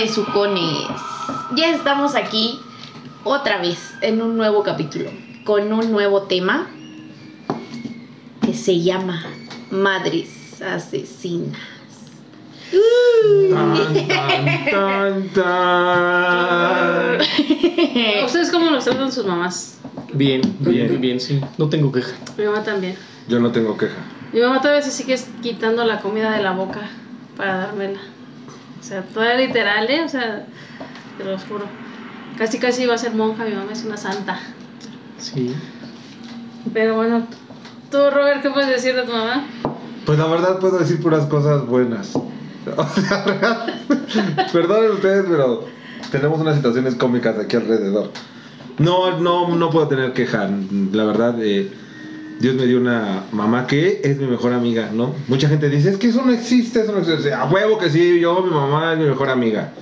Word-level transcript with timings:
besucones. 0.00 0.86
Ya 1.56 1.70
estamos 1.74 2.14
aquí 2.14 2.60
otra 3.24 3.58
vez 3.60 3.94
en 4.00 4.22
un 4.22 4.36
nuevo 4.36 4.62
capítulo 4.62 5.10
con 5.44 5.72
un 5.72 5.90
nuevo 5.90 6.22
tema 6.22 6.68
que 8.40 8.54
se 8.54 8.80
llama 8.80 9.24
Madres 9.72 10.62
Asesinas. 10.62 11.58
Tan, 13.50 14.06
tan, 14.06 14.70
tan, 14.70 15.28
tan. 15.30 17.18
¿Ustedes 18.24 18.52
cómo 18.52 18.70
los 18.70 18.84
tratan 18.84 19.10
sus 19.10 19.26
mamás? 19.26 19.80
Bien, 20.12 20.42
bien, 20.60 21.00
bien, 21.00 21.18
sí. 21.18 21.40
No 21.56 21.68
tengo 21.68 21.90
queja. 21.90 22.14
Mi 22.36 22.44
mamá 22.44 22.62
también. 22.62 22.94
Yo 23.26 23.40
no 23.40 23.50
tengo 23.50 23.76
queja. 23.76 23.96
Mi 24.32 24.40
mamá 24.40 24.60
todavía 24.60 24.82
se 24.82 24.92
sigue 24.92 25.18
quitando 25.42 25.84
la 25.84 26.00
comida 26.00 26.30
de 26.30 26.42
la 26.42 26.52
boca 26.52 26.88
para 27.36 27.56
dármela. 27.56 27.98
O 28.80 28.82
sea, 28.82 29.02
todavía 29.02 29.46
literal, 29.46 29.88
¿eh? 29.90 30.02
O 30.04 30.08
sea, 30.08 30.46
te 31.16 31.24
lo 31.24 31.38
juro. 31.38 31.66
Casi 32.36 32.58
casi 32.58 32.82
iba 32.84 32.94
a 32.94 32.98
ser 32.98 33.14
monja, 33.14 33.44
mi 33.44 33.54
mamá 33.54 33.72
es 33.72 33.84
una 33.84 33.96
santa. 33.96 34.38
Sí. 35.18 35.54
Pero 36.72 36.94
bueno, 36.96 37.26
tú, 37.90 37.98
Robert, 38.10 38.42
¿qué 38.42 38.50
puedes 38.50 38.68
decir 38.68 38.94
de 38.94 39.02
tu 39.02 39.12
mamá? 39.12 39.44
Pues 40.06 40.18
la 40.18 40.26
verdad 40.26 40.58
puedo 40.58 40.78
decir 40.78 41.00
puras 41.02 41.26
cosas 41.26 41.66
buenas. 41.66 42.12
O 42.76 42.84
sea, 43.00 43.24
real- 43.24 43.82
Perdonen 44.52 44.90
ustedes, 44.90 45.24
pero 45.26 45.64
tenemos 46.10 46.38
unas 46.38 46.56
situaciones 46.56 46.96
cómicas 46.96 47.38
aquí 47.38 47.56
alrededor. 47.56 48.10
No, 48.78 49.18
no, 49.20 49.56
no 49.56 49.70
puedo 49.70 49.88
tener 49.88 50.12
queja. 50.12 50.50
La 50.92 51.04
verdad, 51.04 51.34
eh, 51.42 51.72
Dios 52.40 52.54
me 52.54 52.66
dio 52.66 52.78
una 52.78 53.24
mamá 53.32 53.66
que 53.66 54.00
es 54.04 54.16
mi 54.18 54.26
mejor 54.26 54.52
amiga, 54.52 54.90
¿no? 54.92 55.12
Mucha 55.26 55.48
gente 55.48 55.68
dice, 55.68 55.90
es 55.90 55.96
que 55.96 56.08
eso 56.08 56.24
no 56.24 56.32
existe, 56.32 56.80
eso 56.82 56.92
no 56.92 56.98
existe. 56.98 57.32
A 57.34 57.46
huevo 57.46 57.78
que 57.78 57.90
sí, 57.90 58.20
yo, 58.20 58.42
mi 58.42 58.50
mamá 58.50 58.92
es 58.92 58.98
mi 59.00 59.06
mejor 59.06 59.28
amiga. 59.28 59.72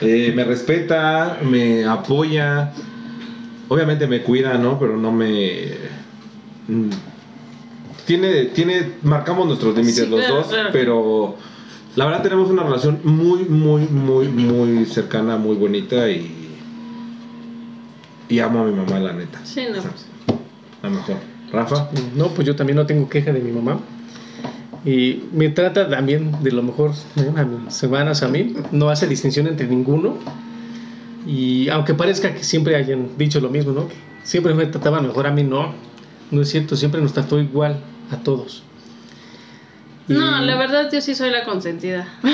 Eh, 0.00 0.32
me 0.34 0.44
respeta, 0.44 1.38
me 1.42 1.84
apoya. 1.84 2.72
Obviamente 3.68 4.06
me 4.06 4.22
cuida, 4.22 4.54
¿no? 4.58 4.78
Pero 4.78 4.96
no 4.96 5.10
me... 5.10 5.72
mm, 6.68 6.90
Tiene, 8.06 8.44
tiene, 8.46 8.92
marcamos 9.02 9.46
nuestros 9.48 9.74
límites 9.74 10.04
Sí, 10.04 10.06
los 10.10 10.20
claro, 10.20 10.34
dos, 10.36 10.46
claro. 10.46 10.68
pero 10.72 11.36
la 11.96 12.04
verdad 12.06 12.22
tenemos 12.22 12.48
una 12.48 12.62
relación 12.62 13.00
muy, 13.02 13.40
muy, 13.44 13.82
muy, 13.88 14.28
muy 14.28 14.86
cercana, 14.86 15.36
muy 15.36 15.56
bonita 15.56 16.08
y, 16.08 16.32
y 18.28 18.38
amo 18.38 18.60
a 18.60 18.64
mi 18.66 18.72
mamá, 18.72 19.00
la 19.00 19.12
neta. 19.14 19.40
Sí, 19.44 19.62
no. 19.68 19.82
pues. 19.82 20.06
La 20.82 20.90
mejor. 20.90 21.16
Rafa. 21.52 21.88
No, 22.14 22.28
pues 22.28 22.46
yo 22.46 22.54
también 22.56 22.76
no 22.76 22.86
tengo 22.86 23.08
queja 23.08 23.32
de 23.32 23.40
mi 23.40 23.52
mamá. 23.52 23.80
Y 24.84 25.24
me 25.32 25.48
trata 25.48 25.88
también 25.88 26.42
de 26.42 26.52
lo 26.52 26.62
mejor 26.62 26.92
¿no? 27.16 27.36
a 27.40 27.44
mis 27.44 27.82
hermanas, 27.82 28.22
a 28.22 28.28
mí. 28.28 28.54
No 28.70 28.90
hace 28.90 29.06
distinción 29.06 29.46
entre 29.48 29.66
ninguno. 29.66 30.16
Y 31.26 31.68
aunque 31.68 31.94
parezca 31.94 32.32
que 32.34 32.42
siempre 32.44 32.76
hayan 32.76 33.08
dicho 33.18 33.40
lo 33.40 33.48
mismo, 33.50 33.72
¿no? 33.72 33.88
Que 33.88 33.94
Siempre 34.24 34.54
me 34.54 34.66
trataban 34.66 35.06
mejor 35.06 35.26
a 35.26 35.30
mí, 35.32 35.42
no. 35.42 35.74
No 36.30 36.42
es 36.42 36.50
cierto, 36.50 36.76
siempre 36.76 37.00
nos 37.00 37.12
trató 37.12 37.40
igual 37.40 37.80
a 38.10 38.16
todos. 38.18 38.62
Y- 40.08 40.12
No, 40.14 40.40
la 40.40 40.56
verdad 40.56 40.88
yo 40.92 41.00
sí 41.00 41.14
soy 41.14 41.30
la 41.30 41.44
consentida. 41.44 42.06
Lo 42.22 42.30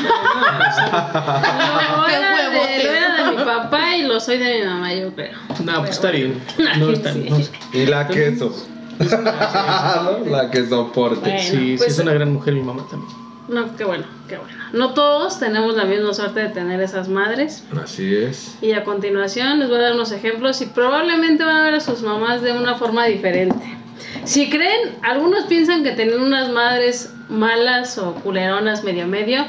era 2.08 2.50
de, 2.50 2.84
lo 2.84 2.90
era 2.90 3.24
de 3.30 3.30
mi 3.36 3.44
papá 3.44 3.96
y 3.96 4.02
lo 4.02 4.20
soy 4.20 4.38
de 4.38 4.60
mi 4.60 4.66
mamá, 4.66 4.94
yo 4.94 5.12
creo. 5.14 5.32
No, 5.64 5.78
pues 5.78 5.90
está 5.90 6.10
bien. 6.12 6.40
No, 6.78 6.90
está 6.90 7.12
bien. 7.12 7.34
Y 7.72 7.86
la 7.86 8.06
queso. 8.08 8.54
¿No? 8.98 10.24
La 10.30 10.50
que 10.50 10.66
soporte. 10.66 11.20
Bueno, 11.20 11.38
Sí, 11.40 11.50
sí, 11.56 11.74
pues- 11.78 11.92
es 11.92 11.98
una 11.98 12.12
gran 12.12 12.32
mujer 12.32 12.54
mi 12.54 12.62
mamá 12.62 12.86
también. 12.90 13.12
No, 13.46 13.76
qué 13.76 13.84
bueno, 13.84 14.04
qué 14.26 14.38
bueno. 14.38 14.54
No 14.72 14.94
todos 14.94 15.38
tenemos 15.38 15.74
la 15.76 15.84
misma 15.84 16.14
suerte 16.14 16.40
de 16.40 16.48
tener 16.48 16.80
esas 16.80 17.08
madres. 17.08 17.62
Así 17.82 18.14
es. 18.16 18.56
Y 18.62 18.72
a 18.72 18.84
continuación 18.84 19.58
les 19.58 19.68
voy 19.68 19.78
a 19.78 19.82
dar 19.82 19.92
unos 19.94 20.12
ejemplos 20.12 20.62
y 20.62 20.66
probablemente 20.66 21.44
van 21.44 21.56
a 21.56 21.62
ver 21.64 21.74
a 21.74 21.80
sus 21.80 22.00
mamás 22.02 22.40
de 22.40 22.52
una 22.52 22.76
forma 22.76 23.04
diferente. 23.04 23.76
Si 24.24 24.48
creen, 24.48 24.96
algunos 25.02 25.44
piensan 25.44 25.82
que 25.84 25.90
tener 25.90 26.18
unas 26.18 26.48
madres 26.50 27.12
malas 27.28 27.98
o 27.98 28.14
culeronas 28.14 28.82
medio 28.82 29.06
medio. 29.06 29.44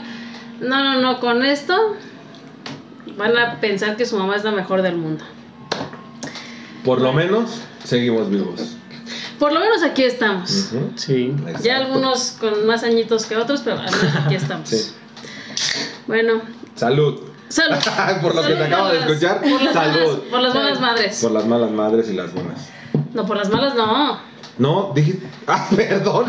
No, 0.60 0.84
no, 0.84 1.00
no, 1.02 1.22
con 1.22 1.46
esto 1.46 1.96
van 3.18 3.38
a 3.38 3.62
pensar 3.62 3.96
que 3.96 4.06
su 4.06 4.18
mamá 4.18 4.36
es 4.36 4.44
la 4.44 4.52
mejor 4.52 4.82
del 4.82 4.98
mundo. 4.98 5.24
Por 6.84 7.00
lo 7.00 7.14
menos 7.14 7.62
seguimos 7.84 8.30
vivos. 8.30 8.76
Por 9.40 9.52
lo 9.54 9.60
menos 9.60 9.84
aquí 9.84 10.04
estamos. 10.04 10.72
Sí. 10.96 11.34
Ya 11.62 11.78
algunos 11.78 12.38
con 12.40 12.66
más 12.66 12.84
añitos 12.84 13.26
que 13.26 13.36
otros, 13.36 13.62
pero 13.64 13.80
aquí 13.80 14.36
estamos. 14.36 14.70
Sí. 14.70 14.94
Bueno, 16.08 16.42
Salud. 16.76 17.20
salud. 17.50 17.78
Por 18.22 18.36
lo 18.36 18.42
que 18.44 18.54
te 18.54 18.64
acabo 18.64 18.90
de 18.90 19.00
escuchar, 19.00 19.42
por 19.42 19.62
las 19.62 19.74
salud. 19.74 20.20
por 20.30 20.42
las 20.42 20.54
buenas 20.54 20.80
madres. 20.82 21.20
Por 21.22 21.32
las 21.32 21.46
malas 21.46 21.72
madres 21.72 22.10
y 22.10 22.14
las 22.14 22.34
buenas. 22.34 22.70
No, 23.14 23.26
por 23.26 23.38
las 23.38 23.50
malas 23.50 23.76
no. 23.76 24.20
No, 24.58 24.92
dije. 24.96 25.20
Ah, 25.48 25.68
perdón. 25.76 26.26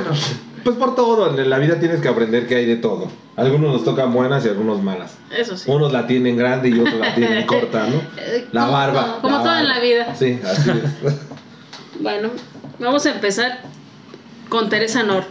Pues 0.65 0.77
por 0.77 0.95
todo. 0.95 1.39
En 1.39 1.49
la 1.51 1.59
vida 1.59 1.79
tienes 1.79 2.01
que 2.01 2.09
aprender 2.09 2.47
que 2.47 2.57
hay 2.57 2.67
de 2.67 2.77
todo. 2.77 3.09
Algunos 3.37 3.73
nos 3.73 3.85
tocan 3.85 4.13
buenas 4.13 4.45
y 4.47 4.49
algunos 4.49 4.83
malas. 4.83 5.15
Eso 5.37 5.57
sí. 5.57 5.71
Unos 5.71 5.93
la 5.93 6.07
tienen 6.07 6.37
grande 6.37 6.69
y 6.71 6.79
otros 6.79 6.95
la 6.99 7.15
tienen 7.15 7.47
corta, 7.47 7.87
¿no? 7.89 8.01
La 8.53 8.63
como- 8.63 8.73
barba. 8.73 9.19
Como 9.21 9.39
todo 9.43 9.57
en 9.59 9.69
la 9.69 9.79
vida. 9.81 10.15
Sí, 10.15 10.39
así 10.45 10.71
es. 10.71 11.15
Bueno, 12.01 12.31
vamos 12.79 13.07
a 13.07 13.13
empezar 13.13 13.61
con 14.49 14.69
Teresa 14.69 15.03
Nord. 15.03 15.25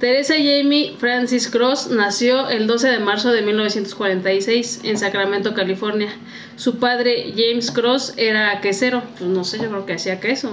Teresa 0.00 0.34
Jamie 0.34 0.94
Francis 0.98 1.48
Cross 1.48 1.88
nació 1.90 2.50
el 2.50 2.66
12 2.66 2.88
de 2.88 2.98
marzo 2.98 3.32
de 3.32 3.40
1946 3.40 4.80
en 4.84 4.98
Sacramento, 4.98 5.54
California. 5.54 6.10
Su 6.56 6.78
padre, 6.78 7.32
James 7.34 7.70
Cross, 7.70 8.12
era 8.18 8.60
quesero. 8.60 9.02
Pues 9.18 9.30
no 9.30 9.42
sé, 9.42 9.58
yo 9.58 9.70
creo 9.70 9.86
que 9.86 9.94
hacía 9.94 10.20
queso. 10.20 10.52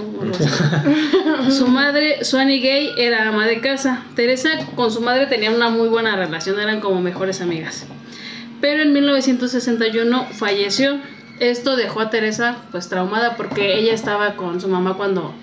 su 1.50 1.66
madre, 1.66 2.24
Swanee 2.24 2.60
Gay, 2.60 2.92
era 2.96 3.28
ama 3.28 3.46
de 3.46 3.60
casa. 3.60 4.04
Teresa 4.16 4.48
con 4.76 4.90
su 4.90 5.02
madre 5.02 5.26
tenía 5.26 5.50
una 5.50 5.68
muy 5.68 5.88
buena 5.88 6.16
relación, 6.16 6.58
eran 6.58 6.80
como 6.80 7.02
mejores 7.02 7.42
amigas. 7.42 7.84
Pero 8.62 8.82
en 8.82 8.94
1961 8.94 10.26
falleció. 10.32 10.98
Esto 11.40 11.76
dejó 11.76 12.00
a 12.00 12.10
Teresa 12.10 12.56
pues 12.70 12.88
traumada 12.88 13.36
porque 13.36 13.76
ella 13.78 13.92
estaba 13.92 14.36
con 14.36 14.60
su 14.60 14.68
mamá 14.68 14.94
cuando, 14.94 15.34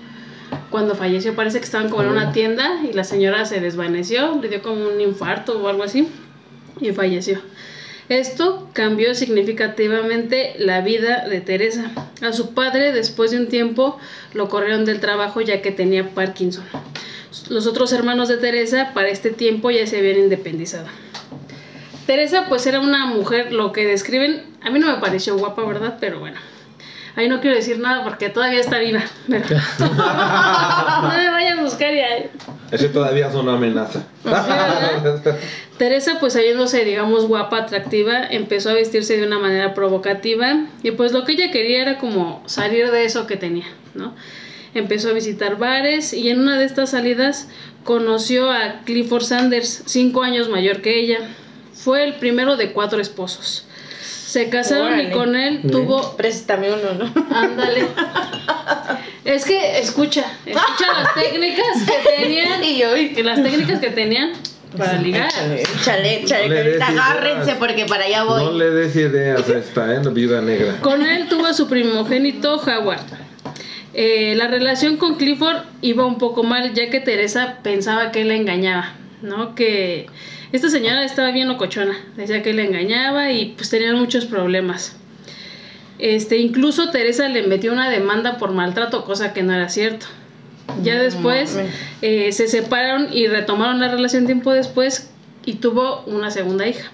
cuando 0.70 0.94
falleció. 0.94 1.34
Parece 1.34 1.58
que 1.58 1.64
estaban 1.64 1.88
como 1.88 2.02
en 2.02 2.08
una 2.08 2.32
tienda 2.32 2.80
y 2.88 2.92
la 2.92 3.04
señora 3.04 3.44
se 3.44 3.60
desvaneció, 3.60 4.38
le 4.40 4.48
dio 4.48 4.62
como 4.62 4.88
un 4.88 5.00
infarto 5.00 5.60
o 5.60 5.68
algo 5.68 5.82
así 5.82 6.08
y 6.80 6.92
falleció. 6.92 7.40
Esto 8.08 8.68
cambió 8.72 9.14
significativamente 9.14 10.54
la 10.58 10.80
vida 10.80 11.28
de 11.28 11.40
Teresa. 11.40 11.90
A 12.20 12.32
su 12.32 12.52
padre 12.52 12.92
después 12.92 13.30
de 13.30 13.38
un 13.38 13.48
tiempo 13.48 13.98
lo 14.34 14.48
corrieron 14.48 14.84
del 14.84 15.00
trabajo 15.00 15.40
ya 15.40 15.62
que 15.62 15.70
tenía 15.70 16.10
Parkinson. 16.10 16.64
Los 17.48 17.66
otros 17.66 17.92
hermanos 17.92 18.28
de 18.28 18.36
Teresa 18.36 18.90
para 18.92 19.08
este 19.08 19.30
tiempo 19.30 19.70
ya 19.70 19.86
se 19.86 19.98
habían 19.98 20.18
independizado. 20.18 20.88
Teresa 22.06 22.46
pues 22.48 22.66
era 22.66 22.80
una 22.80 23.06
mujer, 23.06 23.52
lo 23.52 23.72
que 23.72 23.86
describen, 23.86 24.42
a 24.60 24.70
mí 24.70 24.78
no 24.78 24.88
me 24.88 25.00
pareció 25.00 25.36
guapa, 25.38 25.64
¿verdad? 25.64 25.98
Pero 26.00 26.18
bueno, 26.18 26.38
ahí 27.16 27.28
no 27.28 27.40
quiero 27.40 27.56
decir 27.56 27.78
nada 27.78 28.02
porque 28.04 28.28
todavía 28.28 28.60
está 28.60 28.78
viva. 28.78 29.02
pero- 29.28 29.44
no 29.78 31.08
me 31.08 31.30
vayan 31.30 31.58
a 31.58 31.62
buscar 31.62 31.94
ya. 31.94 32.06
Ese 32.70 32.88
todavía 32.88 33.28
es 33.28 33.34
una 33.34 33.54
amenaza. 33.54 34.04
¿verdad? 34.24 35.38
Teresa, 35.78 36.18
pues 36.20 36.32
sabiéndose, 36.34 36.84
digamos, 36.84 37.26
guapa, 37.26 37.58
atractiva, 37.58 38.24
empezó 38.30 38.70
a 38.70 38.74
vestirse 38.74 39.16
de 39.16 39.26
una 39.26 39.38
manera 39.38 39.74
provocativa 39.74 40.66
y 40.82 40.92
pues 40.92 41.12
lo 41.12 41.24
que 41.24 41.32
ella 41.32 41.50
quería 41.50 41.82
era 41.82 41.98
como 41.98 42.42
salir 42.46 42.90
de 42.90 43.04
eso 43.04 43.26
que 43.26 43.36
tenía, 43.36 43.66
¿no? 43.94 44.14
Empezó 44.74 45.10
a 45.10 45.12
visitar 45.12 45.58
bares 45.58 46.12
y 46.14 46.30
en 46.30 46.40
una 46.40 46.58
de 46.58 46.64
estas 46.64 46.90
salidas 46.90 47.48
conoció 47.84 48.50
a 48.50 48.80
Clifford 48.84 49.24
Sanders, 49.24 49.82
cinco 49.86 50.22
años 50.22 50.48
mayor 50.48 50.80
que 50.80 50.98
ella. 50.98 51.18
Fue 51.74 52.04
el 52.04 52.14
primero 52.14 52.56
de 52.56 52.72
cuatro 52.72 53.00
esposos. 53.00 53.66
Se 54.32 54.48
casaron 54.48 54.98
y 54.98 55.10
con 55.10 55.36
él 55.36 55.58
Bien. 55.58 55.70
tuvo 55.70 56.16
Préstame 56.16 56.68
uno, 56.72 56.94
¿no? 56.94 57.36
Ándale. 57.36 57.86
Es 59.26 59.44
que 59.44 59.78
escucha, 59.78 60.24
escucha 60.46 60.86
las 61.02 61.14
técnicas 61.14 61.66
que 61.86 62.22
tenían 62.22 62.64
Y 62.64 62.78
yo, 62.78 62.94
que 63.14 63.22
las 63.22 63.42
técnicas 63.42 63.78
que 63.78 63.90
tenían 63.90 64.32
para 64.78 64.94
ligar. 64.94 65.28
Échale, 65.28 65.60
échale, 65.60 66.22
échale, 66.22 66.48
No 66.48 66.54
le 66.54 66.60
ahorita 66.62 66.86
agárrense 66.88 67.44
ideas. 67.44 67.58
porque 67.58 67.84
para 67.84 68.04
allá 68.04 68.24
voy. 68.24 68.42
No 68.42 68.52
le 68.52 68.70
des 68.70 68.96
ideas 68.96 69.46
a 69.50 69.58
esta, 69.58 69.94
¿eh? 69.94 70.00
La 70.02 70.10
viuda 70.10 70.40
negra. 70.40 70.78
Con 70.80 71.04
él 71.04 71.28
tuvo 71.28 71.44
a 71.44 71.52
su 71.52 71.68
primogénito 71.68 72.56
Howard. 72.56 73.00
Eh, 73.92 74.32
la 74.36 74.48
relación 74.48 74.96
con 74.96 75.16
Clifford 75.16 75.58
iba 75.82 76.06
un 76.06 76.16
poco 76.16 76.42
mal 76.42 76.72
ya 76.72 76.88
que 76.88 77.00
Teresa 77.00 77.58
pensaba 77.62 78.10
que 78.12 78.22
él 78.22 78.28
la 78.28 78.36
engañaba, 78.36 78.94
¿no? 79.22 79.54
Que 79.54 80.06
esta 80.52 80.68
señora 80.68 81.04
estaba 81.04 81.30
bien 81.30 81.48
locochona, 81.48 81.96
decía 82.16 82.42
que 82.42 82.52
la 82.52 82.62
engañaba 82.62 83.30
y 83.30 83.54
pues 83.56 83.70
tenían 83.70 83.98
muchos 83.98 84.26
problemas. 84.26 84.96
Este, 85.98 86.38
incluso 86.38 86.90
Teresa 86.90 87.28
le 87.28 87.46
metió 87.46 87.72
una 87.72 87.88
demanda 87.88 88.36
por 88.36 88.52
maltrato, 88.52 89.04
cosa 89.04 89.32
que 89.32 89.42
no 89.42 89.54
era 89.54 89.68
cierto. 89.68 90.06
Ya 90.82 91.00
después 91.00 91.58
eh, 92.02 92.32
se 92.32 92.48
separaron 92.48 93.08
y 93.12 93.26
retomaron 93.26 93.80
la 93.80 93.88
relación 93.88 94.26
tiempo 94.26 94.52
después 94.52 95.10
y 95.44 95.54
tuvo 95.54 96.02
una 96.06 96.30
segunda 96.30 96.66
hija. 96.66 96.90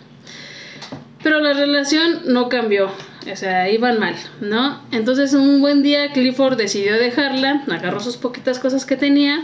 Pero 1.23 1.41
la 1.41 1.53
relación 1.53 2.23
no 2.27 2.49
cambió, 2.49 2.91
o 3.31 3.37
sea, 3.37 3.71
iban 3.71 3.99
mal, 3.99 4.15
¿no? 4.41 4.81
Entonces 4.93 5.35
un 5.35 5.61
buen 5.61 5.83
día 5.83 6.13
Clifford 6.13 6.57
decidió 6.57 6.95
dejarla, 6.95 7.65
agarró 7.71 8.01
sus 8.01 8.17
poquitas 8.17 8.59
cosas 8.59 8.85
que 8.85 8.97
tenía 8.97 9.43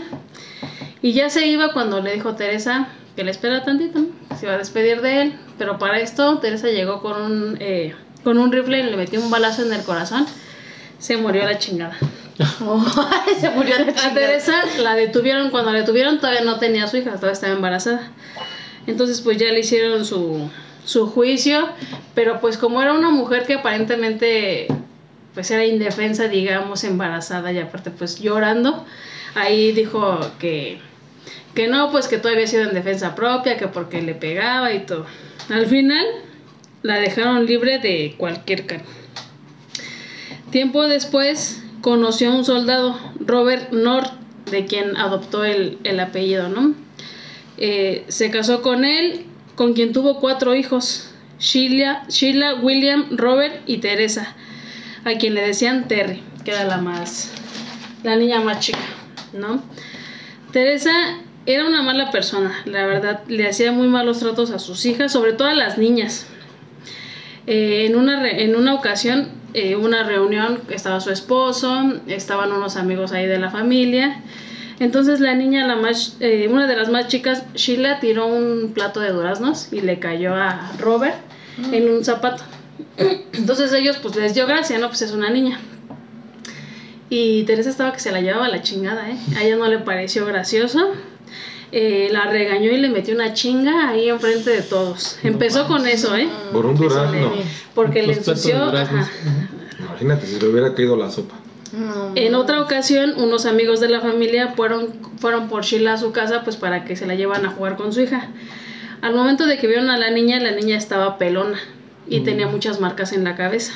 y 1.05 1.13
ya 1.13 1.29
se 1.29 1.45
iba 1.45 1.71
cuando 1.71 2.01
le 2.01 2.13
dijo 2.13 2.29
a 2.29 2.35
Teresa 2.35 2.87
que 3.15 3.23
le 3.23 3.29
espera 3.29 3.63
tantito, 3.63 3.99
¿no? 3.99 4.07
se 4.35 4.47
iba 4.47 4.55
a 4.55 4.57
despedir 4.57 5.01
de 5.01 5.21
él, 5.21 5.39
pero 5.59 5.77
para 5.77 5.99
esto 5.99 6.39
Teresa 6.39 6.69
llegó 6.69 7.03
con 7.03 7.21
un, 7.21 7.57
eh, 7.59 7.93
con 8.23 8.39
un 8.39 8.51
rifle 8.51 8.79
y 8.79 8.83
le 8.89 8.97
metió 8.97 9.21
un 9.21 9.29
balazo 9.29 9.61
en 9.61 9.71
el 9.71 9.83
corazón, 9.83 10.25
se 10.97 11.17
murió 11.17 11.43
a 11.43 11.45
la 11.45 11.59
chingada. 11.59 11.95
Oh, 12.65 12.83
se 13.39 13.51
murió 13.51 13.77
la 13.77 13.91
A 13.91 13.93
chingada. 13.93 14.13
Teresa 14.15 14.63
la 14.79 14.95
detuvieron, 14.95 15.51
cuando 15.51 15.71
la 15.71 15.81
detuvieron 15.81 16.17
todavía 16.17 16.41
no 16.41 16.57
tenía 16.57 16.85
a 16.85 16.87
su 16.87 16.97
hija, 16.97 17.11
todavía 17.11 17.33
estaba 17.33 17.53
embarazada. 17.53 18.11
Entonces 18.87 19.21
pues 19.21 19.37
ya 19.37 19.51
le 19.51 19.59
hicieron 19.59 20.05
su, 20.05 20.49
su 20.85 21.05
juicio, 21.05 21.69
pero 22.15 22.41
pues 22.41 22.57
como 22.57 22.81
era 22.81 22.93
una 22.93 23.11
mujer 23.11 23.45
que 23.45 23.53
aparentemente 23.53 24.69
pues 25.35 25.51
era 25.51 25.65
indefensa, 25.65 26.29
digamos, 26.29 26.83
embarazada 26.83 27.51
y 27.51 27.59
aparte 27.59 27.91
pues 27.91 28.19
llorando, 28.19 28.83
ahí 29.35 29.71
dijo 29.71 30.19
que, 30.39 30.79
que 31.55 31.67
no, 31.67 31.89
pues 31.89 32.07
que 32.07 32.17
todavía 32.17 32.39
había 32.39 32.47
sido 32.47 32.63
en 32.63 32.75
defensa 32.75 33.15
propia, 33.15 33.57
que 33.57 33.67
porque 33.67 34.01
le 34.01 34.13
pegaba 34.13 34.73
y 34.73 34.85
todo. 34.85 35.05
Al 35.49 35.65
final 35.65 36.05
la 36.83 36.99
dejaron 36.99 37.45
libre 37.45 37.79
de 37.79 38.13
cualquier 38.17 38.65
cargo. 38.65 38.85
Tiempo 40.51 40.87
después 40.87 41.63
conoció 41.81 42.31
a 42.31 42.35
un 42.35 42.45
soldado, 42.45 42.99
Robert 43.19 43.71
North, 43.71 44.11
de 44.51 44.65
quien 44.65 44.95
adoptó 44.97 45.43
el, 45.43 45.79
el 45.83 45.99
apellido, 45.99 46.49
¿no? 46.49 46.75
Eh, 47.57 48.03
se 48.09 48.29
casó 48.29 48.61
con 48.61 48.83
él, 48.83 49.25
con 49.55 49.73
quien 49.73 49.93
tuvo 49.93 50.19
cuatro 50.19 50.55
hijos, 50.55 51.11
Sheila, 51.39 52.05
Sheila, 52.09 52.55
William, 52.55 53.07
Robert 53.11 53.61
y 53.65 53.77
Teresa, 53.77 54.35
a 55.05 55.13
quien 55.13 55.33
le 55.33 55.41
decían 55.41 55.87
Terry, 55.87 56.21
que 56.43 56.51
era 56.51 56.65
la 56.65 56.77
más, 56.77 57.31
la 58.03 58.15
niña 58.15 58.41
más 58.41 58.59
chica, 58.59 58.79
¿no? 59.33 59.63
Teresa 60.51 61.19
era 61.45 61.65
una 61.65 61.81
mala 61.83 62.11
persona, 62.11 62.53
la 62.65 62.85
verdad, 62.85 63.21
le 63.27 63.47
hacía 63.47 63.71
muy 63.71 63.87
malos 63.87 64.19
tratos 64.19 64.51
a 64.51 64.59
sus 64.59 64.85
hijas, 64.85 65.11
sobre 65.11 65.33
todo 65.33 65.47
a 65.47 65.53
las 65.53 65.77
niñas. 65.77 66.25
Eh, 67.47 67.85
en, 67.85 67.95
una 67.95 68.19
re- 68.21 68.43
en 68.43 68.55
una 68.55 68.73
ocasión, 68.73 69.29
eh, 69.53 69.75
una 69.75 70.03
reunión, 70.03 70.59
estaba 70.69 70.99
su 70.99 71.11
esposo, 71.11 71.93
estaban 72.07 72.51
unos 72.51 72.75
amigos 72.75 73.11
ahí 73.11 73.27
de 73.27 73.37
la 73.37 73.51
familia. 73.51 74.21
Entonces 74.79 75.19
la 75.19 75.35
niña, 75.35 75.65
la 75.67 75.75
más, 75.75 76.17
eh, 76.19 76.47
una 76.51 76.67
de 76.67 76.75
las 76.75 76.89
más 76.89 77.07
chicas, 77.07 77.43
Sheila, 77.53 77.99
tiró 77.99 78.25
un 78.27 78.71
plato 78.73 78.99
de 78.99 79.11
duraznos 79.11 79.71
y 79.71 79.81
le 79.81 79.99
cayó 79.99 80.33
a 80.35 80.71
Robert 80.79 81.15
en 81.71 81.89
un 81.89 82.03
zapato. 82.03 82.43
Entonces 83.33 83.71
ellos 83.71 83.97
pues 84.01 84.15
les 84.15 84.33
dio 84.33 84.47
gracia, 84.47 84.77
¿no? 84.79 84.87
Pues 84.87 85.03
es 85.03 85.11
una 85.11 85.29
niña. 85.29 85.59
Y 87.09 87.43
Teresa 87.43 87.69
estaba 87.69 87.93
que 87.93 87.99
se 87.99 88.11
la 88.11 88.19
llevaba 88.19 88.49
la 88.49 88.61
chingada, 88.63 89.09
¿eh? 89.11 89.17
A 89.37 89.43
ella 89.43 89.55
no 89.57 89.67
le 89.67 89.77
pareció 89.79 90.25
gracioso. 90.25 90.91
Eh, 91.71 92.09
la 92.11 92.25
regañó 92.27 92.71
y 92.71 92.77
le 92.77 92.89
metió 92.89 93.15
una 93.15 93.33
chinga 93.33 93.89
ahí 93.89 94.09
enfrente 94.09 94.49
de 94.51 94.61
todos. 94.61 95.17
Empezó 95.23 95.67
con 95.67 95.85
eso, 95.87 96.15
¿eh? 96.15 96.29
Por 96.53 96.65
un 96.65 96.75
durazno. 96.75 97.31
Porque 97.73 98.01
le 98.01 98.15
Los 98.15 98.17
ensució. 98.19 98.63
ajá. 98.63 99.09
Imagínate 99.79 100.27
si 100.27 100.39
le 100.39 100.47
hubiera 100.47 100.73
caído 100.73 100.95
la 100.95 101.09
sopa. 101.09 101.35
No, 101.73 102.11
En 102.15 102.35
otra 102.35 102.61
ocasión, 102.61 103.13
unos 103.17 103.45
amigos 103.45 103.79
de 103.79 103.89
la 103.89 103.99
familia 103.99 104.53
fueron, 104.55 104.93
fueron 105.17 105.49
por 105.49 105.63
Sheila 105.63 105.93
a 105.93 105.97
su 105.97 106.11
casa 106.11 106.43
pues 106.43 106.55
para 106.55 106.85
que 106.85 106.95
se 106.95 107.05
la 107.05 107.15
llevan 107.15 107.45
a 107.45 107.49
jugar 107.49 107.75
con 107.75 107.91
su 107.91 108.01
hija. 108.01 108.29
Al 109.01 109.13
momento 109.13 109.45
de 109.45 109.57
que 109.57 109.67
vieron 109.67 109.89
a 109.89 109.97
la 109.97 110.11
niña, 110.11 110.39
la 110.39 110.51
niña 110.51 110.77
estaba 110.77 111.17
pelona 111.17 111.59
y 112.07 112.21
tenía 112.21 112.47
muchas 112.47 112.79
marcas 112.79 113.11
en 113.11 113.23
la 113.23 113.35
cabeza. 113.35 113.73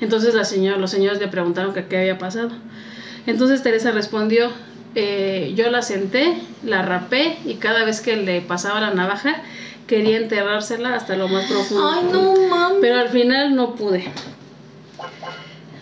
Entonces 0.00 0.34
la 0.34 0.44
señora, 0.44 0.78
los 0.78 0.90
señores 0.90 1.20
le 1.20 1.28
preguntaron 1.28 1.74
que 1.74 1.84
qué 1.86 1.98
había 1.98 2.18
pasado. 2.18 2.50
Entonces 3.26 3.62
Teresa 3.62 3.90
respondió, 3.90 4.50
eh, 4.94 5.52
yo 5.54 5.70
la 5.70 5.82
senté, 5.82 6.34
la 6.64 6.82
rapé 6.82 7.38
y 7.44 7.54
cada 7.54 7.84
vez 7.84 8.00
que 8.00 8.16
le 8.16 8.40
pasaba 8.40 8.80
la 8.80 8.90
navaja 8.90 9.42
quería 9.86 10.18
enterrársela 10.18 10.94
hasta 10.94 11.16
lo 11.16 11.28
más 11.28 11.46
profundo. 11.46 11.90
Ay, 11.90 12.04
no 12.12 12.34
mames. 12.48 12.78
Pero 12.80 13.00
al 13.00 13.08
final 13.08 13.54
no 13.54 13.74
pude. 13.74 14.04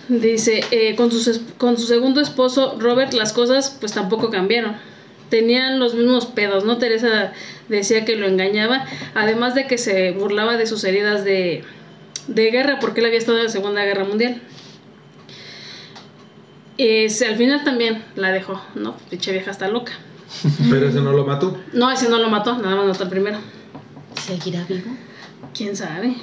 Dice, 0.08 0.60
eh, 0.70 0.94
con, 0.94 1.10
su, 1.10 1.42
con 1.58 1.76
su 1.76 1.86
segundo 1.86 2.20
esposo, 2.20 2.76
Robert, 2.78 3.12
las 3.12 3.32
cosas 3.32 3.76
pues 3.80 3.92
tampoco 3.92 4.30
cambiaron. 4.30 4.76
Tenían 5.28 5.80
los 5.80 5.94
mismos 5.94 6.26
pedos, 6.26 6.64
¿no? 6.64 6.78
Teresa 6.78 7.32
decía 7.68 8.04
que 8.04 8.14
lo 8.14 8.28
engañaba, 8.28 8.86
además 9.14 9.56
de 9.56 9.66
que 9.66 9.76
se 9.76 10.12
burlaba 10.12 10.56
de 10.56 10.66
sus 10.66 10.84
heridas 10.84 11.24
de, 11.24 11.64
de 12.28 12.50
guerra, 12.52 12.78
porque 12.80 13.00
él 13.00 13.06
había 13.06 13.18
estado 13.18 13.38
en 13.38 13.44
la 13.44 13.50
Segunda 13.50 13.84
Guerra 13.84 14.04
Mundial. 14.04 14.40
Eh, 16.78 17.08
se- 17.08 17.26
al 17.26 17.36
final 17.36 17.64
también 17.64 18.04
la 18.16 18.32
dejó, 18.32 18.60
¿no? 18.74 18.96
Pinche 19.10 19.32
vieja 19.32 19.50
está 19.50 19.68
loca. 19.68 19.92
Pero 20.70 20.88
ese 20.88 21.00
no 21.00 21.12
lo 21.12 21.24
mató. 21.26 21.56
No, 21.72 21.90
ese 21.90 22.08
no 22.08 22.18
lo 22.18 22.28
mató, 22.28 22.58
nada 22.58 22.76
más 22.76 22.86
mató 22.86 23.04
al 23.04 23.10
primero. 23.10 23.38
¿Seguirá 24.26 24.64
vivo? 24.68 24.90
¿Quién 25.54 25.76
sabe? 25.76 26.14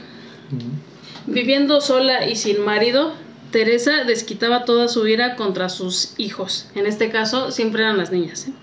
Viviendo 1.25 1.79
sola 1.81 2.27
y 2.27 2.35
sin 2.35 2.63
marido, 2.63 3.13
Teresa 3.51 4.03
desquitaba 4.03 4.65
toda 4.65 4.87
su 4.87 5.07
ira 5.07 5.35
contra 5.35 5.69
sus 5.69 6.13
hijos. 6.17 6.67
En 6.75 6.85
este 6.85 7.09
caso, 7.09 7.51
siempre 7.51 7.83
eran 7.83 7.97
las 7.97 8.11
niñas. 8.11 8.47
¿eh? 8.47 8.53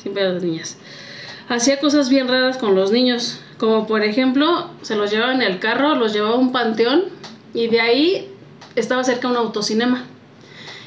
Siempre 0.00 0.22
eran 0.22 0.34
las 0.34 0.44
niñas. 0.44 0.76
Hacía 1.48 1.78
cosas 1.80 2.08
bien 2.08 2.28
raras 2.28 2.58
con 2.58 2.74
los 2.74 2.92
niños. 2.92 3.40
Como 3.58 3.86
por 3.86 4.02
ejemplo, 4.04 4.70
se 4.82 4.94
los 4.96 5.10
llevaba 5.10 5.32
en 5.34 5.42
el 5.42 5.58
carro, 5.58 5.94
los 5.96 6.12
llevaba 6.12 6.34
a 6.34 6.38
un 6.38 6.52
panteón 6.52 7.04
y 7.54 7.68
de 7.68 7.80
ahí 7.80 8.30
estaba 8.76 9.02
cerca 9.04 9.28
un 9.28 9.36
autocinema. 9.36 10.04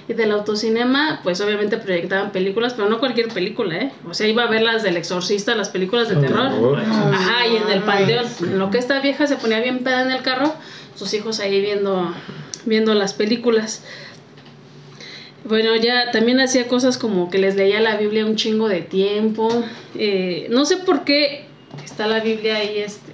Y 0.09 0.13
del 0.15 0.31
autocinema, 0.31 1.19
pues 1.23 1.39
obviamente 1.39 1.77
proyectaban 1.77 2.31
películas, 2.31 2.73
pero 2.73 2.89
no 2.89 2.97
cualquier 2.97 3.27
película, 3.27 3.77
¿eh? 3.77 3.91
O 4.09 4.15
sea, 4.15 4.27
iba 4.27 4.41
a 4.41 4.47
ver 4.47 4.63
las 4.63 4.81
del 4.81 4.97
exorcista, 4.97 5.53
las 5.53 5.69
películas 5.69 6.09
de 6.09 6.15
terror. 6.15 6.79
Ajá, 6.79 7.45
y 7.45 7.57
en 7.57 7.69
el 7.69 7.83
panteón. 7.83 8.25
En 8.41 8.57
lo 8.57 8.71
que 8.71 8.79
esta 8.79 8.99
vieja 9.01 9.27
se 9.27 9.35
ponía 9.35 9.59
bien 9.59 9.83
peda 9.83 10.01
en 10.01 10.09
el 10.09 10.23
carro, 10.23 10.51
sus 10.95 11.13
hijos 11.13 11.39
ahí 11.39 11.61
viendo, 11.61 12.11
viendo 12.65 12.95
las 12.95 13.13
películas. 13.13 13.83
Bueno, 15.45 15.75
ya 15.75 16.09
también 16.11 16.39
hacía 16.39 16.67
cosas 16.67 16.97
como 16.97 17.29
que 17.29 17.37
les 17.37 17.55
leía 17.55 17.79
la 17.79 17.95
Biblia 17.95 18.25
un 18.25 18.35
chingo 18.35 18.67
de 18.67 18.81
tiempo. 18.81 19.63
Eh, 19.95 20.47
no 20.49 20.65
sé 20.65 20.77
por 20.77 21.03
qué 21.03 21.45
está 21.85 22.07
la 22.07 22.19
Biblia 22.19 22.55
ahí 22.55 22.79
este, 22.79 23.13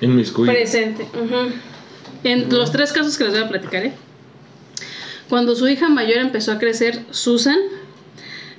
En 0.00 0.14
mis 0.14 0.30
cuyos. 0.30 0.54
presente. 0.54 1.06
En 2.22 2.48
los 2.50 2.70
tres 2.70 2.92
casos 2.92 3.18
que 3.18 3.24
les 3.24 3.32
voy 3.32 3.42
a 3.42 3.48
platicar, 3.48 3.84
¿eh? 3.84 3.92
Cuando 5.28 5.56
su 5.56 5.68
hija 5.68 5.88
mayor 5.88 6.18
empezó 6.18 6.52
a 6.52 6.58
crecer, 6.58 7.00
Susan, 7.10 7.58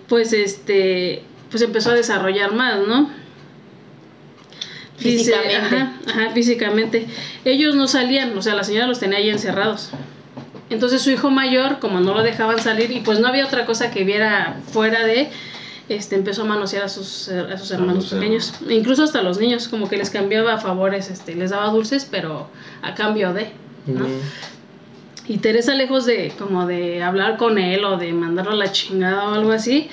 pues 0.07 0.33
este, 0.33 1.23
pues 1.49 1.61
empezó 1.61 1.91
a 1.91 1.93
desarrollar 1.93 2.53
más, 2.53 2.87
¿no? 2.87 3.09
Dice, 4.99 5.33
Físicamente. 5.33 5.55
ajá, 5.57 5.93
ajá, 6.07 6.31
físicamente. 6.33 7.07
Ellos 7.43 7.75
no 7.75 7.87
salían, 7.87 8.37
o 8.37 8.41
sea, 8.41 8.55
la 8.55 8.63
señora 8.63 8.87
los 8.87 8.99
tenía 8.99 9.17
ahí 9.17 9.29
encerrados. 9.29 9.91
Entonces 10.69 11.01
su 11.01 11.11
hijo 11.11 11.29
mayor, 11.29 11.79
como 11.79 11.99
no 11.99 12.13
lo 12.13 12.23
dejaban 12.23 12.59
salir 12.59 12.91
y 12.91 13.01
pues 13.01 13.19
no 13.19 13.27
había 13.27 13.45
otra 13.45 13.65
cosa 13.65 13.91
que 13.91 14.03
viera 14.03 14.57
fuera 14.71 15.05
de, 15.05 15.29
este, 15.89 16.15
empezó 16.15 16.41
a 16.41 16.45
manosear 16.45 16.83
a 16.83 16.89
sus, 16.89 17.27
eh, 17.27 17.39
a 17.53 17.57
sus 17.57 17.69
hermanos 17.71 18.07
pequeños, 18.07 18.53
e 18.67 18.73
incluso 18.73 19.03
hasta 19.03 19.21
los 19.21 19.37
niños, 19.37 19.67
como 19.67 19.87
que 19.87 19.97
les 19.97 20.09
cambiaba 20.09 20.57
favores, 20.57 21.11
este, 21.11 21.35
les 21.35 21.51
daba 21.51 21.67
dulces, 21.67 22.07
pero 22.09 22.49
a 22.81 22.95
cambio 22.95 23.33
de, 23.33 23.51
¿no? 23.85 24.07
Mm. 24.07 24.21
Y 25.27 25.37
Teresa, 25.39 25.73
lejos 25.73 26.05
de 26.05 26.31
como 26.37 26.67
de 26.67 27.01
hablar 27.01 27.37
con 27.37 27.57
él 27.57 27.83
o 27.83 27.97
de 27.97 28.13
mandarlo 28.13 28.51
a 28.51 28.55
la 28.55 28.71
chingada 28.71 29.29
o 29.29 29.33
algo 29.33 29.51
así, 29.51 29.89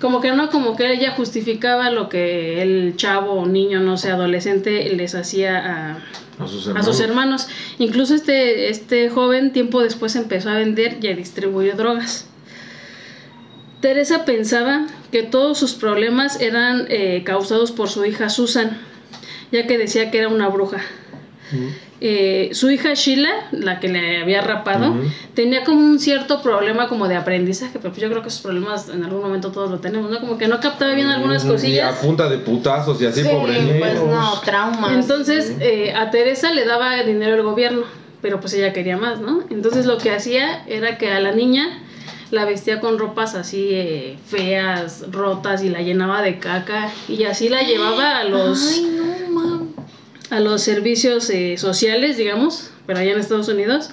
como 0.00 0.20
que 0.22 0.32
no, 0.32 0.48
como 0.48 0.76
que 0.76 0.90
ella 0.92 1.12
justificaba 1.12 1.90
lo 1.90 2.08
que 2.08 2.62
el 2.62 2.96
chavo 2.96 3.32
o 3.34 3.46
niño, 3.46 3.80
no 3.80 3.98
sé, 3.98 4.10
adolescente, 4.10 4.88
les 4.94 5.14
hacía 5.14 5.58
a, 5.58 5.98
A 6.42 6.48
sus 6.48 6.66
a 6.66 6.70
hermanos. 6.70 6.86
sus 6.86 7.00
hermanos. 7.00 7.48
Incluso 7.78 8.14
este, 8.14 8.70
este 8.70 9.10
joven 9.10 9.52
tiempo 9.52 9.82
después 9.82 10.16
empezó 10.16 10.48
a 10.48 10.54
vender 10.54 10.96
y 11.02 11.08
a 11.08 11.14
distribuir 11.14 11.76
drogas. 11.76 12.26
Teresa 13.82 14.24
pensaba 14.24 14.86
que 15.10 15.22
todos 15.22 15.58
sus 15.58 15.74
problemas 15.74 16.40
eran 16.40 16.86
eh, 16.88 17.22
causados 17.24 17.72
por 17.72 17.88
su 17.88 18.04
hija 18.04 18.28
Susan, 18.30 18.78
ya 19.52 19.66
que 19.66 19.78
decía 19.78 20.10
que 20.10 20.18
era 20.18 20.28
una 20.28 20.48
bruja. 20.48 20.80
Eh, 22.02 22.50
su 22.52 22.70
hija 22.70 22.94
Sheila, 22.94 23.30
la 23.52 23.78
que 23.78 23.88
le 23.88 24.22
había 24.22 24.40
rapado, 24.40 24.94
tenía 25.34 25.64
como 25.64 25.80
un 25.80 25.98
cierto 25.98 26.40
problema 26.42 26.88
como 26.88 27.08
de 27.08 27.16
aprendizaje, 27.16 27.78
pero 27.78 27.90
pues 27.92 28.00
yo 28.02 28.08
creo 28.08 28.22
que 28.22 28.28
esos 28.28 28.40
problemas 28.40 28.88
en 28.88 29.04
algún 29.04 29.20
momento 29.20 29.52
todos 29.52 29.70
lo 29.70 29.80
tenemos, 29.80 30.10
¿no? 30.10 30.18
Como 30.20 30.38
que 30.38 30.48
no 30.48 30.60
captaba 30.60 30.94
bien 30.94 31.08
algunas 31.08 31.44
Y 31.44 31.48
a 31.48 31.50
cosillas. 31.50 31.98
punta 31.98 32.28
de 32.28 32.38
putazos 32.38 33.00
y 33.02 33.06
así, 33.06 33.22
Sí, 33.22 33.28
pobre 33.28 33.76
pues 33.78 34.02
no, 34.02 34.40
traumas. 34.40 34.92
Entonces, 34.92 35.56
eh, 35.60 35.92
a 35.94 36.10
Teresa 36.10 36.52
le 36.52 36.64
daba 36.64 37.02
dinero 37.02 37.34
el 37.36 37.42
gobierno, 37.42 37.82
pero 38.22 38.40
pues 38.40 38.54
ella 38.54 38.72
quería 38.72 38.96
más, 38.96 39.20
¿no? 39.20 39.42
Entonces 39.50 39.84
lo 39.84 39.98
que 39.98 40.10
hacía 40.10 40.64
era 40.66 40.96
que 40.96 41.10
a 41.12 41.20
la 41.20 41.32
niña 41.32 41.82
la 42.30 42.44
vestía 42.44 42.80
con 42.80 42.98
ropas 42.98 43.34
así 43.34 43.70
eh, 43.72 44.16
feas, 44.24 45.04
rotas 45.10 45.64
y 45.64 45.68
la 45.68 45.80
llenaba 45.82 46.22
de 46.22 46.38
caca 46.38 46.88
y 47.08 47.24
así 47.24 47.48
la 47.48 47.62
llevaba 47.62 48.18
a 48.18 48.24
los 48.24 48.70
Ay, 48.72 48.82
no. 48.96 49.10
A 50.30 50.40
los 50.40 50.62
servicios 50.62 51.28
eh, 51.30 51.56
sociales, 51.58 52.16
digamos, 52.16 52.70
pero 52.86 52.98
allá 53.00 53.12
en 53.12 53.18
Estados 53.18 53.48
Unidos. 53.48 53.90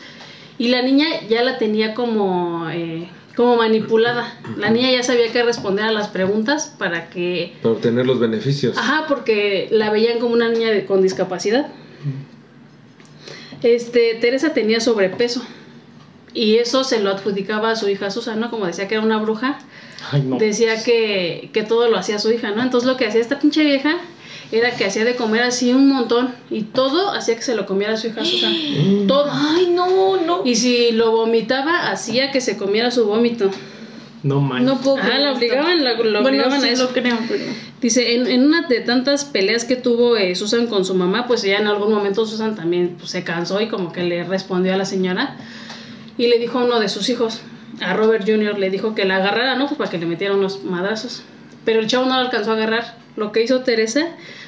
Y 0.59 0.69
la 0.69 0.81
niña 0.81 1.05
ya 1.29 1.43
la 1.43 1.57
tenía 1.57 1.93
como, 1.93 2.67
eh, 2.69 3.09
como 3.35 3.57
manipulada. 3.57 4.39
La 4.57 4.69
niña 4.69 4.91
ya 4.91 5.03
sabía 5.03 5.31
que 5.31 5.43
responder 5.43 5.85
a 5.85 5.91
las 5.91 6.07
preguntas 6.07 6.73
para 6.79 7.09
que... 7.09 7.53
Para 7.61 7.73
obtener 7.75 8.05
los 8.07 8.19
beneficios. 8.19 8.77
Ajá, 8.77 9.05
porque 9.07 9.67
la 9.71 9.91
veían 9.91 10.19
como 10.19 10.33
una 10.33 10.49
niña 10.49 10.69
de- 10.71 10.85
con 10.85 11.01
discapacidad. 11.01 11.67
Este, 13.63 14.15
Teresa 14.21 14.53
tenía 14.53 14.79
sobrepeso. 14.79 15.43
Y 16.33 16.57
eso 16.57 16.83
se 16.83 16.99
lo 17.01 17.09
adjudicaba 17.09 17.71
a 17.71 17.75
su 17.75 17.89
hija 17.89 18.11
Susana, 18.11 18.49
como 18.51 18.67
decía 18.67 18.87
que 18.87 18.95
era 18.95 19.03
una 19.03 19.17
bruja. 19.17 19.57
Ay, 20.11 20.21
no. 20.21 20.37
Decía 20.37 20.83
que, 20.83 21.49
que 21.51 21.63
todo 21.63 21.89
lo 21.89 21.97
hacía 21.97 22.19
su 22.19 22.31
hija, 22.31 22.51
¿no? 22.51 22.61
Entonces 22.61 22.87
lo 22.87 22.95
que 22.97 23.07
hacía 23.07 23.21
esta 23.21 23.39
pinche 23.39 23.63
vieja 23.63 23.97
era 24.51 24.71
que 24.75 24.85
hacía 24.85 25.03
de 25.05 25.15
comer 25.15 25.43
así 25.43 25.73
un 25.73 25.89
montón. 25.89 26.33
Y 26.49 26.63
todo 26.63 27.11
hacía 27.11 27.35
que 27.35 27.41
se 27.41 27.55
lo 27.55 27.65
comiera 27.65 27.97
su 27.97 28.07
hija 28.07 28.23
Susana. 28.23 28.55
todo. 29.07 29.29
Ay, 29.31 29.69
no, 29.71 30.17
no. 30.21 30.41
Y 30.45 30.55
si 30.55 30.91
lo 30.91 31.11
vomitaba, 31.11 31.89
hacía 31.89 32.31
que 32.31 32.41
se 32.41 32.57
comiera 32.57 32.91
su 32.91 33.05
vómito. 33.05 33.49
No 34.23 34.41
manches. 34.41 34.65
No 34.67 34.81
puedo. 34.81 34.97
Ah, 34.97 35.19
la 35.19 35.33
obligaban, 35.33 35.83
la, 35.83 35.93
lo 35.93 36.03
Bueno, 36.03 36.27
obligaban 36.27 36.61
sí 36.61 36.67
a 36.67 36.71
eso. 36.71 36.83
lo 36.85 36.89
creo, 36.89 37.17
pero. 37.29 37.43
Dice, 37.79 38.15
en, 38.15 38.25
en 38.25 38.43
una 38.45 38.67
de 38.67 38.79
tantas 38.79 39.25
peleas 39.25 39.63
que 39.63 39.75
tuvo 39.75 40.17
eh, 40.17 40.33
Susan 40.35 40.65
con 40.65 40.83
su 40.83 40.95
mamá, 40.95 41.27
pues 41.27 41.43
ya 41.43 41.57
en 41.57 41.67
algún 41.67 41.93
momento 41.93 42.25
Susan 42.25 42.55
también 42.55 42.95
pues, 42.97 43.11
se 43.11 43.23
cansó 43.23 43.61
y 43.61 43.67
como 43.67 43.91
que 43.91 44.03
le 44.03 44.23
respondió 44.23 44.73
a 44.73 44.77
la 44.77 44.85
señora 44.85 45.37
y 46.17 46.27
le 46.27 46.39
dijo 46.39 46.57
a 46.57 46.65
uno 46.65 46.79
de 46.79 46.89
sus 46.89 47.09
hijos, 47.09 47.41
a 47.79 47.93
Robert 47.93 48.23
Jr., 48.27 48.57
le 48.57 48.71
dijo 48.71 48.95
que 48.95 49.05
la 49.05 49.17
agarrara, 49.17 49.55
¿no? 49.55 49.67
Pues 49.67 49.77
para 49.77 49.91
que 49.91 49.99
le 49.99 50.07
metiera 50.07 50.33
unos 50.33 50.63
madrazos. 50.63 51.21
Pero 51.67 51.81
el 51.81 51.87
chavo 51.87 52.05
no 52.05 52.13
lo 52.13 52.21
alcanzó 52.21 52.51
a 52.51 52.53
agarrar. 52.53 52.95
Lo 53.17 53.33
que 53.33 53.43
hizo 53.43 53.59
Teresa 53.59 54.07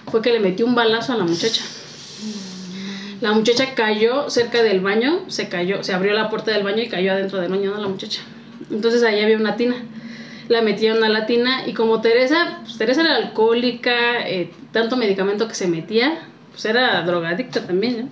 fue 0.09 0.21
que 0.21 0.31
le 0.31 0.39
metió 0.39 0.65
un 0.65 0.73
balazo 0.73 1.11
a 1.11 1.17
la 1.17 1.25
muchacha. 1.25 1.61
La 3.19 3.33
muchacha 3.33 3.75
cayó 3.75 4.29
cerca 4.29 4.63
del 4.63 4.79
baño, 4.79 5.25
se 5.27 5.49
cayó, 5.49 5.83
se 5.83 5.91
abrió 5.91 6.13
la 6.13 6.29
puerta 6.29 6.51
del 6.51 6.63
baño 6.63 6.81
y 6.81 6.87
cayó 6.87 7.11
adentro 7.11 7.41
del 7.41 7.51
baño, 7.51 7.71
¿no? 7.71 7.81
La 7.81 7.89
muchacha. 7.89 8.21
Entonces 8.71 9.03
ahí 9.03 9.19
había 9.19 9.35
una 9.35 9.57
tina. 9.57 9.75
La 10.47 10.61
metieron 10.61 11.03
a 11.03 11.09
la 11.09 11.25
tina 11.25 11.67
y 11.67 11.73
como 11.73 11.99
Teresa, 11.99 12.59
pues 12.63 12.77
Teresa 12.77 13.01
era 13.01 13.17
alcohólica, 13.17 14.25
eh, 14.25 14.53
tanto 14.71 14.95
medicamento 14.95 15.49
que 15.49 15.55
se 15.55 15.67
metía, 15.67 16.19
pues 16.51 16.63
era 16.63 17.01
drogadicta 17.01 17.67
también, 17.67 18.03
¿no? 18.03 18.09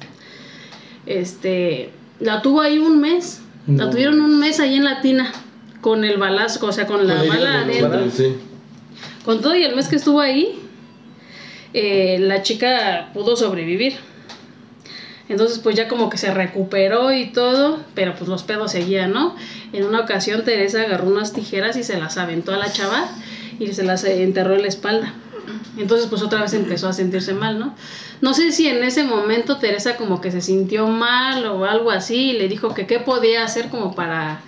Este, 1.06 1.92
la 2.20 2.42
tuvo 2.42 2.60
ahí 2.60 2.78
un 2.78 3.00
mes, 3.00 3.40
la 3.68 3.90
tuvieron 3.90 4.20
un 4.20 4.38
mes 4.38 4.60
ahí 4.60 4.76
en 4.76 4.84
la 4.84 5.00
tina, 5.00 5.32
con 5.80 6.04
el 6.04 6.18
balazo, 6.18 6.66
o 6.66 6.74
sea, 6.74 6.86
con 6.86 7.08
la 7.08 7.24
bala 7.24 7.64
de 7.64 7.80
adentro. 7.80 8.12
Sí. 8.12 8.36
Con 9.28 9.42
todo 9.42 9.58
y 9.58 9.64
el 9.66 9.76
mes 9.76 9.90
que 9.90 9.98
estuvo 9.98 10.22
ahí, 10.22 10.58
eh, 11.74 12.18
la 12.18 12.44
chica 12.44 13.10
pudo 13.14 13.36
sobrevivir. 13.36 13.98
Entonces, 15.28 15.60
pues 15.60 15.76
ya 15.76 15.90
como 15.90 16.10
que 16.10 16.18
se 16.18 16.34
recuperó 16.34 17.12
y 17.12 17.34
todo, 17.34 17.84
pero 17.94 18.16
pues 18.16 18.30
los 18.30 18.44
pedos 18.44 18.72
seguían, 18.72 19.12
¿no? 19.12 19.36
En 19.74 19.84
una 19.84 20.00
ocasión 20.00 20.46
Teresa 20.46 20.84
agarró 20.84 21.08
unas 21.08 21.34
tijeras 21.34 21.76
y 21.76 21.84
se 21.84 22.00
las 22.00 22.18
aventó 22.18 22.54
a 22.54 22.58
la 22.58 22.72
chava 22.72 23.10
y 23.60 23.74
se 23.74 23.84
las 23.84 24.06
eh, 24.06 24.24
enterró 24.24 24.56
en 24.56 24.62
la 24.62 24.70
espalda. 24.70 25.14
Entonces, 25.78 26.08
pues 26.08 26.22
otra 26.22 26.40
vez 26.40 26.54
empezó 26.54 26.88
a 26.88 26.94
sentirse 26.94 27.34
mal, 27.34 27.60
¿no? 27.60 27.76
No 28.22 28.34
sé 28.34 28.54
si 28.54 28.70
en 28.70 28.82
ese 28.82 29.04
momento 29.04 29.58
Teresa 29.58 29.98
como 29.98 30.22
que 30.22 30.32
se 30.32 30.40
sintió 30.40 30.88
mal 30.88 31.46
o 31.48 31.66
algo 31.66 31.92
así 31.92 32.30
y 32.30 32.38
le 32.38 32.48
dijo 32.48 32.74
que 32.74 32.88
qué 32.88 33.00
podía 33.02 33.44
hacer 33.44 33.68
como 33.68 33.94
para 33.94 34.40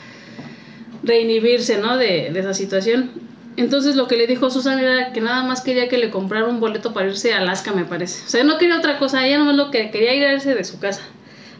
reinhibirse, 1.04 1.80
¿no? 1.80 1.98
De, 1.98 2.30
de 2.32 2.40
esa 2.40 2.54
situación. 2.54 3.28
Entonces 3.60 3.96
lo 3.96 4.08
que 4.08 4.16
le 4.18 4.28
dijo 4.28 4.50
Susan 4.50 4.80
era 4.80 5.12
que 5.12 5.22
nada 5.22 5.44
más 5.44 5.62
quería 5.62 5.88
que 5.90 5.98
le 5.98 6.10
comprara 6.10 6.48
un 6.48 6.60
boleto 6.60 6.94
para 6.94 7.08
irse 7.08 7.34
a 7.34 7.40
Alaska, 7.40 7.72
me 7.74 7.86
parece. 7.86 8.24
O 8.26 8.30
sea, 8.30 8.44
no 8.44 8.58
quería 8.58 8.78
otra 8.78 8.98
cosa, 8.98 9.26
ella 9.26 9.40
no 9.40 9.52
lo 9.54 9.70
que 9.72 9.92
quería 9.92 10.14
ir 10.14 10.24
a 10.26 10.34
irse 10.34 10.56
de 10.56 10.64
su 10.64 10.80
casa. 10.80 11.02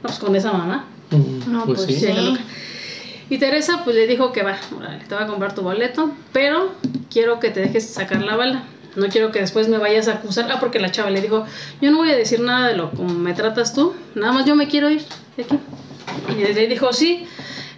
No, 0.02 0.04
pues 0.04 0.20
con 0.20 0.36
esa 0.36 0.52
mamá. 0.54 0.86
Mm, 1.12 1.52
No, 1.52 1.66
pues, 1.66 1.82
Sí, 1.84 1.94
sí. 1.94 2.08
la 2.08 2.22
loca. 2.22 2.42
Y 3.30 3.38
Teresa 3.38 3.84
pues 3.84 3.96
le 3.96 4.08
dijo 4.08 4.32
que 4.32 4.42
va, 4.44 4.58
órale, 4.76 5.04
te 5.08 5.14
voy 5.14 5.24
a 5.24 5.28
comprar 5.28 5.54
tu 5.54 5.62
boleto, 5.62 6.12
pero 6.34 6.72
quiero 7.12 7.40
que 7.40 7.50
te 7.52 7.60
dejes 7.60 7.86
sacar 7.88 8.24
la 8.24 8.36
bala. 8.36 8.64
No 8.96 9.08
quiero 9.10 9.32
que 9.32 9.40
después 9.40 9.68
me 9.68 9.78
vayas 9.78 10.08
a 10.08 10.14
acusar. 10.14 10.52
Ah, 10.52 10.60
porque 10.60 10.80
la 10.80 10.90
chava 10.92 11.12
le 11.12 11.22
dijo, 11.22 11.46
yo 11.80 11.92
no 11.92 11.98
voy 11.98 12.10
a 12.10 12.16
decir 12.18 12.40
nada 12.40 12.68
de 12.70 12.76
lo 12.76 12.90
como 12.92 13.14
me 13.14 13.34
tratas 13.34 13.76
tú, 13.76 13.94
nada 14.16 14.34
más 14.34 14.46
yo 14.46 14.56
me 14.56 14.68
quiero 14.68 14.90
ir 14.90 15.04
de 15.38 15.44
aquí. 15.44 15.60
Y 16.40 16.54
le 16.54 16.68
dijo, 16.68 16.92
sí, 16.92 17.28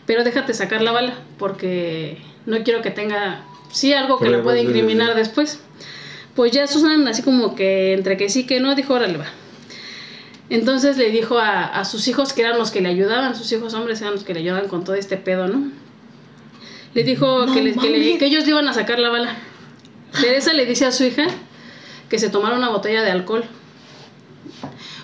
pero 0.05 0.23
déjate 0.23 0.53
sacar 0.53 0.81
la 0.81 0.91
bala, 0.93 1.15
porque 1.37 2.17
no 2.45 2.63
quiero 2.63 2.81
que 2.81 2.91
tenga, 2.91 3.41
sí, 3.71 3.93
algo 3.93 4.17
que 4.17 4.25
la 4.25 4.29
Pruebas 4.37 4.43
pueda 4.43 4.55
de- 4.55 4.63
incriminar 4.63 5.15
después. 5.15 5.59
Pues 6.35 6.51
ya 6.51 6.65
Susan, 6.67 7.07
así 7.07 7.23
como 7.23 7.55
que 7.55 7.93
entre 7.93 8.15
que 8.17 8.29
sí 8.29 8.45
que 8.45 8.59
no, 8.59 8.73
dijo, 8.75 8.93
órale, 8.93 9.17
va. 9.17 9.25
Entonces 10.49 10.97
le 10.97 11.09
dijo 11.11 11.39
a, 11.39 11.65
a 11.65 11.85
sus 11.85 12.07
hijos 12.07 12.33
que 12.33 12.41
eran 12.41 12.57
los 12.57 12.71
que 12.71 12.81
le 12.81 12.89
ayudaban, 12.89 13.35
sus 13.35 13.51
hijos 13.53 13.73
hombres 13.73 14.01
eran 14.01 14.13
los 14.13 14.23
que 14.23 14.33
le 14.33 14.41
ayudaban 14.41 14.67
con 14.67 14.83
todo 14.83 14.95
este 14.95 15.17
pedo, 15.17 15.47
¿no? 15.47 15.71
Le 16.93 17.03
dijo 17.03 17.45
No 17.45 17.53
que, 17.53 17.61
le- 17.61 17.73
le- 17.75 18.17
que 18.17 18.25
ellos 18.25 18.43
le 18.43 18.49
iban 18.51 18.67
a 18.67 18.73
sacar 18.73 18.99
la 18.99 19.09
bala. 19.09 19.35
Teresa 20.19 20.51
le 20.53 20.65
dice 20.65 20.85
a 20.85 20.91
su 20.91 21.05
hija 21.05 21.25
que 22.09 22.19
se 22.19 22.29
tomara 22.29 22.57
una 22.57 22.67
botella 22.69 23.01
de 23.01 23.11
alcohol, 23.11 23.45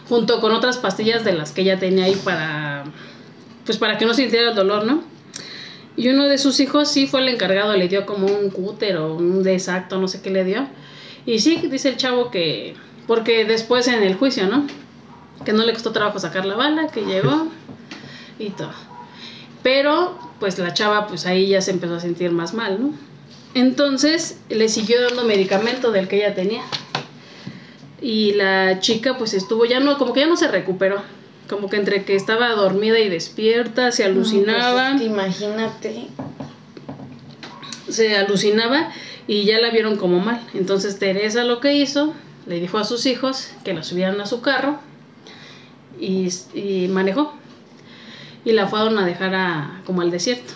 junto 0.10 0.42
con 0.42 0.52
otras 0.54 0.78
pastillas 0.78 1.24
de 1.24 1.34
las 1.34 1.52
que 1.52 1.62
ella 1.62 1.80
tenía 1.80 2.06
ahí 2.06 2.16
para, 2.16 2.84
pues 3.66 3.78
para 3.78 3.98
que 3.98 4.06
no 4.06 4.14
sintiera 4.14 4.50
el 4.50 4.56
dolor, 4.56 4.86
¿no? 4.86 5.02
Y 5.98 6.10
uno 6.10 6.27
de 6.27 6.38
sus 6.38 6.60
hijos 6.60 6.89
sí 6.89 7.08
fue 7.08 7.22
el 7.22 7.30
encargado, 7.30 7.75
le 7.75 7.88
dio 7.88 8.06
como 8.06 8.27
un 8.27 8.51
cúter 8.51 8.98
o 8.98 9.16
un 9.16 9.42
desacto, 9.42 10.00
no 10.00 10.08
sé 10.08 10.22
qué 10.22 10.30
le 10.30 10.44
dio. 10.44 10.68
Y 11.25 11.39
sí, 11.39 11.58
dice 11.70 11.89
el 11.89 11.98
chavo 11.98 12.30
que, 12.30 12.75
porque 13.08 13.46
después 13.46 13.88
en 13.88 14.04
el 14.04 14.13
juicio, 14.13 14.46
¿no? 14.46 14.68
Que 15.44 15.54
no 15.54 15.66
le 15.66 15.74
costó 15.74 15.92
trabajo 15.92 16.20
sacar 16.20 16.46
la 16.46 16.56
bala, 16.56 16.88
que 16.89 17.01
llegó 17.01 17.48
y 18.39 18.51
todo. 18.51 18.72
Pero, 19.63 20.18
pues 20.39 20.60
la 20.60 20.72
chava, 20.72 21.08
pues 21.08 21.25
ahí 21.25 21.48
ya 21.48 21.62
se 21.62 21.72
empezó 21.72 21.96
a 21.96 22.00
sentir 22.00 22.32
más 22.32 22.54
mal, 22.54 22.80
¿no? 22.80 22.94
Entonces 23.56 24.39
le 24.50 24.70
siguió 24.70 25.01
dando 25.01 25.24
medicamento 25.24 25.92
del 25.92 26.08
que 26.08 26.18
ella 26.18 26.36
tenía. 26.36 26.62
Y 28.00 28.34
la 28.34 28.80
chica, 28.80 29.18
pues 29.18 29.34
estuvo, 29.34 29.66
ya 29.66 29.80
no, 29.80 29.98
como 29.98 30.13
que 30.13 30.20
ya 30.20 30.27
no 30.27 30.38
se 30.38 30.48
recuperó. 30.48 31.01
Como 31.50 31.70
que 31.70 31.77
entre 31.77 32.04
que 32.04 32.16
estaba 32.16 32.50
dormida 32.50 33.00
y 33.00 33.10
despierta, 33.10 33.92
se 33.92 34.04
alucinaba 34.04 34.92
No, 34.94 35.00
pues, 35.00 35.01
es 35.01 35.01
que 35.01 35.06
imagínate. 35.06 36.08
se 37.89 38.18
alucinaba 38.18 38.89
y 39.27 39.46
ya 39.46 39.60
la 39.60 39.72
vieron 39.72 39.96
como 39.98 40.20
mal. 40.20 40.42
Entonces 40.54 41.00
Teresa 41.00 41.44
lo 41.44 41.60
que 41.60 41.74
hizo, 41.74 42.13
le 42.46 42.60
dijo 42.60 42.77
a 42.77 42.84
sus 42.84 43.06
hijos 43.06 43.51
que 43.63 43.74
la 43.74 43.84
subieran 43.84 44.20
a 44.22 44.25
su 44.25 44.42
carro 44.42 44.80
y, 46.00 46.30
y 46.54 46.88
manejó. 46.89 47.34
Y 48.46 48.54
la 48.54 48.68
fueron 48.68 48.98
a 48.98 49.06
dejar 49.06 49.36
a, 49.36 49.82
como 49.86 50.01
al 50.01 50.12
desierto. 50.12 50.54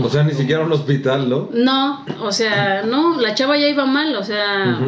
O 0.00 0.08
sea, 0.08 0.24
ni 0.24 0.32
siquiera 0.32 0.64
un 0.64 0.72
hospital, 0.72 1.28
¿no? 1.28 1.48
No, 1.52 2.04
o 2.20 2.32
sea, 2.32 2.82
no, 2.82 3.20
la 3.20 3.34
chava 3.34 3.56
ya 3.56 3.68
iba 3.68 3.86
mal, 3.86 4.14
o 4.16 4.24
sea, 4.24 4.80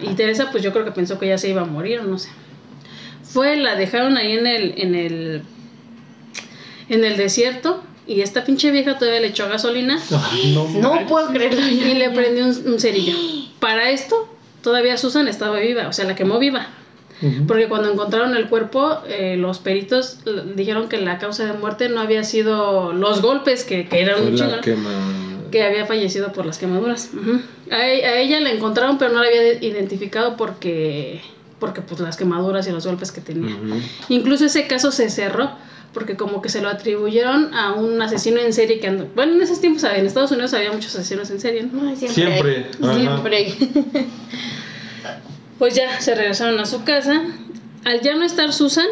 y 0.00 0.14
Teresa 0.14 0.50
pues 0.52 0.62
yo 0.62 0.72
creo 0.72 0.84
que 0.84 0.92
pensó 0.92 1.18
que 1.18 1.26
ya 1.26 1.38
se 1.38 1.48
iba 1.48 1.62
a 1.62 1.64
morir, 1.64 2.04
no 2.04 2.18
sé. 2.18 2.28
Fue, 3.34 3.56
la 3.56 3.76
dejaron 3.76 4.16
ahí 4.16 4.32
en 4.32 4.46
el, 4.46 4.74
en 4.78 4.94
el, 4.94 5.42
en 6.88 7.04
el 7.04 7.16
desierto 7.16 7.82
y 8.06 8.20
esta 8.20 8.44
pinche 8.44 8.70
vieja 8.70 8.98
todavía 8.98 9.20
le 9.20 9.28
echó 9.28 9.48
gasolina 9.48 9.98
no, 10.54 10.68
No 10.80 11.06
puedo 11.06 11.28
creerlo. 11.28 11.60
y 11.66 11.94
le 11.94 12.10
prendió 12.10 12.44
un, 12.46 12.72
un 12.74 12.80
cerillo. 12.80 13.14
Para 13.60 13.90
esto, 13.90 14.28
todavía 14.62 14.96
Susan 14.96 15.26
estaba 15.28 15.58
viva, 15.58 15.88
o 15.88 15.92
sea, 15.92 16.04
la 16.04 16.14
quemó 16.14 16.38
viva. 16.38 16.68
Ujú. 17.22 17.46
Porque 17.46 17.68
cuando 17.68 17.90
encontraron 17.92 18.36
el 18.36 18.48
cuerpo, 18.48 18.98
eh, 19.08 19.36
los 19.38 19.58
peritos 19.60 20.18
eh, 20.26 20.42
dijeron 20.56 20.88
que 20.88 20.98
la 20.98 21.18
causa 21.18 21.44
de 21.46 21.52
muerte 21.54 21.88
no 21.88 22.00
había 22.00 22.24
sido 22.24 22.92
los 22.92 23.22
golpes, 23.22 23.64
que, 23.64 23.86
que 23.88 24.00
eran 24.02 24.20
un 24.22 24.36
quema. 24.60 25.48
que 25.50 25.62
había 25.62 25.86
fallecido 25.86 26.32
por 26.32 26.44
las 26.44 26.58
quemaduras. 26.58 27.10
A, 27.70 27.86
e- 27.88 28.04
a 28.04 28.18
ella 28.20 28.40
la 28.40 28.50
encontraron, 28.50 28.98
pero 28.98 29.12
no 29.12 29.22
la 29.22 29.28
había 29.28 29.40
de- 29.42 29.58
identificado 29.62 30.36
porque, 30.36 31.22
porque 31.60 31.80
pues 31.80 32.00
las 32.00 32.16
quemaduras 32.16 32.66
y 32.66 32.70
los 32.70 32.86
golpes 32.86 33.12
que 33.12 33.20
tenía. 33.20 33.56
Incluso 34.08 34.46
ese 34.46 34.66
caso 34.66 34.90
se 34.92 35.10
cerró 35.10 35.50
porque 35.92 36.16
como 36.16 36.42
que 36.42 36.48
se 36.48 36.60
lo 36.60 36.68
atribuyeron 36.68 37.54
a 37.54 37.72
un 37.72 38.02
asesino 38.02 38.40
en 38.40 38.52
serie 38.52 38.80
que 38.80 38.88
andó. 38.88 39.06
Bueno, 39.14 39.34
en 39.34 39.42
esos 39.42 39.60
tiempos 39.60 39.84
en 39.84 40.04
Estados 40.06 40.32
Unidos 40.32 40.52
había 40.54 40.72
muchos 40.72 40.94
asesinos 40.96 41.30
en 41.30 41.40
serie, 41.40 41.68
¿no? 41.72 41.88
Ay, 41.88 41.96
siempre. 41.96 42.66
Siempre. 42.80 43.54
Pues 45.58 45.74
ya 45.74 46.00
se 46.00 46.14
regresaron 46.16 46.58
a 46.58 46.66
su 46.66 46.82
casa. 46.84 47.22
Al 47.84 48.00
ya 48.00 48.16
no 48.16 48.24
estar 48.24 48.52
Susan, 48.52 48.86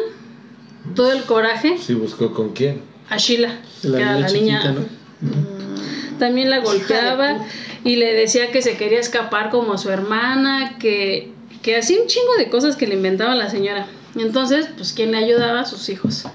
todo 0.95 1.11
el 1.11 1.23
coraje 1.23 1.77
Sí, 1.77 1.93
buscó 1.93 2.33
con 2.33 2.53
quién. 2.53 2.81
a 3.09 3.17
Sheila, 3.17 3.59
La 3.83 3.97
que 3.97 4.03
era 4.03 4.13
niña 4.15 4.21
la 4.21 4.31
niña. 4.31 4.61
chiquita, 4.61 4.79
¿no? 4.79 6.17
También 6.19 6.49
la 6.49 6.59
golpeaba 6.59 7.45
y 7.83 7.97
le 7.97 8.13
decía 8.13 8.51
que 8.51 8.61
se 8.61 8.77
quería 8.77 8.99
escapar 8.99 9.49
como 9.49 9.77
su 9.77 9.89
hermana, 9.89 10.77
que, 10.79 11.32
que 11.63 11.77
hacía 11.77 11.99
un 11.99 12.07
chingo 12.07 12.35
de 12.37 12.49
cosas 12.49 12.75
que 12.75 12.85
le 12.85 12.93
inventaba 12.95 13.33
la 13.33 13.49
señora. 13.49 13.87
Entonces, 14.15 14.67
pues, 14.77 14.93
¿quién 14.93 15.11
le 15.11 15.17
ayudaba? 15.17 15.65
Sus 15.65 15.89
hijos. 15.89 16.25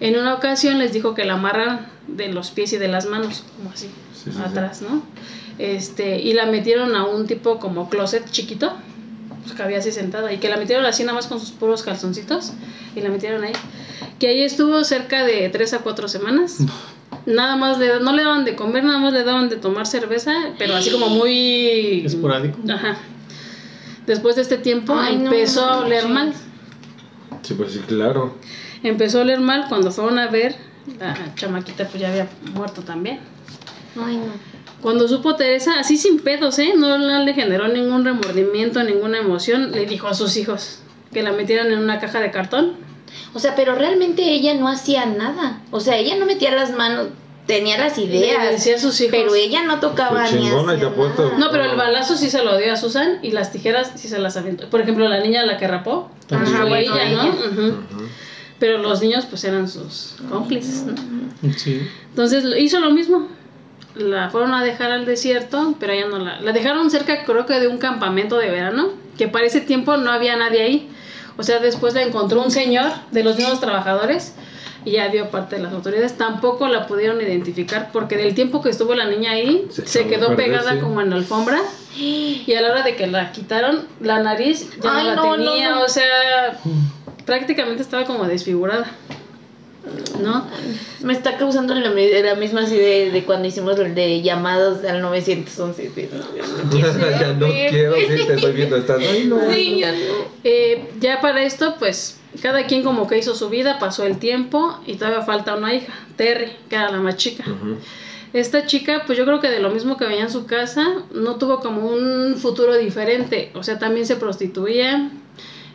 En 0.00 0.16
una 0.16 0.34
ocasión 0.34 0.78
les 0.78 0.92
dijo 0.92 1.14
que 1.14 1.24
la 1.24 1.34
amarraran 1.34 1.88
de 2.06 2.28
los 2.28 2.50
pies 2.50 2.72
y 2.72 2.78
de 2.78 2.88
las 2.88 3.06
manos, 3.06 3.44
como 3.56 3.70
así, 3.70 3.90
Sí, 4.14 4.30
sí, 4.32 4.38
atrás, 4.42 4.82
¿no? 4.82 5.02
Este, 5.58 6.20
y 6.20 6.32
la 6.32 6.46
metieron 6.46 6.96
a 6.96 7.04
un 7.04 7.26
tipo 7.26 7.58
como 7.58 7.88
closet 7.88 8.28
chiquito 8.30 8.72
pues, 9.46 9.56
cabía 9.56 9.78
así 9.78 9.92
sentada 9.92 10.32
y 10.32 10.38
que 10.38 10.48
la 10.48 10.56
metieron 10.56 10.84
así 10.84 11.04
nada 11.04 11.14
más 11.14 11.28
con 11.28 11.38
sus 11.38 11.50
puros 11.52 11.82
calzoncitos 11.82 12.52
y 12.96 13.00
la 13.00 13.08
metieron 13.08 13.44
ahí. 13.44 13.52
Que 14.18 14.28
ahí 14.28 14.42
estuvo 14.42 14.82
cerca 14.84 15.24
de 15.24 15.48
3 15.48 15.74
a 15.74 15.78
4 15.78 16.08
semanas. 16.08 16.58
Nada 17.26 17.56
más 17.56 17.78
le, 17.78 18.00
no 18.00 18.12
le 18.12 18.24
daban 18.24 18.44
de 18.44 18.56
comer, 18.56 18.84
nada 18.84 18.98
más 18.98 19.12
le 19.12 19.22
daban 19.22 19.48
de 19.48 19.56
tomar 19.56 19.86
cerveza, 19.86 20.32
pero 20.58 20.74
así 20.74 20.90
como 20.90 21.08
muy... 21.08 22.04
Esporádico. 22.04 22.58
Ajá. 22.68 22.98
Después 24.06 24.36
de 24.36 24.42
este 24.42 24.58
tiempo 24.58 24.94
Ay, 24.96 25.16
no 25.16 25.32
empezó 25.32 25.64
a 25.64 25.78
oler 25.78 26.08
mal. 26.08 26.32
Sí, 27.42 27.54
pues 27.54 27.72
sí, 27.72 27.80
claro. 27.86 28.36
Empezó 28.82 29.18
a 29.18 29.22
oler 29.22 29.40
mal 29.40 29.66
cuando 29.68 29.90
fueron 29.90 30.18
a 30.18 30.28
ver, 30.28 30.56
la 30.98 31.34
chamaquita 31.34 31.88
pues 31.88 32.00
ya 32.00 32.10
había 32.10 32.28
muerto 32.54 32.82
también. 32.82 33.20
Ay, 34.00 34.16
no. 34.16 34.32
Cuando 34.80 35.08
supo 35.08 35.34
Teresa, 35.36 35.80
así 35.80 35.96
sin 35.96 36.20
pedos, 36.20 36.58
¿eh? 36.58 36.74
No, 36.76 36.98
no 36.98 37.24
le 37.24 37.34
generó 37.34 37.66
ningún 37.66 38.04
remordimiento, 38.04 38.82
ninguna 38.82 39.18
emoción, 39.18 39.72
le 39.72 39.86
dijo 39.86 40.06
a 40.06 40.14
sus 40.14 40.36
hijos 40.36 40.80
que 41.12 41.22
la 41.22 41.32
metieran 41.32 41.72
en 41.72 41.78
una 41.78 41.98
caja 41.98 42.20
de 42.20 42.30
cartón. 42.30 42.74
O 43.34 43.38
sea, 43.38 43.56
pero 43.56 43.74
realmente 43.74 44.22
ella 44.22 44.54
no 44.54 44.68
hacía 44.68 45.06
nada. 45.06 45.62
O 45.70 45.80
sea, 45.80 45.96
ella 45.96 46.16
no 46.16 46.26
metía 46.26 46.54
las 46.54 46.76
manos, 46.76 47.08
tenía 47.46 47.78
las 47.78 47.96
Le 47.96 48.04
ideas. 48.04 48.50
decía 48.50 48.76
a 48.76 48.78
sus 48.78 49.00
hijos. 49.00 49.12
Pero 49.12 49.34
ella 49.34 49.62
no 49.64 49.80
tocaba 49.80 50.28
ni. 50.30 50.48
No, 50.48 51.50
pero 51.50 51.64
el 51.64 51.76
balazo 51.76 52.16
sí 52.16 52.30
se 52.30 52.42
lo 52.44 52.56
dio 52.56 52.72
a 52.72 52.76
Susan 52.76 53.18
y 53.22 53.30
las 53.30 53.52
tijeras 53.52 53.92
sí 53.96 54.08
se 54.08 54.18
las 54.18 54.36
aventó. 54.36 54.68
Por 54.68 54.80
ejemplo, 54.80 55.08
la 55.08 55.20
niña 55.20 55.44
la 55.44 55.56
que 55.56 55.66
rapó, 55.66 56.10
pues 56.28 56.40
Ajá, 56.40 56.60
fue 56.62 56.68
bueno, 56.68 56.94
ella, 56.96 57.10
¿no? 57.10 57.22
ella. 57.24 57.74
Pero 58.58 58.78
los 58.78 59.02
niños 59.02 59.26
pues 59.26 59.44
eran 59.44 59.68
sus 59.68 60.16
cómplices, 60.30 60.84
¿no? 60.84 60.94
Sí. 61.56 61.86
Entonces 62.10 62.44
hizo 62.58 62.80
lo 62.80 62.90
mismo. 62.90 63.28
La 63.94 64.28
fueron 64.28 64.52
a 64.52 64.62
dejar 64.62 64.90
al 64.92 65.06
desierto, 65.06 65.74
pero 65.80 65.92
ella 65.92 66.06
no 66.08 66.18
la... 66.18 66.40
La 66.40 66.52
dejaron 66.52 66.90
cerca 66.90 67.24
creo 67.24 67.46
que 67.46 67.58
de 67.60 67.68
un 67.68 67.78
campamento 67.78 68.36
de 68.36 68.50
verano, 68.50 68.90
que 69.16 69.26
para 69.26 69.46
ese 69.46 69.62
tiempo 69.62 69.96
no 69.96 70.10
había 70.10 70.36
nadie 70.36 70.62
ahí. 70.62 70.90
O 71.38 71.42
sea, 71.42 71.60
después 71.60 71.94
la 71.94 72.02
encontró 72.02 72.42
un 72.42 72.50
señor 72.50 72.90
de 73.10 73.24
los 73.24 73.36
mismos 73.36 73.60
trabajadores 73.60 74.34
y 74.86 74.92
ya 74.92 75.08
dio 75.08 75.28
parte 75.30 75.56
de 75.56 75.62
las 75.62 75.72
autoridades. 75.72 76.16
Tampoco 76.16 76.68
la 76.68 76.86
pudieron 76.86 77.20
identificar 77.20 77.90
porque 77.92 78.16
del 78.16 78.34
tiempo 78.34 78.62
que 78.62 78.70
estuvo 78.70 78.94
la 78.94 79.04
niña 79.06 79.32
ahí, 79.32 79.66
Se 79.68 80.06
quedó 80.06 80.28
perder, 80.28 80.46
pegada 80.46 80.72
sí. 80.74 80.78
como 80.78 81.00
en 81.02 81.10
la 81.10 81.16
alfombra. 81.16 81.60
Y 81.96 82.54
a 82.54 82.60
la 82.60 82.70
hora 82.70 82.82
de 82.82 82.94
que 82.94 83.06
la 83.08 83.32
quitaron, 83.32 83.86
la 84.00 84.22
nariz 84.22 84.70
ya 84.80 84.96
Ay, 84.96 85.04
no 85.04 85.10
la 85.10 85.16
no, 85.16 85.36
no, 85.36 85.44
tenía, 85.44 85.70
no. 85.70 85.82
o 85.82 85.88
sea, 85.88 86.04
prácticamente 87.24 87.82
estaba 87.82 88.04
como 88.04 88.24
desfigurada. 88.26 88.86
¿No? 90.22 90.46
Me 91.02 91.12
está 91.12 91.36
causando 91.36 91.74
la, 91.74 91.90
mi- 91.90 92.10
la 92.10 92.34
misma 92.34 92.62
así 92.62 92.76
de, 92.76 93.10
de 93.10 93.24
cuando 93.24 93.46
hicimos 93.48 93.78
el 93.78 93.94
de 93.94 94.22
llamados 94.22 94.84
al 94.84 95.00
911. 95.02 95.90
ya 97.20 97.32
no 97.34 97.46
quiero, 97.48 97.94
sí, 97.96 98.26
te 98.26 98.34
estoy 98.34 98.52
viendo. 98.52 98.76
Estás. 98.76 98.98
Ay, 99.00 99.24
no. 99.26 99.38
Sí, 99.52 99.78
ya 99.80 99.92
no. 99.92 99.98
Eh, 100.44 100.90
ya 101.00 101.20
para 101.20 101.42
esto, 101.44 101.76
pues 101.78 102.18
cada 102.42 102.66
quien 102.66 102.82
como 102.82 103.06
que 103.06 103.18
hizo 103.18 103.34
su 103.34 103.48
vida, 103.48 103.78
pasó 103.78 104.04
el 104.04 104.18
tiempo 104.18 104.78
y 104.86 104.94
todavía 104.96 105.22
falta 105.22 105.54
una 105.56 105.74
hija, 105.74 105.92
Terry, 106.16 106.52
que 106.68 106.76
era 106.76 106.90
la 106.90 106.98
más 106.98 107.16
chica. 107.16 107.44
Esta 108.32 108.66
chica, 108.66 109.04
pues 109.06 109.16
yo 109.16 109.24
creo 109.24 109.40
que 109.40 109.48
de 109.48 109.60
lo 109.60 109.70
mismo 109.70 109.96
que 109.96 110.04
veía 110.04 110.22
en 110.22 110.30
su 110.30 110.46
casa, 110.46 110.84
no 111.12 111.36
tuvo 111.36 111.60
como 111.60 111.86
un 111.88 112.34
futuro 112.36 112.76
diferente. 112.76 113.50
O 113.54 113.62
sea, 113.62 113.78
también 113.78 114.04
se 114.06 114.16
prostituía, 114.16 115.10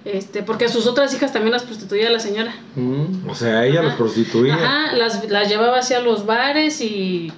este, 0.06 0.42
porque 0.44 0.66
a 0.66 0.70
sus 0.70 0.88
otras 0.88 1.14
hijas 1.14 1.32
también 1.32 1.52
las 1.54 1.64
prostituía 1.64 2.10
la 2.10 2.20
señora. 2.20 2.54
Mm. 2.76 3.30
O 3.30 3.36
sea, 3.36 3.66
ella 3.66 3.82
Ajá. 3.86 3.98
prostituía. 3.98 4.56
Ajá, 4.56 4.96
las, 4.96 5.30
las 5.30 5.48
llevaba 5.50 5.80
hacia 5.80 6.00
los 6.00 6.26
bares 6.26 6.82
y 6.82 7.32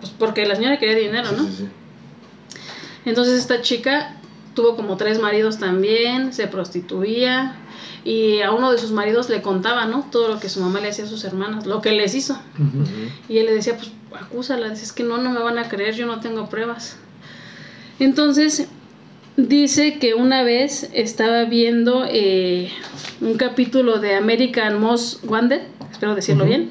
pues 0.00 0.12
porque 0.18 0.44
la 0.46 0.56
señora 0.56 0.78
quería 0.78 0.96
dinero, 0.96 1.28
Sí, 1.28 1.34
¿no? 1.36 1.44
sí, 1.44 1.52
sí. 1.58 1.68
Entonces 3.04 3.38
esta 3.38 3.60
chica 3.62 4.16
tuvo 4.54 4.76
como 4.76 4.96
tres 4.96 5.20
maridos 5.20 5.58
también, 5.58 6.32
se 6.32 6.46
prostituía 6.48 7.56
y 8.04 8.40
a 8.40 8.50
uno 8.52 8.72
de 8.72 8.78
sus 8.78 8.90
maridos 8.92 9.28
le 9.30 9.42
contaba, 9.42 9.86
¿no? 9.86 10.06
Todo 10.10 10.28
lo 10.28 10.40
que 10.40 10.48
su 10.48 10.60
mamá 10.60 10.80
le 10.80 10.88
hacía 10.88 11.04
a 11.04 11.08
sus 11.08 11.24
hermanas, 11.24 11.66
lo 11.66 11.80
que 11.80 11.92
les 11.92 12.14
hizo. 12.14 12.38
Y 13.28 13.38
él 13.38 13.46
le 13.46 13.54
decía, 13.54 13.76
pues 13.76 13.90
acúsala, 14.20 14.68
dice, 14.70 14.84
es 14.84 14.92
que 14.92 15.02
no, 15.04 15.18
no 15.18 15.30
me 15.30 15.40
van 15.40 15.58
a 15.58 15.68
creer, 15.68 15.94
yo 15.94 16.06
no 16.06 16.18
tengo 16.20 16.48
pruebas. 16.48 16.96
Entonces, 17.98 18.68
dice 19.36 19.98
que 19.98 20.14
una 20.14 20.42
vez 20.42 20.90
estaba 20.92 21.44
viendo 21.44 22.04
eh, 22.08 22.70
un 23.20 23.34
capítulo 23.36 23.98
de 23.98 24.14
American 24.14 24.80
Most 24.80 25.24
Wanted, 25.24 25.62
espero 25.90 26.14
decirlo 26.14 26.44
bien, 26.44 26.70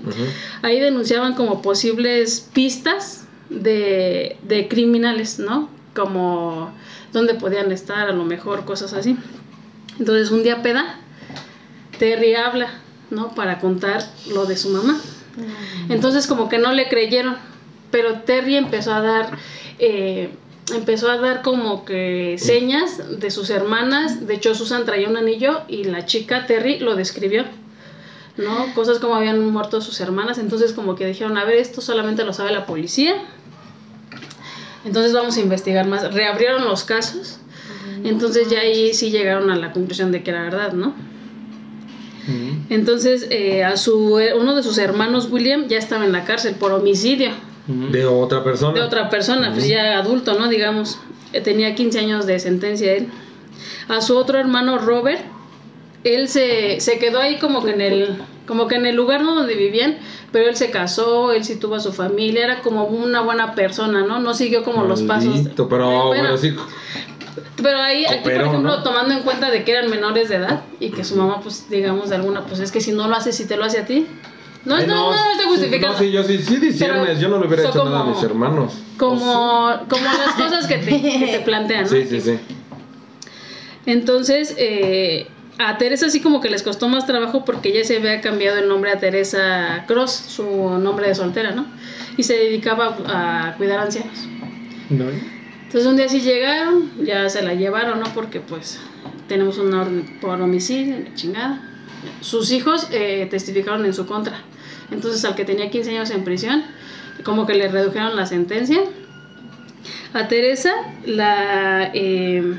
ahí 0.62 0.80
denunciaban 0.80 1.34
como 1.36 1.62
posibles 1.62 2.50
pistas 2.54 3.28
de, 3.50 4.38
de 4.44 4.68
criminales, 4.68 5.40
¿no? 5.40 5.70
Como 5.96 6.72
dónde 7.12 7.34
podían 7.34 7.72
estar, 7.72 8.10
a 8.10 8.14
lo 8.14 8.24
mejor, 8.26 8.66
cosas 8.66 8.94
así. 8.94 9.18
Entonces, 10.00 10.32
un 10.32 10.44
día 10.44 10.62
peda, 10.62 11.00
Terry 11.98 12.36
habla, 12.36 12.70
¿no? 13.10 13.36
Para 13.36 13.60
contar 13.60 14.04
lo 14.34 14.46
de 14.46 14.56
su 14.56 14.70
mamá. 14.70 15.00
Entonces 15.90 16.28
como 16.28 16.50
que 16.50 16.58
no 16.58 16.74
le 16.74 16.90
creyeron, 16.90 17.38
pero 17.92 18.22
Terry 18.22 18.56
empezó 18.56 18.94
a 18.94 19.02
dar, 19.02 19.38
eh, 19.80 20.30
empezó 20.72 21.10
a 21.10 21.18
dar 21.18 21.42
como 21.42 21.86
que 21.86 22.38
señas 22.38 23.20
de 23.20 23.32
sus 23.32 23.50
hermanas, 23.50 24.28
de 24.28 24.36
hecho 24.36 24.56
Susan 24.56 24.86
traía 24.86 25.10
un 25.10 25.18
anillo 25.18 25.62
y 25.68 25.84
la 25.84 26.06
chica 26.06 26.46
Terry 26.46 26.80
lo 26.80 26.96
describió, 26.96 27.46
¿no? 28.38 28.74
Cosas 28.74 29.00
como 29.00 29.16
habían 29.16 29.50
muerto 29.50 29.82
sus 29.82 30.00
hermanas, 30.02 30.38
entonces 30.38 30.74
como 30.74 30.96
que 30.96 31.06
dijeron, 31.06 31.38
a 31.38 31.46
ver, 31.46 31.58
esto 31.58 31.82
solamente 31.82 32.24
lo 32.24 32.34
sabe 32.34 32.52
la 32.52 32.66
policía, 32.66 33.16
entonces 34.86 35.14
vamos 35.14 35.38
a 35.38 35.42
investigar 35.42 35.88
más, 35.88 36.14
reabrieron 36.14 36.66
los 36.66 36.84
casos, 36.84 37.40
entonces 38.04 38.50
ya 38.50 38.60
ahí 38.60 38.94
sí 38.94 39.12
llegaron 39.12 39.50
a 39.50 39.56
la 39.56 39.74
conclusión 39.74 40.12
de 40.12 40.24
que 40.24 40.32
era 40.32 40.44
verdad, 40.44 40.74
¿no? 40.74 40.94
Entonces, 42.70 43.28
eh, 43.32 43.64
a 43.64 43.76
su, 43.76 44.20
uno 44.38 44.56
de 44.56 44.62
sus 44.62 44.78
hermanos, 44.78 45.30
William, 45.32 45.68
ya 45.68 45.80
estaba 45.80 46.06
en 46.06 46.12
la 46.12 46.26
cárcel 46.26 46.56
por 46.56 46.72
homicidio. 46.72 47.32
De 47.92 48.06
otra 48.06 48.44
persona. 48.44 48.74
de 48.74 48.82
otra 48.82 49.10
persona, 49.10 49.52
pues 49.54 49.68
ya 49.68 49.98
adulto, 50.00 50.38
¿no? 50.38 50.48
Digamos, 50.48 51.00
Eh, 51.32 51.42
tenía 51.42 51.76
15 51.76 52.00
años 52.00 52.26
de 52.26 52.40
sentencia 52.40 52.92
él. 52.94 53.08
A 53.88 54.02
su 54.02 54.18
otro 54.18 54.40
hermano, 54.40 54.80
Robert, 54.80 55.22
él 56.04 56.28
se, 56.28 56.80
se 56.80 56.98
quedó 56.98 57.20
ahí 57.20 57.38
como 57.38 57.64
que 57.64 57.72
en 57.72 57.82
el 57.82 58.18
como 58.48 58.68
que 58.68 58.74
en 58.78 58.88
el 58.88 58.96
lugar 58.96 59.22
¿no? 59.22 59.36
donde 59.36 59.54
vivían, 59.54 59.98
pero 60.32 60.50
él 60.50 60.56
se 60.56 60.72
casó, 60.72 61.32
él 61.34 61.44
sí 61.44 61.58
tuvo 61.58 61.76
a 61.76 61.80
su 61.80 61.94
familia, 61.94 62.46
era 62.46 62.62
como 62.62 62.86
una 62.86 63.22
buena 63.22 63.54
persona, 63.54 64.02
¿no? 64.04 64.20
No 64.20 64.34
siguió 64.34 64.64
como 64.64 64.86
los 64.86 65.04
pasos. 65.04 65.42
Pero, 65.56 66.08
Bueno, 66.08 66.24
pero 66.24 66.38
sí. 66.40 66.56
pero 67.62 67.80
ahí, 67.80 68.06
aquí, 68.08 68.24
por 68.24 68.32
ejemplo, 68.32 68.60
¿no? 68.62 68.82
tomando 68.82 69.14
en 69.14 69.20
cuenta 69.22 69.52
de 69.52 69.64
que 69.64 69.74
eran 69.74 69.92
menores 69.92 70.30
de 70.30 70.38
edad 70.38 70.62
y 70.80 70.90
que 70.90 71.04
su 71.04 71.16
mamá, 71.16 71.42
pues, 71.44 71.70
digamos, 71.70 72.10
de 72.10 72.16
alguna, 72.16 72.44
pues 72.48 72.60
es 72.60 72.72
que 72.72 72.82
si 72.82 72.92
no 72.92 73.08
lo 73.08 73.16
hace, 73.16 73.32
si 73.34 73.46
te 73.46 73.56
lo 73.56 73.66
hace 73.66 73.78
a 73.82 73.86
ti. 73.86 74.08
No, 74.66 74.76
Ay, 74.76 74.86
no, 74.88 74.96
no, 74.96 75.12
no, 75.12 75.32
estoy 75.32 75.46
sí, 75.46 75.50
justificando. 75.52 75.94
No, 75.94 75.98
sí, 76.00 76.12
yo 76.12 76.24
sí, 76.24 76.38
sí 76.40 76.58
disiernes. 76.58 77.08
Pero 77.08 77.20
Yo 77.20 77.30
no 77.30 77.40
le 77.40 77.48
hubiera 77.48 77.64
hecho 77.70 77.84
nada 77.86 78.00
a 78.00 78.02
como- 78.04 78.16
mis 78.16 78.24
hermanos. 78.24 78.74
Como, 78.98 79.80
como 79.88 80.04
las 80.04 80.34
cosas 80.36 80.68
que 80.68 80.78
te, 80.80 81.02
que 81.02 81.28
te 81.32 81.40
plantean, 81.46 81.84
¿no? 81.84 81.90
Sí, 81.90 82.06
sí, 82.10 82.20
sí. 82.20 82.38
Entonces, 83.86 84.56
eh, 84.58 85.28
a 85.58 85.78
Teresa 85.78 86.10
sí 86.10 86.20
como 86.22 86.42
que 86.42 86.50
les 86.50 86.64
costó 86.64 86.88
más 86.90 87.06
trabajo 87.06 87.46
porque 87.46 87.70
ella 87.70 87.84
se 87.86 87.98
había 87.98 88.22
cambiado 88.22 88.60
el 88.60 88.68
nombre 88.68 88.92
a 88.92 89.00
Teresa 89.00 89.86
Cross, 89.88 90.12
su 90.12 90.44
nombre 90.80 91.08
de 91.08 91.16
soltera, 91.16 91.52
¿no? 91.52 91.66
Y 92.18 92.24
se 92.24 92.34
dedicaba 92.34 92.98
a 93.08 93.56
cuidar 93.58 93.80
ancianos. 93.80 94.28
No. 94.90 95.06
Entonces 95.64 95.86
un 95.90 95.98
día 95.98 96.10
sí 96.10 96.22
llegaron, 96.22 96.92
ya 97.06 97.30
se 97.30 97.42
la 97.42 97.54
llevaron, 97.54 98.00
¿no? 98.00 98.08
Porque 98.14 98.40
pues 98.42 98.80
tenemos 99.28 99.58
una 99.58 99.82
orden 99.84 100.06
por 100.20 100.42
homicidio, 100.42 100.98
la 101.00 101.14
chingada. 101.14 101.62
Sus 102.22 102.52
hijos 102.52 102.88
eh, 102.92 103.28
testificaron 103.30 103.86
en 103.86 103.94
su 103.94 104.06
contra. 104.06 104.42
Entonces 104.92 105.24
al 105.26 105.36
que 105.36 105.46
tenía 105.46 105.70
15 105.70 105.90
años 105.92 106.10
en 106.12 106.24
prisión, 106.24 106.64
como 107.24 107.46
que 107.46 107.54
le 107.54 107.68
redujeron 107.68 108.16
la 108.16 108.26
sentencia. 108.26 108.80
A 110.14 110.28
Teresa 110.28 110.72
la, 111.06 111.92
eh, 111.94 112.56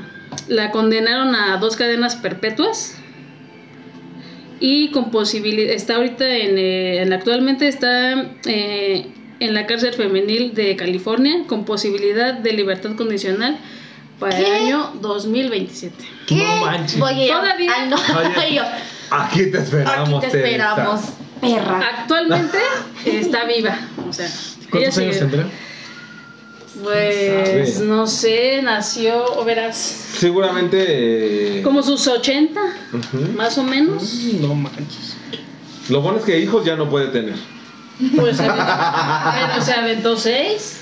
la 0.47 0.71
condenaron 0.71 1.35
a 1.35 1.57
dos 1.57 1.75
cadenas 1.75 2.15
perpetuas 2.15 2.97
y 4.59 4.89
con 4.91 5.11
posibilidad, 5.11 5.73
está 5.73 5.95
ahorita 5.95 6.27
en, 6.29 6.57
eh, 6.57 7.01
en- 7.01 7.13
actualmente 7.13 7.67
está 7.67 8.31
eh, 8.45 9.07
en 9.39 9.53
la 9.53 9.65
cárcel 9.65 9.93
femenil 9.93 10.53
de 10.53 10.75
California 10.75 11.43
con 11.47 11.65
posibilidad 11.65 12.33
de 12.35 12.53
libertad 12.53 12.95
condicional 12.95 13.57
para 14.19 14.37
el 14.37 14.45
año 14.45 14.93
2027. 15.01 15.95
¿Qué? 16.27 16.35
No 16.35 16.57
manches. 16.57 16.99
Todavía. 16.99 17.35
ay, 17.75 17.89
no, 17.89 17.97
yo, 18.55 18.61
Aquí 19.11 19.51
te 19.51 19.57
esperamos, 19.59 20.23
aquí 20.23 20.31
te 20.31 20.41
Teresa. 20.41 20.69
esperamos, 20.71 21.01
perra. 21.41 21.81
Actualmente 21.99 22.57
está 23.05 23.45
viva, 23.45 23.77
o 24.09 24.13
sea, 24.13 24.29
¿Cuántos 24.69 24.97
años 24.97 25.19
tendrá? 25.19 25.45
Pues 26.81 27.73
Sabe. 27.73 27.85
no 27.87 28.07
sé, 28.07 28.61
nació, 28.63 29.25
o 29.35 29.43
verás, 29.43 29.75
Seguramente. 30.17 31.59
eh, 31.59 31.61
como 31.61 31.83
sus 31.83 32.07
80, 32.07 32.59
ujú. 32.93 33.17
más 33.35 33.57
o 33.57 33.63
menos. 33.63 34.03
Mm, 34.03 34.41
No 34.41 34.55
manches. 34.55 35.17
Lo 35.89 36.01
bueno 36.01 36.19
es 36.19 36.25
que 36.25 36.39
hijos 36.39 36.63
ya 36.65 36.75
no 36.77 36.89
puede 36.89 37.07
tener. 37.07 37.35
Pues 38.15 38.37
se 38.37 38.45
aventó, 38.45 38.73
pero 39.51 39.65
se 39.65 39.73
aventó 39.73 40.17
seis. 40.17 40.77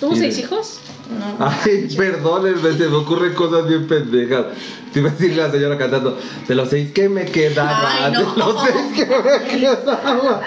¿Tuvo 0.00 0.16
seis 0.16 0.36
hijos? 0.38 0.80
No. 1.10 1.36
Ay, 1.64 1.88
perdónenme, 1.96 2.72
se 2.72 2.88
me 2.88 2.96
ocurren 2.96 3.34
cosas 3.34 3.66
bien 3.68 3.86
pendejas. 3.88 4.46
Te 4.92 5.00
iba 5.00 5.08
a 5.10 5.12
decir 5.12 5.36
la 5.36 5.50
señora 5.50 5.76
cantando, 5.78 6.18
de 6.48 6.54
los 6.54 6.68
seis 6.68 6.92
que 6.92 7.08
me 7.08 7.24
quedaban, 7.24 7.76
Ay, 8.00 8.12
no. 8.12 8.20
de 8.32 8.36
los 8.38 8.54
seis 8.62 8.92
que 8.96 9.06
me 9.06 9.48
quedaban. 9.60 10.40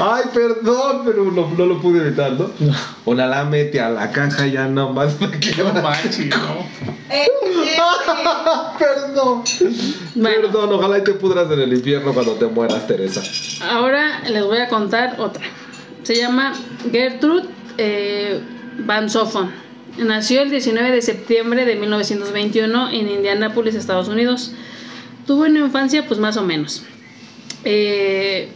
Ay, 0.00 0.24
perdón, 0.34 1.02
pero 1.04 1.30
no, 1.30 1.48
no 1.56 1.66
lo 1.66 1.80
pude 1.80 2.00
evitar, 2.04 2.32
¿no? 2.32 2.50
Una 3.04 3.26
la 3.26 3.44
mete 3.44 3.80
a 3.80 3.88
la 3.88 4.10
caja 4.10 4.48
y 4.48 4.52
ya 4.52 4.66
nomás 4.66 5.20
me 5.20 5.28
No 5.28 5.38
queda. 5.38 5.80
manches, 5.80 6.26
no. 6.26 6.36
Eh, 7.10 7.28
eh, 7.42 7.76
Perdón. 8.78 9.42
Bueno. 10.16 10.40
Perdón, 10.42 10.72
ojalá 10.72 10.98
y 10.98 11.04
te 11.04 11.12
pudras 11.12 11.48
en 11.52 11.60
el 11.60 11.72
infierno 11.72 12.12
cuando 12.12 12.32
te 12.32 12.46
mueras, 12.46 12.84
Teresa. 12.88 13.22
Ahora 13.70 14.22
les 14.28 14.44
voy 14.44 14.58
a 14.58 14.68
contar 14.68 15.16
otra. 15.20 15.44
Se 16.02 16.16
llama 16.16 16.52
Gertrude 16.90 17.44
eh, 17.78 18.40
Van 18.78 19.08
Sophon. 19.10 19.50
Nació 19.98 20.42
el 20.42 20.50
19 20.50 20.90
de 20.90 21.02
septiembre 21.02 21.64
de 21.64 21.76
1921 21.76 22.90
en 22.90 23.08
Indianápolis, 23.08 23.74
Estados 23.74 24.08
Unidos. 24.08 24.52
Tuvo 25.26 25.42
una 25.44 25.60
infancia 25.60 26.06
pues 26.06 26.18
más 26.18 26.36
o 26.36 26.42
menos. 26.42 26.82
Eh, 27.64 28.48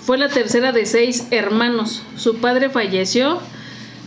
fue 0.00 0.18
la 0.18 0.28
tercera 0.28 0.72
de 0.72 0.86
seis 0.86 1.28
hermanos. 1.30 2.02
Su 2.16 2.36
padre 2.36 2.70
falleció 2.70 3.40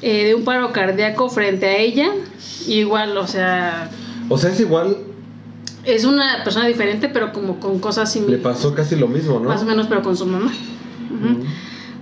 eh, 0.02 0.26
de 0.26 0.36
un 0.36 0.44
paro 0.46 0.72
cardíaco 0.72 1.30
frente 1.30 1.66
a 1.66 1.78
ella. 1.78 2.12
Igual, 2.68 3.18
o 3.18 3.28
sea, 3.28 3.90
O 4.30 4.38
sea, 4.38 4.52
es 4.52 4.60
igual, 4.60 4.98
es 5.84 6.06
una 6.06 6.44
persona 6.44 6.68
diferente, 6.68 7.10
pero 7.10 7.34
como 7.34 7.60
con 7.60 7.80
cosas 7.80 8.08
le 8.10 8.22
similares. 8.22 8.44
pasó 8.44 8.74
casi 8.76 8.96
lo 8.96 9.08
mismo, 9.08 9.40
¿no? 9.40 9.50
Más 9.50 9.64
o 9.64 9.66
menos, 9.66 9.88
pero 9.88 10.02
con 10.04 10.16
su 10.16 10.26
mamá. 10.26 10.52
Ujú. 11.12 11.44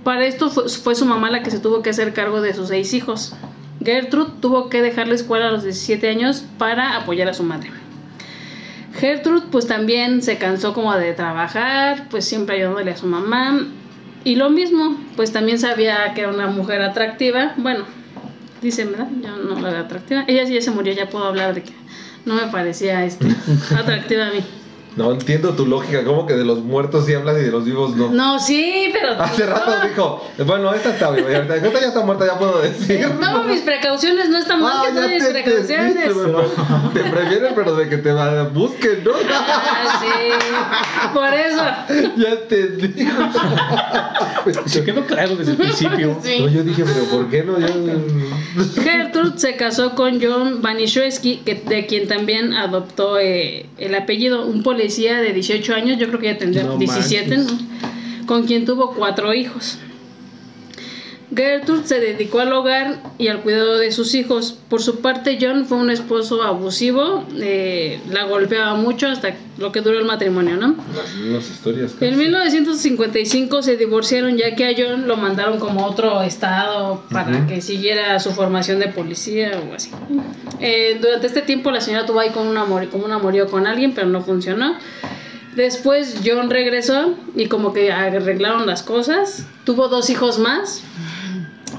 Para 0.08 0.24
esto 0.24 0.48
fue, 0.48 0.70
fue 0.70 0.94
su 0.94 1.04
mamá 1.04 1.28
la 1.28 1.42
que 1.42 1.50
se 1.50 1.58
tuvo 1.58 1.82
que 1.82 1.90
hacer 1.90 2.14
cargo 2.14 2.40
de 2.40 2.54
sus 2.54 2.68
seis 2.68 2.94
hijos. 2.94 3.34
Gertrude 3.84 4.30
tuvo 4.40 4.70
que 4.70 4.80
dejar 4.80 5.06
la 5.06 5.14
escuela 5.14 5.48
a 5.48 5.50
los 5.50 5.64
17 5.64 6.08
años 6.08 6.46
para 6.56 6.96
apoyar 6.96 7.28
a 7.28 7.34
su 7.34 7.42
madre. 7.42 7.70
Gertrude 8.98 9.44
pues 9.52 9.66
también 9.66 10.22
se 10.22 10.38
cansó 10.38 10.72
como 10.72 10.94
de 10.94 11.12
trabajar, 11.12 12.08
pues 12.08 12.24
siempre 12.24 12.56
ayudándole 12.56 12.92
a 12.92 12.96
su 12.96 13.04
mamá. 13.04 13.66
Y 14.24 14.36
lo 14.36 14.48
mismo, 14.48 14.96
pues 15.14 15.30
también 15.30 15.58
sabía 15.58 16.14
que 16.14 16.22
era 16.22 16.30
una 16.30 16.46
mujer 16.46 16.80
atractiva. 16.80 17.52
Bueno, 17.58 17.84
dicen, 18.62 18.92
¿verdad? 18.92 19.08
Yo 19.22 19.36
no 19.36 19.60
la 19.60 19.72
veo 19.72 19.80
atractiva. 19.80 20.24
Ella 20.26 20.46
sí 20.46 20.54
ya 20.54 20.62
se 20.62 20.70
murió, 20.70 20.94
ya 20.94 21.10
puedo 21.10 21.26
hablar 21.26 21.54
de 21.54 21.64
que 21.64 21.74
no 22.24 22.32
me 22.32 22.50
parecía 22.50 23.04
este, 23.04 23.26
atractiva 23.78 24.28
a 24.28 24.30
mí. 24.30 24.40
No 24.98 25.12
entiendo 25.12 25.54
tu 25.54 25.64
lógica, 25.64 26.02
como 26.02 26.26
que 26.26 26.34
de 26.34 26.44
los 26.44 26.58
muertos 26.58 27.06
sí 27.06 27.14
hablas 27.14 27.38
y 27.38 27.42
de 27.42 27.50
los 27.52 27.64
vivos 27.64 27.94
no. 27.94 28.10
No, 28.10 28.38
sí, 28.40 28.90
pero... 28.92 29.12
Hace 29.22 29.46
rato 29.46 29.72
dijo, 29.88 30.28
bueno, 30.44 30.74
esta 30.74 30.90
está 30.90 31.10
viva, 31.12 31.30
esta 31.30 31.56
ya 31.58 31.86
está 31.86 32.00
muerta, 32.04 32.26
ya 32.26 32.36
puedo 32.36 32.60
decir. 32.60 33.06
Tomo 33.20 33.44
mis 33.44 33.60
precauciones, 33.60 34.28
no 34.28 34.38
está 34.38 34.56
mal 34.56 34.72
Ah, 34.76 34.82
que 34.88 34.94
ya 34.94 35.00
tome 35.02 35.14
mis 35.14 35.24
te 35.24 35.30
precauciones. 35.30 35.94
pero- 36.04 36.42
Te 36.92 37.00
previenen, 37.10 37.52
pero 37.54 37.76
de 37.76 37.88
que 37.88 37.98
te 37.98 38.12
va- 38.12 38.42
busquen, 38.48 39.04
¿no? 39.04 39.12
Ah, 39.32 40.00
sí, 40.00 41.14
por 41.14 41.32
eso. 41.32 41.62
Ya 42.16 42.30
entendí. 42.30 43.06
Se 44.66 44.84
quedó 44.84 45.04
claro 45.04 45.36
desde 45.36 45.52
el 45.52 45.58
principio. 45.58 46.18
Sí. 46.22 46.38
No, 46.40 46.48
yo 46.48 46.62
dije, 46.64 46.84
pero 46.84 47.04
¿por 47.06 47.28
qué 47.30 47.44
no? 47.44 47.58
Yo... 47.58 47.68
Gertrude 48.82 49.38
se 49.38 49.56
casó 49.56 49.94
con 49.94 50.20
John 50.20 50.60
Banishewski, 50.62 51.38
que, 51.44 51.54
de 51.54 51.86
quien 51.86 52.08
también 52.08 52.52
adoptó 52.54 53.18
eh, 53.18 53.66
el 53.78 53.94
apellido, 53.94 54.44
un 54.46 54.62
policía 54.88 55.18
de 55.18 55.34
18 55.34 55.74
años, 55.74 55.98
yo 55.98 56.08
creo 56.08 56.18
que 56.18 56.26
ya 56.26 56.38
tendría 56.38 56.64
No 56.64 56.78
17, 56.78 57.36
manches. 57.36 57.52
¿no? 57.52 58.26
con 58.26 58.44
quien 58.44 58.64
tuvo 58.64 58.94
cuatro 58.94 59.34
hijos. 59.34 59.78
Gertrude 61.34 61.86
se 61.86 62.00
dedicó 62.00 62.40
al 62.40 62.52
hogar 62.52 62.96
y 63.18 63.28
al 63.28 63.40
cuidado 63.42 63.78
de 63.78 63.92
sus 63.92 64.14
hijos. 64.14 64.56
Por 64.68 64.80
su 64.82 65.00
parte, 65.00 65.38
John 65.40 65.66
fue 65.66 65.76
un 65.78 65.90
esposo 65.90 66.42
abusivo, 66.42 67.24
eh, 67.36 68.00
la 68.10 68.24
golpeaba 68.24 68.74
mucho 68.74 69.08
hasta 69.08 69.34
lo 69.58 69.70
que 69.70 69.80
duró 69.80 69.98
el 69.98 70.04
matrimonio, 70.06 70.56
¿no? 70.56 70.74
Las 70.96 71.14
mismas 71.14 71.50
historias. 71.50 71.94
En 72.00 72.16
1955 72.16 73.62
se 73.62 73.76
divorciaron 73.76 74.36
ya 74.36 74.54
que 74.54 74.66
a 74.66 74.70
John 74.76 75.06
lo 75.06 75.16
mandaron 75.16 75.58
como 75.58 75.84
a 75.84 75.88
otro 75.88 76.22
estado 76.22 77.02
para 77.10 77.30
Ujú. 77.38 77.46
que 77.48 77.60
siguiera 77.60 78.18
su 78.20 78.30
formación 78.30 78.78
de 78.78 78.88
policía 78.88 79.52
o 79.70 79.74
así. 79.74 79.90
Eh, 80.60 80.98
durante 81.00 81.26
este 81.26 81.42
tiempo 81.42 81.70
la 81.70 81.80
señora 81.80 82.06
tuvo 82.06 82.20
ahí 82.20 82.30
como 82.30 82.48
un, 82.50 82.56
amor, 82.56 82.88
como 82.88 83.04
un 83.04 83.12
amorío 83.12 83.48
con 83.48 83.66
alguien, 83.66 83.92
pero 83.94 84.06
no 84.06 84.22
funcionó. 84.22 84.76
Después 85.58 86.20
John 86.24 86.50
regresó 86.50 87.16
y 87.34 87.46
como 87.46 87.72
que 87.72 87.90
arreglaron 87.90 88.64
las 88.68 88.84
cosas. 88.84 89.44
Tuvo 89.64 89.88
dos 89.88 90.08
hijos 90.08 90.38
más, 90.38 90.84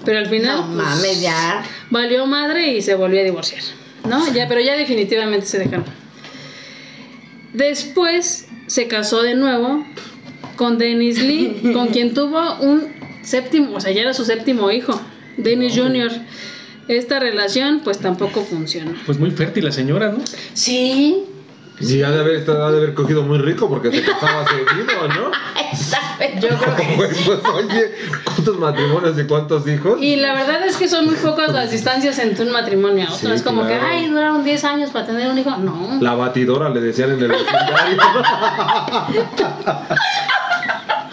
pero 0.04 0.20
al 0.20 0.26
final 0.26 0.58
No 0.58 0.66
pues, 0.66 0.76
mames, 0.76 1.22
ya. 1.22 1.64
valió 1.90 2.26
madre 2.26 2.74
y 2.74 2.82
se 2.82 2.96
volvió 2.96 3.22
a 3.22 3.24
divorciar. 3.24 3.62
¿No? 4.06 4.34
Ya, 4.34 4.50
pero 4.50 4.60
ya 4.60 4.76
definitivamente 4.76 5.46
se 5.46 5.60
dejaron. 5.60 5.86
Después 7.54 8.50
se 8.68 8.90
casó 8.90 9.22
de 9.22 9.36
nuevo 9.36 9.86
con 10.58 10.78
Dennis 10.78 11.24
Lee, 11.24 11.72
con 11.74 11.88
quien 11.88 12.14
tuvo 12.14 12.58
un 12.60 12.84
séptimo, 13.22 13.78
o 13.78 13.80
sea, 13.80 13.94
ya 13.94 14.02
era 14.02 14.14
su 14.14 14.26
séptimo 14.26 14.70
hijo, 14.72 15.00
Dennis 15.38 15.78
Jr. 15.78 16.12
Esta 16.90 17.18
relación 17.22 17.80
pues 17.86 18.00
tampoco 18.00 18.44
funcionó. 18.44 18.92
Pues 19.06 19.18
muy 19.20 19.32
fértil 19.32 19.64
la 19.64 19.72
señora, 19.72 20.12
¿no? 20.12 20.18
Sí, 20.54 21.24
Sí, 21.82 22.04
ha 22.04 22.12
de 22.12 22.20
haber, 22.20 22.36
estado- 22.38 22.66
ha 22.66 22.72
de 22.72 22.78
haber 22.78 22.94
cogido 22.94 23.24
muy 23.24 23.38
rico 23.40 23.70
porque 23.70 23.92
se 23.92 24.04
casaba 24.04 24.44
seguido, 24.46 25.08
¿no? 25.08 25.32
Yo 26.42 26.50
creo 26.58 26.76
que 26.76 26.94
Pues, 26.98 27.18
pues, 27.26 27.40
oye, 27.54 27.92
¿cuántos 28.26 28.60
matrimonios 28.60 29.18
y 29.18 29.24
cuántos 29.26 29.66
hijos? 29.68 29.98
y 30.02 30.18
la 30.18 30.34
verdad 30.34 30.66
es 30.66 30.76
que 30.76 30.90
son 30.90 31.06
muy 31.06 31.16
pocas 31.16 31.54
las 31.54 31.72
distancias 31.72 32.20
entre 32.20 32.46
un 32.46 32.52
matrimonio 32.52 33.08
a 33.08 33.14
otro. 33.14 33.30
Sí, 33.30 33.36
es 33.36 33.42
como 33.44 33.62
claro. 33.66 33.80
que, 33.80 33.86
ay, 33.86 34.10
duraron 34.10 34.44
10 34.44 34.64
años 34.66 34.90
para 34.92 35.06
tener 35.06 35.30
un 35.32 35.38
hijo. 35.38 35.56
No. 35.58 35.98
La 36.02 36.16
batidora 36.16 36.70
le 36.70 36.82
decían 36.82 37.12
en 37.12 37.22
el 37.24 37.30
vecindario. 37.30 37.98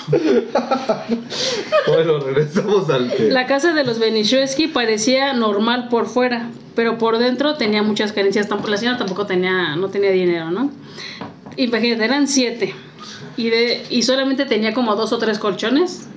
bueno, 1.89 2.21
regresamos 2.21 2.89
al 2.91 3.11
tema. 3.11 3.33
La 3.33 3.47
casa 3.47 3.73
de 3.73 3.85
los 3.85 3.99
Benishewski 3.99 4.69
parecía 4.69 5.33
normal 5.33 5.89
por 5.89 6.07
fuera, 6.07 6.51
pero 6.75 6.99
por 6.99 7.19
dentro 7.19 7.55
tenía 7.55 7.83
muchas 7.83 8.13
carencias. 8.13 8.49
La 8.49 8.77
señora 8.77 8.99
tampoco 8.99 9.27
tenía, 9.27 9.77
no 9.77 9.89
tenía 9.89 10.11
dinero, 10.11 10.51
¿no? 10.51 10.71
Imagínate, 11.57 12.05
eran 12.05 12.29
siete. 12.29 12.75
Y, 13.37 13.51
de, 13.51 13.85
y 13.91 14.03
solamente 14.03 14.47
tenía 14.47 14.75
como 14.75 14.95
dos 14.95 15.13
o 15.13 15.19
tres 15.19 15.39
colchones. 15.39 16.09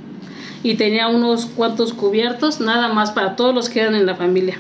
Y 0.62 0.75
tenía 0.75 1.08
unos 1.08 1.45
cuantos 1.45 1.93
cubiertos, 1.93 2.60
nada 2.60 2.89
más 2.89 3.12
para 3.12 3.38
todos 3.38 3.56
los 3.56 3.69
que 3.69 3.80
eran 3.80 3.95
en 3.95 4.06
la 4.06 4.15
familia. 4.15 4.58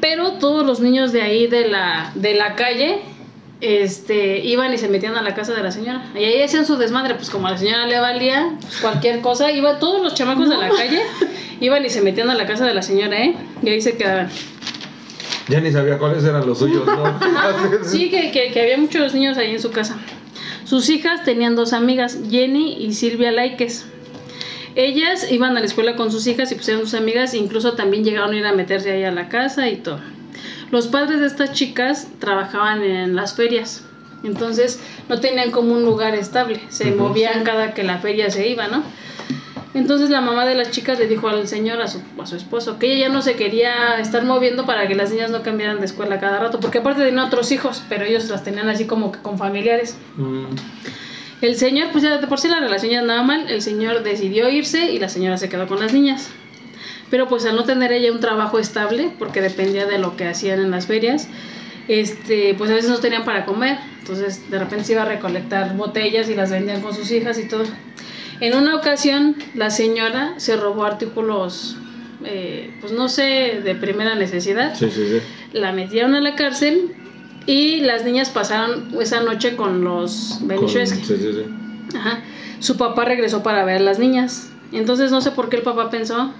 Pero 0.00 0.32
todos 0.32 0.66
los 0.66 0.80
niños 0.80 1.12
de 1.12 1.22
ahí 1.22 1.46
de 1.46 1.68
la, 1.68 2.10
de 2.16 2.34
la 2.34 2.56
calle 2.56 3.00
este, 3.62 4.40
iban 4.40 4.74
y 4.74 4.78
se 4.78 4.88
metían 4.88 5.14
a 5.16 5.22
la 5.22 5.34
casa 5.34 5.54
de 5.54 5.62
la 5.62 5.70
señora. 5.70 6.04
Y 6.16 6.24
ahí 6.24 6.42
hacían 6.42 6.66
su 6.66 6.76
desmadre, 6.76 7.14
pues 7.14 7.30
como 7.30 7.46
a 7.46 7.52
la 7.52 7.58
señora 7.58 7.86
le 7.86 7.98
valía 8.00 8.56
pues, 8.60 8.78
cualquier 8.78 9.20
cosa, 9.20 9.52
iban 9.52 9.78
todos 9.78 10.02
los 10.02 10.14
chamacos 10.14 10.50
de 10.50 10.56
la 10.56 10.68
calle, 10.68 11.00
iban 11.60 11.84
y 11.86 11.88
se 11.88 12.02
metían 12.02 12.28
a 12.28 12.34
la 12.34 12.44
casa 12.44 12.66
de 12.66 12.74
la 12.74 12.82
señora, 12.82 13.22
¿eh? 13.22 13.36
Y 13.62 13.70
ahí 13.70 13.80
se 13.80 13.96
quedaban. 13.96 14.28
Ya 15.48 15.60
ni 15.60 15.70
sabía 15.70 15.96
cuáles 15.96 16.24
eran 16.24 16.44
los 16.44 16.58
suyos, 16.58 16.84
¿no? 16.84 17.18
Sí, 17.84 18.10
que, 18.10 18.32
que, 18.32 18.50
que 18.50 18.60
había 18.60 18.76
muchos 18.78 19.14
niños 19.14 19.38
ahí 19.38 19.52
en 19.52 19.60
su 19.60 19.70
casa. 19.70 19.96
Sus 20.64 20.88
hijas 20.90 21.24
tenían 21.24 21.54
dos 21.54 21.72
amigas, 21.72 22.18
Jenny 22.30 22.84
y 22.84 22.92
Silvia 22.94 23.30
Laikes. 23.30 23.86
Ellas 24.74 25.30
iban 25.30 25.56
a 25.56 25.60
la 25.60 25.66
escuela 25.66 25.94
con 25.94 26.10
sus 26.10 26.26
hijas 26.26 26.50
y 26.50 26.56
pues 26.56 26.68
eran 26.68 26.80
sus 26.80 26.94
amigas, 26.94 27.34
incluso 27.34 27.74
también 27.74 28.02
llegaron 28.04 28.34
a 28.34 28.36
ir 28.36 28.46
a 28.46 28.52
meterse 28.52 28.90
ahí 28.90 29.04
a 29.04 29.12
la 29.12 29.28
casa 29.28 29.68
y 29.68 29.76
todo. 29.76 30.00
Los 30.72 30.88
padres 30.88 31.20
de 31.20 31.26
estas 31.26 31.52
chicas 31.52 32.08
trabajaban 32.18 32.82
en 32.82 33.14
las 33.14 33.34
ferias, 33.34 33.84
entonces 34.24 34.80
no 35.06 35.20
tenían 35.20 35.50
como 35.50 35.74
un 35.74 35.84
lugar 35.84 36.14
estable, 36.14 36.60
se 36.70 36.92
movían 36.92 37.44
cada 37.44 37.74
que 37.74 37.82
la 37.82 37.98
feria 37.98 38.30
se 38.30 38.48
iba, 38.48 38.68
¿no? 38.68 38.82
Entonces 39.74 40.08
la 40.08 40.22
mamá 40.22 40.46
de 40.46 40.54
las 40.54 40.70
chicas 40.70 40.98
le 40.98 41.08
dijo 41.08 41.28
al 41.28 41.46
señor, 41.46 41.82
a 41.82 41.88
su, 41.88 42.00
a 42.18 42.24
su 42.24 42.36
esposo, 42.36 42.78
que 42.78 42.86
ella 42.86 43.08
ya 43.08 43.12
no 43.12 43.20
se 43.20 43.34
quería 43.36 43.98
estar 43.98 44.24
moviendo 44.24 44.64
para 44.64 44.88
que 44.88 44.94
las 44.94 45.10
niñas 45.10 45.30
no 45.30 45.42
cambiaran 45.42 45.78
de 45.78 45.84
escuela 45.84 46.18
cada 46.18 46.38
rato, 46.38 46.58
porque 46.58 46.78
aparte 46.78 47.04
tenían 47.04 47.26
otros 47.26 47.52
hijos, 47.52 47.82
pero 47.90 48.06
ellos 48.06 48.30
las 48.30 48.42
tenían 48.42 48.70
así 48.70 48.86
como 48.86 49.12
que 49.12 49.18
con 49.18 49.36
familiares. 49.36 49.98
Mm, 50.16 50.44
El 51.42 51.56
señor, 51.56 51.88
pues 51.92 52.02
ya 52.02 52.16
de 52.16 52.26
por 52.26 52.40
sí 52.40 52.48
la 52.48 52.60
relación 52.60 52.92
ya 52.92 53.00
andaba 53.00 53.22
mal, 53.22 53.50
el 53.50 53.60
señor 53.60 54.02
decidió 54.02 54.48
irse 54.48 54.90
y 54.90 54.98
la 54.98 55.10
señora 55.10 55.36
se 55.36 55.50
quedó 55.50 55.66
con 55.66 55.80
las 55.80 55.92
niñas. 55.92 56.30
Pero 57.12 57.28
pues 57.28 57.44
al 57.44 57.56
no 57.56 57.64
tener 57.64 57.92
ella 57.92 58.10
un 58.10 58.20
trabajo 58.20 58.58
estable, 58.58 59.10
porque 59.18 59.42
dependía 59.42 59.84
de 59.84 59.98
lo 59.98 60.16
que 60.16 60.26
hacían 60.26 60.60
en 60.60 60.70
las 60.70 60.86
ferias, 60.86 61.28
este, 61.86 62.54
pues 62.54 62.70
a 62.70 62.74
veces 62.74 62.88
no 62.88 63.00
tenían 63.00 63.26
para 63.26 63.44
comer. 63.44 63.76
Entonces 63.98 64.50
de 64.50 64.58
repente 64.58 64.86
se 64.86 64.92
iba 64.92 65.02
a 65.02 65.04
recolectar 65.04 65.76
botellas 65.76 66.30
y 66.30 66.34
las 66.34 66.50
vendían 66.50 66.80
con 66.80 66.94
sus 66.94 67.10
hijas 67.10 67.38
y 67.38 67.46
todo. 67.46 67.64
En 68.40 68.56
una 68.56 68.74
ocasión 68.76 69.36
la 69.54 69.68
señora 69.68 70.32
se 70.38 70.56
robó 70.56 70.84
artículos, 70.84 71.76
eh, 72.24 72.70
pues 72.80 72.94
no 72.94 73.10
sé, 73.10 73.60
de 73.62 73.74
primera 73.74 74.14
necesidad 74.14 74.74
Sí, 74.74 74.90
sí, 74.90 75.06
sí. 75.06 75.18
la 75.52 75.72
metieron 75.72 76.14
a 76.14 76.20
la 76.22 76.34
cárcel 76.34 76.94
y 77.44 77.80
las 77.80 78.06
niñas 78.06 78.30
pasaron 78.30 78.88
esa 78.98 79.20
noche 79.20 79.54
con 79.54 79.84
los 79.84 80.38
Benishevsky. 80.44 81.04
Sí, 81.04 81.16
sí, 81.18 81.30
sí. 81.30 81.94
Ajá. 81.94 82.22
Su 82.60 82.78
papá 82.78 83.04
regresó 83.04 83.42
para 83.42 83.66
ver 83.66 83.76
a 83.76 83.80
las 83.80 83.98
niñas. 83.98 84.50
Entonces 84.72 85.10
no 85.10 85.20
sé 85.20 85.32
por 85.32 85.50
qué 85.50 85.56
el 85.56 85.62
papá 85.62 85.90
pensó 85.90 86.32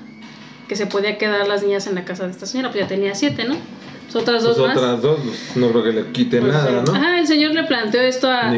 que 0.68 0.76
se 0.76 0.86
podía 0.86 1.18
quedar 1.18 1.46
las 1.48 1.62
niñas 1.62 1.86
en 1.86 1.94
la 1.94 2.04
casa 2.04 2.24
de 2.24 2.30
esta 2.32 2.46
señora, 2.46 2.70
pues 2.70 2.82
ya 2.82 2.88
tenía 2.88 3.14
siete, 3.14 3.44
¿no? 3.44 3.56
Pues 4.04 4.16
otras 4.22 4.44
Pues 4.44 4.56
dos 4.56 4.66
más. 4.68 4.76
otras 4.76 5.02
dos, 5.02 5.20
pues, 5.24 5.56
no 5.56 5.70
creo 5.70 5.82
que 5.84 5.92
le 5.92 6.12
quite 6.12 6.40
Pues, 6.40 6.52
nada, 6.52 6.82
¿no? 6.86 6.92
Ajá, 6.94 7.18
el 7.18 7.26
señor 7.26 7.52
le 7.54 7.64
planteó 7.64 8.00
esto 8.02 8.28
a, 8.30 8.50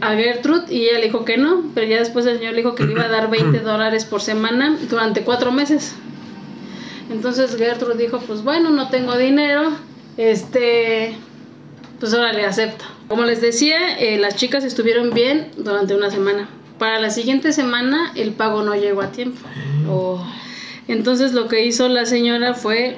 a 0.00 0.14
Gertrude 0.16 0.64
y 0.74 0.88
ella 0.88 0.98
le 0.98 1.06
dijo 1.06 1.24
que 1.24 1.38
no, 1.38 1.62
pero 1.74 1.86
ya 1.86 1.98
después 1.98 2.26
el 2.26 2.38
señor 2.38 2.52
le 2.52 2.58
dijo 2.58 2.74
que 2.74 2.84
le 2.84 2.92
iba 2.92 3.04
a 3.04 3.08
dar 3.08 3.30
20 3.30 3.60
dólares 3.60 4.04
por 4.04 4.20
semana 4.20 4.76
durante 4.90 5.22
cuatro 5.22 5.52
meses. 5.52 5.94
Entonces 7.10 7.56
Gertrude 7.56 7.96
dijo, 7.96 8.20
pues 8.20 8.42
bueno, 8.42 8.68
no 8.70 8.90
tengo 8.90 9.16
dinero, 9.16 9.72
este, 10.18 11.16
pues 12.00 12.12
ahora 12.12 12.32
le 12.32 12.44
acepto. 12.44 12.84
Como 13.08 13.24
les 13.24 13.40
decía, 13.40 13.98
eh, 13.98 14.18
las 14.18 14.36
chicas 14.36 14.64
estuvieron 14.64 15.14
bien 15.14 15.50
durante 15.56 15.94
una 15.94 16.10
semana. 16.10 16.48
Para 16.78 17.00
la 17.00 17.08
siguiente 17.10 17.52
semana 17.52 18.12
el 18.14 18.32
pago 18.32 18.62
no 18.62 18.74
llegó 18.74 19.00
a 19.00 19.10
tiempo. 19.10 19.38
Oh, 19.88 20.22
Entonces 20.88 21.32
lo 21.34 21.48
que 21.48 21.64
hizo 21.64 21.88
la 21.88 22.06
señora 22.06 22.54
fue, 22.54 22.96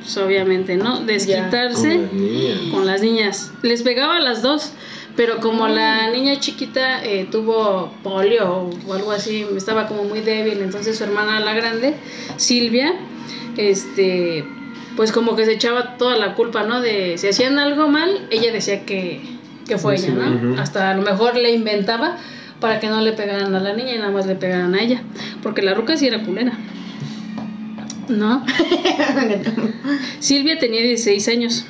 pues 0.00 0.16
obviamente, 0.18 0.76
¿no? 0.76 1.00
Desquitarse 1.00 1.96
Con 1.96 2.02
las 2.02 2.12
niñas. 2.12 2.58
con 2.70 2.86
las 2.86 3.00
niñas. 3.02 3.52
Les 3.62 3.82
pegaba 3.82 4.16
a 4.16 4.20
las 4.20 4.42
dos, 4.42 4.72
pero 5.16 5.38
como 5.38 5.66
la 5.68 6.10
niña 6.10 6.38
chiquita 6.38 7.02
eh, 7.04 7.26
tuvo 7.30 7.92
polio 8.02 8.70
o 8.86 8.94
algo 8.94 9.10
así, 9.12 9.46
estaba 9.56 9.86
como 9.86 10.04
muy 10.04 10.20
débil, 10.20 10.60
entonces 10.60 10.98
su 10.98 11.04
hermana 11.04 11.40
la 11.40 11.54
grande, 11.54 11.94
Silvia, 12.36 12.94
este, 13.56 14.44
pues 14.96 15.12
como 15.12 15.34
que 15.34 15.44
se 15.46 15.52
echaba 15.52 15.96
toda 15.96 16.16
la 16.16 16.34
culpa, 16.34 16.62
¿no? 16.64 16.80
De 16.80 17.16
si 17.18 17.28
hacían 17.28 17.58
algo 17.58 17.88
mal, 17.88 18.28
ella 18.30 18.52
decía 18.52 18.84
que, 18.84 19.20
que 19.66 19.78
fue 19.78 19.96
Sí, 19.98 20.06
ella, 20.06 20.26
¿no? 20.26 20.60
Hasta 20.60 20.90
a 20.90 20.94
lo 20.94 21.02
mejor 21.02 21.36
le 21.36 21.52
inventaba 21.52 22.16
para 22.60 22.80
que 22.80 22.88
no 22.88 23.00
le 23.00 23.12
pegaran 23.12 23.54
a 23.54 23.60
la 23.60 23.72
niña 23.72 23.94
y 23.94 23.98
nada 23.98 24.10
más 24.10 24.26
le 24.26 24.34
pegaran 24.34 24.74
a 24.74 24.82
ella, 24.82 25.02
porque 25.42 25.62
la 25.62 25.72
ruca 25.74 25.96
sí 25.96 26.06
era 26.06 26.22
culera. 26.22 26.52
¿No? 28.10 28.44
Silvia 30.20 30.58
tenía 30.58 30.82
16 30.82 31.28
años. 31.28 31.64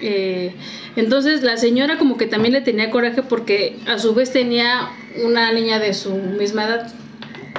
Eh, 0.00 0.54
entonces 0.96 1.42
la 1.42 1.56
señora 1.56 1.96
como 1.96 2.16
que 2.16 2.26
también 2.26 2.54
le 2.54 2.60
tenía 2.60 2.90
coraje 2.90 3.22
porque 3.22 3.78
a 3.86 3.98
su 3.98 4.14
vez 4.14 4.32
tenía 4.32 4.90
una 5.24 5.52
niña 5.52 5.78
de 5.78 5.94
su 5.94 6.14
misma 6.14 6.64
edad 6.64 6.92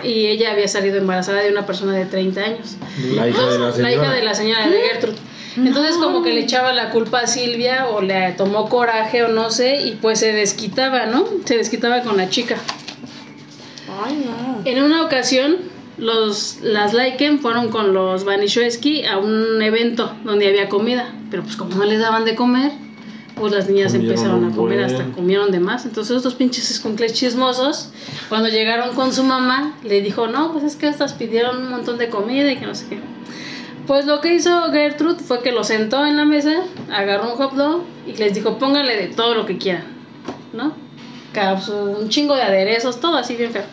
y 0.04 0.28
ella 0.28 0.52
había 0.52 0.68
salido 0.68 0.98
embarazada 0.98 1.42
de 1.42 1.52
una 1.52 1.66
persona 1.66 1.94
de 1.94 2.06
30 2.06 2.42
años. 2.42 2.78
La 3.16 3.30
hija 3.30 3.50
de 3.50 3.60
la 3.60 3.72
señora. 3.72 3.90
La 3.90 3.92
hija 3.92 4.14
de 4.14 4.24
la 4.24 4.34
señora 4.34 4.68
de 4.68 4.82
Gertrude. 4.82 5.18
Entonces 5.56 5.98
como 5.98 6.24
que 6.24 6.34
le 6.34 6.42
echaba 6.42 6.74
la 6.74 6.90
culpa 6.90 7.20
a 7.20 7.28
Silvia 7.28 7.88
o 7.88 8.02
le 8.02 8.32
tomó 8.34 8.68
coraje 8.70 9.24
o 9.24 9.28
no 9.28 9.52
sé 9.52 9.82
y 9.84 9.92
pues 10.02 10.20
se 10.20 10.34
desquitaba, 10.34 11.06
¿no? 11.06 11.26
Se 11.46 11.58
desquitaba 11.58 12.02
con 12.02 12.18
la 12.18 12.30
chica. 12.30 12.58
Ay, 14.04 14.26
no. 14.26 14.62
En 14.66 14.84
una 14.84 15.04
ocasión, 15.06 15.58
los, 15.98 16.60
las 16.62 16.94
Laiken 16.94 17.40
fueron 17.40 17.70
con 17.70 17.94
los 17.94 18.24
Vanishewski 18.26 19.06
a 19.06 19.18
un 19.18 19.62
evento 19.62 20.12
donde 20.24 20.48
había 20.48 20.70
comida, 20.70 21.14
pero 21.30 21.44
pues 21.44 21.56
como 21.56 21.76
no 21.76 21.86
les 21.86 22.00
daban 22.00 22.26
de 22.26 22.36
comer, 22.36 22.72
pues 23.36 23.52
las 23.54 23.70
niñas 23.70 23.92
Comieron 23.94 24.12
empezaron 24.12 24.46
a 24.46 24.56
comer 24.56 24.80
buen. 24.80 24.92
hasta 24.92 25.12
comieron 25.16 25.52
de 25.52 25.60
más. 25.60 25.86
Entonces 25.86 26.18
estos 26.18 26.36
pinches 26.36 26.70
escuincles 26.72 27.14
chismosos, 27.14 27.92
cuando 28.30 28.50
llegaron 28.50 28.96
con 28.96 29.12
su 29.14 29.24
mamá, 29.24 29.76
le 29.84 30.02
dijo, 30.02 30.28
no, 30.28 30.52
pues 30.52 30.64
es 30.64 30.76
que 30.76 30.88
estas 30.88 31.14
pidieron 31.14 31.58
un 31.58 31.70
montón 31.70 31.98
de 31.98 32.10
comida 32.10 32.52
y 32.52 32.58
que 32.58 32.66
no 32.66 32.76
sé 32.76 32.86
qué. 32.90 33.00
Pues 33.88 34.06
lo 34.06 34.22
que 34.22 34.34
hizo 34.34 34.72
Gertrude 34.72 35.20
fue 35.20 35.42
que 35.42 35.52
lo 35.52 35.64
sentó 35.64 36.06
en 36.06 36.16
la 36.16 36.26
mesa, 36.26 36.54
agarró 36.92 37.32
un 37.32 37.38
hot 37.38 37.54
dog 37.54 37.84
y 38.08 38.14
les 38.14 38.34
dijo, 38.34 38.58
póngale 38.58 38.96
de 38.96 39.08
todo 39.08 39.36
lo 39.36 39.46
que 39.46 39.58
quieran, 39.58 39.84
¿no? 40.54 40.74
Capsu- 41.34 41.98
un 42.00 42.10
chingo 42.10 42.36
de 42.36 42.44
aderezos, 42.44 43.00
todo 43.02 43.18
así 43.18 43.36
bien 43.36 43.52
feo. 43.52 43.64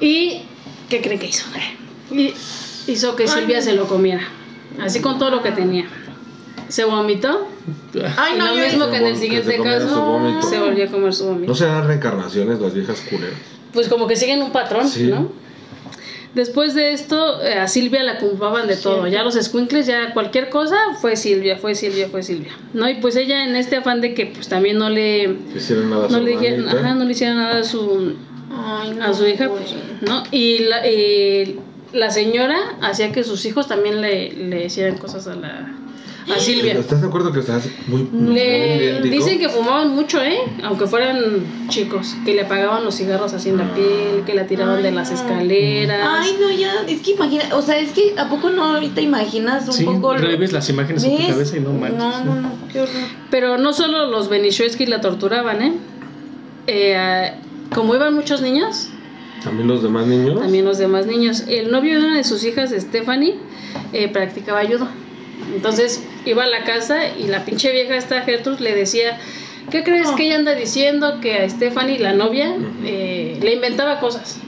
¿Y 0.00 0.42
qué 0.88 1.00
creen 1.00 1.18
que 1.18 1.26
hizo? 1.26 1.46
Y 2.10 2.34
hizo 2.86 3.16
que 3.16 3.28
Silvia 3.28 3.62
se 3.62 3.74
lo 3.74 3.86
comiera, 3.86 4.22
así 4.80 5.00
con 5.00 5.18
todo 5.18 5.30
lo 5.30 5.42
que 5.42 5.52
tenía. 5.52 5.86
Se 6.68 6.84
vomitó 6.84 7.48
Ay, 8.16 8.34
y 8.36 8.38
no, 8.38 8.46
lo 8.46 8.54
mismo 8.54 8.90
que 8.90 8.96
en 8.98 9.06
el 9.06 9.16
se 9.16 9.22
siguiente 9.22 9.58
caso 9.60 10.04
vómito. 10.04 10.48
se 10.48 10.58
volvió 10.60 10.84
a 10.84 10.88
comer 10.88 11.12
su 11.12 11.24
vómito. 11.26 11.48
¿No 11.48 11.54
serán 11.54 11.86
reencarnaciones 11.88 12.60
las 12.60 12.72
viejas 12.74 13.00
culeras? 13.10 13.34
Pues 13.72 13.88
como 13.88 14.06
que 14.06 14.14
siguen 14.14 14.40
un 14.42 14.52
patrón, 14.52 14.88
Sí. 14.88 15.04
¿no? 15.08 15.32
Después 16.34 16.74
de 16.74 16.92
esto, 16.92 17.42
eh, 17.42 17.54
a 17.54 17.66
Silvia 17.66 18.04
la 18.04 18.18
culpaban 18.18 18.68
de 18.68 18.76
todo. 18.76 19.08
Ya 19.08 19.24
los 19.24 19.34
squinkles, 19.34 19.86
ya 19.86 20.12
cualquier 20.14 20.48
cosa, 20.48 20.76
fue 21.00 21.16
Silvia, 21.16 21.56
fue 21.56 21.74
Silvia, 21.74 22.08
fue 22.08 22.22
Silvia. 22.22 22.52
¿No? 22.72 22.88
Y 22.88 22.94
pues 22.96 23.16
ella 23.16 23.44
en 23.44 23.56
este 23.56 23.76
afán 23.76 24.00
de 24.00 24.14
que 24.14 24.26
pues 24.26 24.48
también 24.48 24.78
no 24.78 24.88
le, 24.90 25.36
hicieron 25.56 25.90
nada 25.90 26.06
a 26.06 26.08
no 26.08 26.18
su 26.18 26.24
le 26.24 26.30
dijeron, 26.30 26.68
ajá, 26.68 26.94
no 26.94 27.04
le 27.04 27.10
hicieron 27.10 27.36
nada 27.36 27.58
a 27.58 27.64
su, 27.64 28.14
Ay, 28.50 28.94
no, 28.94 29.04
a 29.04 29.14
su 29.14 29.26
hija, 29.26 29.48
pues, 29.48 29.74
¿no? 30.02 30.22
Y 30.30 30.60
la, 30.60 30.86
y 30.86 31.58
la 31.92 32.10
señora 32.10 32.58
hacía 32.82 33.12
que 33.12 33.24
sus 33.24 33.44
hijos 33.46 33.68
también 33.68 34.00
le, 34.00 34.32
le 34.32 34.66
hicieran 34.66 34.98
cosas 34.98 35.26
a 35.26 35.34
la 35.34 35.74
a 36.28 36.38
Silvia. 36.38 36.74
¿Estás 36.74 37.00
de 37.00 37.08
acuerdo 37.08 37.32
que 37.32 37.40
estás 37.40 37.68
muy, 37.86 38.02
muy 38.02 38.34
Le 38.34 39.00
dicen 39.02 39.38
que 39.38 39.48
fumaban 39.48 39.94
mucho, 39.94 40.22
¿eh? 40.22 40.38
Aunque 40.62 40.86
fueran 40.86 41.66
chicos, 41.68 42.14
que 42.24 42.34
le 42.34 42.42
apagaban 42.42 42.84
los 42.84 42.94
cigarros 42.94 43.32
así 43.32 43.48
en 43.48 43.56
la 43.56 43.74
piel, 43.74 44.22
que 44.26 44.34
la 44.34 44.46
tiraban 44.46 44.76
Ay, 44.76 44.82
de 44.82 44.92
las 44.92 45.10
escaleras. 45.10 46.08
Ay, 46.08 46.36
no, 46.40 46.50
ya, 46.50 46.72
es 46.86 47.00
que 47.00 47.12
imagina, 47.12 47.44
o 47.52 47.62
sea, 47.62 47.78
es 47.78 47.92
que 47.92 48.14
¿a 48.18 48.28
poco 48.28 48.50
no 48.50 48.64
ahorita 48.64 49.00
imaginas 49.00 49.66
un 49.66 49.72
Sí, 49.72 49.84
poco 49.84 50.14
revives 50.14 50.52
las 50.52 50.68
imágenes 50.68 51.04
en 51.04 51.16
tu 51.16 51.26
cabeza 51.28 51.56
y 51.56 51.60
no 51.60 51.72
manches. 51.72 51.98
No, 51.98 52.24
no, 52.24 52.34
no, 52.36 52.52
qué 52.72 52.80
horror. 52.82 53.02
Pero 53.30 53.58
no 53.58 53.72
solo 53.72 54.06
los 54.06 54.28
Benishevsky 54.28 54.86
la 54.86 55.00
torturaban, 55.00 55.62
¿eh? 55.62 55.72
Eh, 56.66 57.32
como 57.74 57.94
iban 57.94 58.14
muchos 58.14 58.40
niños, 58.42 58.88
También 59.44 59.68
los 59.68 59.82
demás 59.82 60.06
niños. 60.06 60.38
también 60.40 60.64
los 60.64 60.78
demás 60.78 61.06
niños. 61.06 61.44
El 61.48 61.70
novio 61.70 61.98
de 62.00 62.06
una 62.06 62.16
de 62.16 62.24
sus 62.24 62.44
hijas, 62.44 62.70
Stephanie, 62.76 63.36
eh, 63.92 64.08
practicaba 64.08 64.64
judo. 64.64 64.88
Entonces 65.54 66.04
iba 66.26 66.44
a 66.44 66.46
la 66.46 66.64
casa 66.64 67.08
y 67.18 67.26
la 67.26 67.44
pinche 67.44 67.72
vieja 67.72 67.96
esta 67.96 68.20
Gertrude 68.22 68.60
le 68.60 68.74
decía, 68.74 69.18
¿qué 69.70 69.82
crees 69.82 70.08
Oh. 70.08 70.16
que 70.16 70.26
ella 70.26 70.36
anda 70.36 70.54
diciendo 70.54 71.18
que 71.20 71.38
a 71.38 71.48
Stephanie, 71.48 71.98
la 71.98 72.12
novia, 72.12 72.54
eh, 72.84 73.38
le 73.42 73.54
inventaba 73.54 73.98
cosas? 74.00 74.38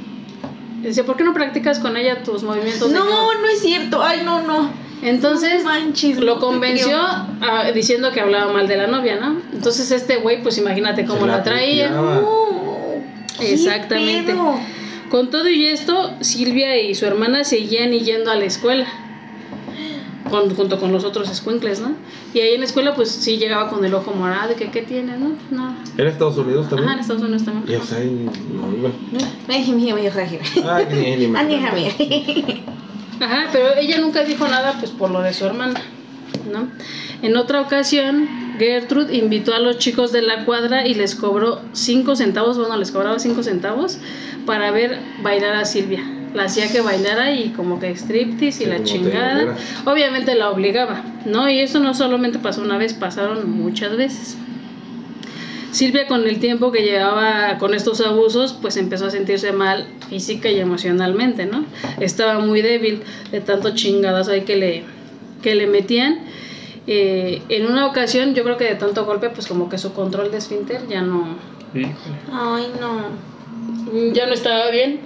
Dice, 0.82 1.04
¿por 1.04 1.16
qué 1.16 1.24
no 1.24 1.32
practicas 1.32 1.78
con 1.78 1.96
ella 1.96 2.22
tus 2.24 2.42
movimientos 2.42 2.90
de 2.92 2.98
judo? 2.98 3.08
No, 3.08 3.40
no 3.40 3.48
es 3.48 3.60
cierto. 3.60 4.02
Ay, 4.02 4.22
no, 4.24 4.42
no. 4.42 4.70
Entonces 5.02 5.64
No 5.64 5.70
manches, 5.70 6.18
no 6.18 6.24
lo 6.24 6.38
convenció 6.38 6.96
ah, 7.00 7.70
diciendo 7.74 8.12
que 8.12 8.20
hablaba 8.20 8.52
mal 8.52 8.68
de 8.68 8.76
la 8.76 8.86
novia, 8.86 9.16
¿no? 9.20 9.40
Entonces 9.52 9.90
este 9.90 10.16
güey, 10.16 10.42
pues 10.42 10.58
imagínate 10.58 11.04
cómo 11.04 11.20
Se 11.22 11.26
la, 11.26 11.36
la 11.38 11.42
traía. 11.42 11.86
puteaba. 11.88 12.20
No. 13.34 13.40
¿Qué 13.40 13.54
Exactamente. 13.54 14.34
Con 15.10 15.30
todo 15.30 15.48
y 15.50 15.66
esto, 15.66 16.14
Silvia 16.20 16.80
y 16.80 16.94
su 16.94 17.04
hermana 17.06 17.44
seguían 17.44 17.90
yendo 17.92 18.30
a 18.30 18.36
la 18.36 18.44
escuela. 18.44 18.86
con- 20.30 20.54
junto 20.54 20.80
con 20.80 20.92
los 20.92 21.04
otros 21.04 21.28
escuincles, 21.28 21.80
¿no? 21.80 21.92
Y 22.32 22.40
ahí 22.40 22.54
en 22.54 22.60
la 22.60 22.64
escuela, 22.66 22.94
pues 22.94 23.10
sí 23.10 23.36
llegaba 23.36 23.68
con 23.68 23.84
el 23.84 23.92
ojo 23.92 24.12
morado 24.14 24.52
y 24.52 24.54
que, 24.54 24.70
¿qué 24.70 24.80
tiene, 24.80 25.18
no? 25.18 25.32
No. 25.50 25.76
¿Era 25.98 26.08
Estados 26.08 26.38
Unidos 26.38 26.70
también? 26.70 26.88
Ajá, 26.88 26.94
en 26.94 27.00
Estados 27.00 27.22
Unidos 27.22 27.44
también. 27.44 27.64
No 28.54 28.72
iba. 28.74 28.90
Ah. 30.64 30.80
Ajá, 33.20 33.48
pero 33.52 33.74
ella 33.76 33.98
nunca 34.00 34.24
dijo 34.24 34.48
nada 34.48 34.74
pues 34.78 34.90
por 34.92 35.10
lo 35.10 35.20
de 35.20 35.34
su 35.34 35.44
hermana, 35.44 35.78
¿no? 36.50 36.68
En 37.22 37.36
otra 37.36 37.60
ocasión, 37.60 38.28
Gertrude 38.58 39.16
invitó 39.16 39.54
a 39.54 39.58
los 39.58 39.78
chicos 39.78 40.12
de 40.12 40.22
la 40.22 40.44
cuadra 40.44 40.86
y 40.86 40.94
les 40.94 41.14
cobró 41.14 41.60
cinco 41.72 42.16
centavos, 42.16 42.58
bueno, 42.58 42.76
les 42.76 42.90
cobraba 42.90 43.18
cinco 43.18 43.42
centavos 43.42 43.98
para 44.46 44.70
ver 44.70 44.98
bailar 45.22 45.54
a 45.54 45.64
Silvia. 45.64 46.02
La 46.34 46.44
hacía 46.44 46.70
que 46.72 46.80
bailara 46.80 47.32
y 47.32 47.50
como 47.50 47.78
que 47.78 47.90
striptease 47.94 48.46
y 48.46 48.52
Sí, 48.52 48.66
la 48.66 48.82
chingada. 48.82 49.54
Obviamente 49.84 50.34
la 50.34 50.50
obligaba, 50.50 51.04
¿no? 51.26 51.48
Y 51.50 51.58
eso 51.58 51.78
no 51.78 51.92
solamente 51.92 52.38
pasó 52.38 52.62
una 52.62 52.78
vez, 52.78 52.94
pasaron 52.94 53.50
muchas 53.50 53.96
veces. 53.96 54.38
Silvia 55.72 56.06
con 56.06 56.26
el 56.26 56.38
tiempo 56.38 56.70
que 56.70 56.82
llevaba 56.82 57.56
con 57.58 57.74
estos 57.74 58.00
abusos, 58.02 58.56
pues 58.60 58.76
empezó 58.76 59.06
a 59.06 59.10
sentirse 59.10 59.52
mal 59.52 59.86
física 60.10 60.50
y 60.50 60.58
emocionalmente, 60.58 61.46
¿no? 61.46 61.64
Estaba 61.98 62.40
muy 62.40 62.60
débil 62.60 63.02
de 63.30 63.40
tanto 63.40 63.74
chingadas 63.74 64.28
ahí 64.28 64.42
que 64.42 64.56
le, 64.56 64.84
que 65.42 65.54
le 65.54 65.66
metían. 65.66 66.20
Eh, 66.86 67.42
en 67.48 67.66
una 67.66 67.86
ocasión, 67.86 68.34
yo 68.34 68.42
creo 68.42 68.56
que 68.56 68.64
de 68.64 68.74
tanto 68.74 69.04
golpe, 69.04 69.30
pues 69.30 69.46
como 69.46 69.68
que 69.68 69.78
su 69.78 69.92
control 69.92 70.30
de 70.30 70.38
esfínter 70.38 70.86
ya 70.88 71.02
no, 71.02 71.36
Híjole. 71.74 71.94
Ay, 72.32 72.72
no. 72.80 74.12
ya 74.12 74.26
no 74.26 74.32
estaba 74.32 74.70
bien. 74.70 75.00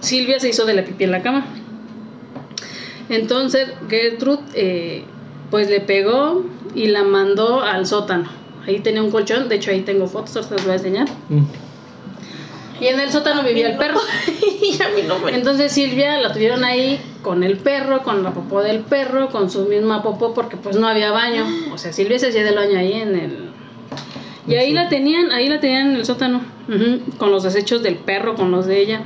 Silvia 0.00 0.40
se 0.40 0.48
hizo 0.48 0.64
de 0.64 0.74
la 0.74 0.84
pipí 0.84 1.04
en 1.04 1.12
la 1.12 1.22
cama. 1.22 1.46
Entonces 3.08 3.68
Gertrude 3.88 4.42
eh, 4.54 5.04
pues 5.50 5.68
le 5.68 5.80
pegó 5.80 6.44
y 6.74 6.86
la 6.86 7.02
mandó 7.04 7.62
al 7.62 7.86
sótano. 7.86 8.28
Ahí 8.66 8.80
tenía 8.80 9.02
un 9.02 9.10
colchón, 9.10 9.48
de 9.48 9.56
hecho 9.56 9.70
ahí 9.70 9.80
tengo 9.80 10.06
fotos, 10.06 10.36
ahorita 10.36 10.54
les 10.54 10.64
voy 10.64 10.72
a 10.72 10.76
enseñar. 10.76 11.08
Mm. 11.28 11.42
Y 12.80 12.86
en 12.86 12.98
el 12.98 13.10
sótano 13.10 13.42
vivía 13.42 13.70
el 13.70 13.76
perro. 13.76 14.00
y 14.62 14.82
a 14.82 14.88
mí 14.88 15.02
no 15.06 15.18
me. 15.18 15.34
Entonces 15.34 15.72
Silvia 15.72 16.18
la 16.18 16.32
tuvieron 16.32 16.64
ahí 16.64 17.00
con 17.22 17.42
el 17.44 17.58
perro, 17.58 18.02
con 18.02 18.22
la 18.22 18.32
popó 18.32 18.62
del 18.62 18.80
perro, 18.80 19.28
con 19.28 19.50
su 19.50 19.66
misma 19.66 20.02
popó 20.02 20.32
porque 20.32 20.56
pues 20.56 20.76
no 20.76 20.88
había 20.88 21.10
baño. 21.10 21.44
O 21.72 21.78
sea, 21.78 21.92
Silvia 21.92 22.18
se 22.18 22.28
hacía 22.28 22.42
del 22.44 22.56
baño 22.56 22.78
ahí 22.78 22.92
en 22.94 23.14
el... 23.14 23.50
Y 24.46 24.54
ahí 24.54 24.72
la 24.72 24.88
tenían, 24.88 25.30
ahí 25.30 25.48
la 25.48 25.60
tenían 25.60 25.90
en 25.90 25.96
el 25.96 26.04
sótano, 26.04 26.40
con 27.18 27.30
los 27.30 27.42
desechos 27.42 27.82
del 27.82 27.96
perro, 27.96 28.34
con 28.34 28.50
los 28.50 28.66
de 28.66 28.80
ella. 28.80 29.02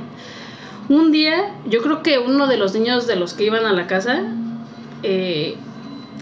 Un 0.87 1.11
día, 1.11 1.51
yo 1.65 1.81
creo 1.81 2.01
que 2.01 2.19
uno 2.19 2.47
de 2.47 2.57
los 2.57 2.73
niños 2.73 3.05
de 3.05 3.15
los 3.15 3.33
que 3.33 3.43
iban 3.43 3.65
a 3.65 3.73
la 3.73 3.85
casa 3.85 4.23
eh, 5.03 5.55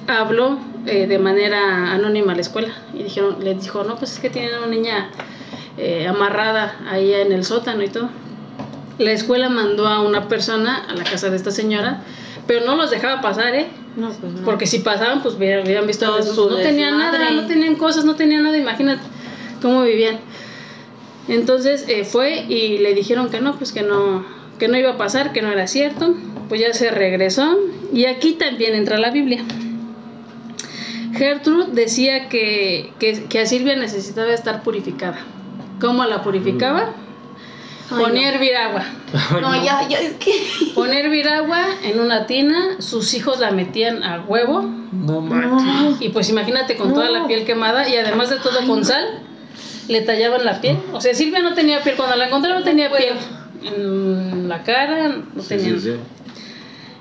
habló 0.07 0.57
eh, 0.85 1.07
de 1.07 1.19
manera 1.19 1.93
anónima 1.93 2.33
a 2.33 2.35
la 2.35 2.41
escuela 2.41 2.73
y 2.93 3.03
dijeron, 3.03 3.37
les 3.41 3.61
dijo, 3.61 3.83
no, 3.83 3.95
pues 3.97 4.13
es 4.13 4.19
que 4.19 4.29
tienen 4.29 4.55
una 4.57 4.67
niña 4.67 5.09
eh, 5.77 6.07
amarrada 6.07 6.75
ahí 6.89 7.13
en 7.13 7.31
el 7.31 7.45
sótano 7.45 7.83
y 7.83 7.89
todo. 7.89 8.09
La 8.99 9.12
escuela 9.12 9.49
mandó 9.49 9.88
a 9.88 10.01
una 10.01 10.27
persona 10.27 10.86
a 10.88 10.93
la 10.93 11.03
casa 11.03 11.29
de 11.29 11.36
esta 11.36 11.51
señora, 11.51 12.03
pero 12.45 12.65
no 12.65 12.75
los 12.75 12.91
dejaba 12.91 13.21
pasar, 13.21 13.55
¿eh? 13.55 13.67
No, 13.95 14.09
pues 14.09 14.33
no. 14.33 14.41
Porque 14.43 14.67
si 14.67 14.79
pasaban, 14.79 15.21
pues 15.21 15.36
hubieran 15.36 15.88
visto 15.88 16.05
Todo 16.05 16.23
su 16.23 16.49
No 16.49 16.57
tenían 16.57 16.97
nada, 16.97 17.31
no 17.31 17.47
tenían 17.47 17.75
cosas, 17.75 18.05
no 18.05 18.15
tenían 18.15 18.43
nada, 18.43 18.57
imagínate 18.57 19.01
cómo 19.62 19.83
vivían. 19.83 20.19
Entonces 21.27 21.86
eh, 21.88 22.03
fue 22.03 22.45
y 22.49 22.79
le 22.79 22.93
dijeron 22.93 23.29
que 23.29 23.39
no, 23.39 23.55
pues 23.55 23.71
que 23.71 23.81
no, 23.81 24.25
que 24.59 24.67
no 24.67 24.77
iba 24.77 24.91
a 24.91 24.97
pasar, 24.97 25.31
que 25.31 25.41
no 25.41 25.51
era 25.51 25.67
cierto. 25.67 26.15
Pues 26.49 26.62
ya 26.62 26.73
se 26.73 26.91
regresó. 26.91 27.57
Y 27.93 28.05
aquí 28.05 28.33
también 28.33 28.75
entra 28.75 28.97
la 28.97 29.09
Biblia. 29.09 29.43
Gertrude 31.15 31.67
decía 31.71 32.27
que, 32.27 32.91
que, 32.99 33.25
que 33.25 33.39
a 33.39 33.45
Silvia 33.45 33.75
necesitaba 33.75 34.33
estar 34.33 34.63
purificada. 34.63 35.19
¿Cómo 35.83 36.05
la 36.05 36.21
purificaba? 36.21 36.93
Ay, 37.91 37.97
Ponía 38.03 38.29
a 38.29 38.31
no. 38.31 38.35
hervir 38.37 38.55
agua. 38.55 38.83
No, 39.41 39.53
ya, 39.63 39.85
ya, 39.89 39.99
es 39.99 40.13
que. 40.13 40.31
Ponía 40.73 40.95
a 40.95 40.99
hervir 41.01 41.27
agua 41.27 41.65
en 41.83 41.99
una 41.99 42.25
tina, 42.25 42.79
sus 42.79 43.13
hijos 43.13 43.39
la 43.41 43.51
metían 43.51 44.01
a 44.01 44.21
huevo, 44.21 44.61
No 44.93 45.19
manches. 45.19 46.01
y 46.01 46.07
pues 46.09 46.29
imagínate 46.29 46.77
con 46.77 46.93
toda 46.93 47.09
la 47.09 47.27
piel 47.27 47.43
quemada 47.45 47.89
y 47.89 47.97
además 47.97 48.29
de 48.29 48.37
todo 48.37 48.65
con 48.65 48.85
sal, 48.85 49.19
le 49.89 49.99
tallaban 50.01 50.45
la 50.45 50.61
piel. 50.61 50.77
O 50.93 51.01
sea, 51.01 51.13
Silvia 51.13 51.39
no 51.41 51.53
tenía 51.53 51.83
piel, 51.83 51.97
cuando 51.97 52.15
la 52.15 52.27
encontraron 52.27 52.59
no 52.59 52.65
tenía 52.65 52.89
piel. 52.89 53.15
En 53.63 54.47
la 54.47 54.63
cara 54.63 55.09
no 55.09 55.41
Sí, 55.43 55.49
tenía. 55.49 55.73
sí, 55.73 55.79
sí. 55.81 55.95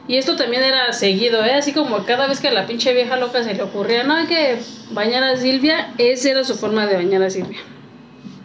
Y 0.08 0.16
esto 0.16 0.34
también 0.34 0.64
era 0.64 0.92
seguido, 0.92 1.44
¿eh? 1.44 1.54
Así 1.54 1.72
como 1.72 2.04
cada 2.04 2.26
vez 2.26 2.40
que 2.40 2.48
a 2.48 2.52
la 2.52 2.66
pinche 2.66 2.92
vieja 2.92 3.16
loca 3.16 3.44
se 3.44 3.54
le 3.54 3.62
ocurría, 3.62 4.02
no, 4.02 4.14
hay 4.16 4.26
que 4.26 4.58
bañar 4.90 5.22
a 5.22 5.36
Silvia, 5.36 5.92
esa 5.98 6.30
era 6.30 6.42
su 6.42 6.56
forma 6.56 6.86
de 6.86 6.96
bañar 6.96 7.22
a 7.22 7.30
Silvia. 7.30 7.60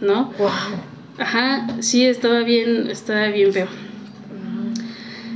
¿No? 0.02 0.32
Wow. 0.38 0.50
Ajá, 1.18 1.68
sí, 1.80 2.06
estaba 2.06 2.42
bien, 2.42 2.90
estaba 2.90 3.28
bien 3.28 3.52
feo. 3.52 3.68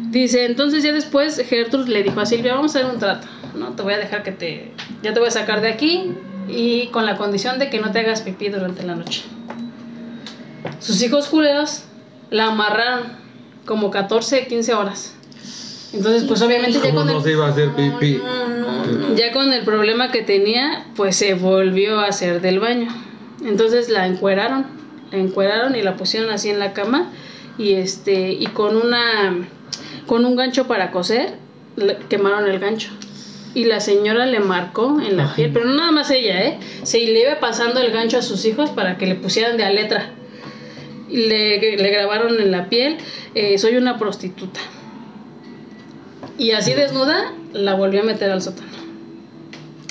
Dice, 0.09 0.45
entonces 0.45 0.83
ya 0.83 0.91
después 0.91 1.41
Gertrude 1.47 1.89
le 1.89 2.03
dijo 2.03 2.19
a 2.19 2.25
Silvia, 2.25 2.53
vamos 2.53 2.75
a 2.75 2.79
hacer 2.79 2.91
un 2.91 2.99
trato, 2.99 3.27
¿no? 3.55 3.69
Te 3.69 3.81
voy 3.81 3.93
a 3.93 3.97
dejar 3.97 4.23
que 4.23 4.31
te... 4.31 4.71
Ya 5.01 5.13
te 5.13 5.19
voy 5.19 5.29
a 5.29 5.31
sacar 5.31 5.61
de 5.61 5.69
aquí 5.69 6.11
y 6.49 6.87
con 6.87 7.05
la 7.05 7.15
condición 7.15 7.59
de 7.59 7.69
que 7.69 7.79
no 7.79 7.91
te 7.91 7.99
hagas 7.99 8.21
pipí 8.21 8.49
durante 8.49 8.83
la 8.83 8.95
noche. 8.95 9.23
Sus 10.79 11.01
hijos 11.01 11.27
culeros 11.27 11.83
la 12.29 12.47
amarraron 12.47 13.03
como 13.65 13.89
14, 13.89 14.47
15 14.47 14.73
horas. 14.73 15.15
Entonces, 15.93 16.23
pues 16.23 16.41
obviamente 16.41 16.79
ya 16.79 16.89
¿Cómo 16.89 16.97
con, 16.97 17.07
no 17.07 17.17
el, 17.17 17.23
se 17.23 17.31
iba 17.31 17.47
a 17.47 17.49
hacer 17.49 17.71
pipí? 17.71 18.19
No, 18.23 18.47
no, 18.47 18.85
no. 18.85 19.15
ya 19.15 19.31
con 19.31 19.51
el 19.51 19.63
problema 19.63 20.11
que 20.11 20.21
tenía, 20.21 20.85
pues 20.95 21.15
se 21.15 21.33
volvió 21.33 21.99
a 21.99 22.07
hacer 22.07 22.41
del 22.41 22.59
baño. 22.59 22.89
Entonces 23.45 23.89
la 23.89 24.07
encueraron, 24.07 24.65
la 25.11 25.17
encueraron 25.17 25.75
y 25.75 25.81
la 25.81 25.95
pusieron 25.95 26.29
así 26.29 26.49
en 26.49 26.59
la 26.59 26.73
cama 26.73 27.11
y 27.57 27.73
este 27.73 28.31
y 28.31 28.45
con 28.47 28.75
una 28.77 29.47
con 30.07 30.25
un 30.25 30.35
gancho 30.35 30.67
para 30.67 30.91
coser 30.91 31.35
le- 31.75 31.97
quemaron 32.09 32.47
el 32.49 32.59
gancho. 32.59 32.89
Y 33.53 33.65
la 33.65 33.81
señora 33.81 34.25
le 34.27 34.39
marcó 34.39 35.01
en 35.01 35.17
la 35.17 35.25
Ay. 35.25 35.31
piel, 35.35 35.51
pero 35.53 35.65
no 35.65 35.75
nada 35.75 35.91
más 35.91 36.09
ella, 36.09 36.41
¿eh? 36.45 36.59
Se 36.83 36.99
le 36.99 37.21
iba 37.21 37.39
pasando 37.41 37.81
el 37.81 37.91
gancho 37.91 38.17
a 38.17 38.21
sus 38.21 38.45
hijos 38.45 38.69
para 38.69 38.97
que 38.97 39.05
le 39.07 39.15
pusieran 39.15 39.57
de 39.57 39.65
a 39.65 39.69
letra. 39.71 40.11
Y 41.09 41.27
le, 41.27 41.59
le 41.75 41.89
grabaron 41.91 42.39
en 42.39 42.49
la 42.51 42.69
piel, 42.69 42.95
eh, 43.35 43.57
soy 43.57 43.75
una 43.75 43.97
prostituta. 43.97 44.61
Y 46.37 46.51
así 46.51 46.73
desnuda, 46.73 47.33
la 47.51 47.73
volvió 47.75 47.99
a 48.01 48.03
meter 48.05 48.31
al 48.31 48.41
sótano. 48.41 48.69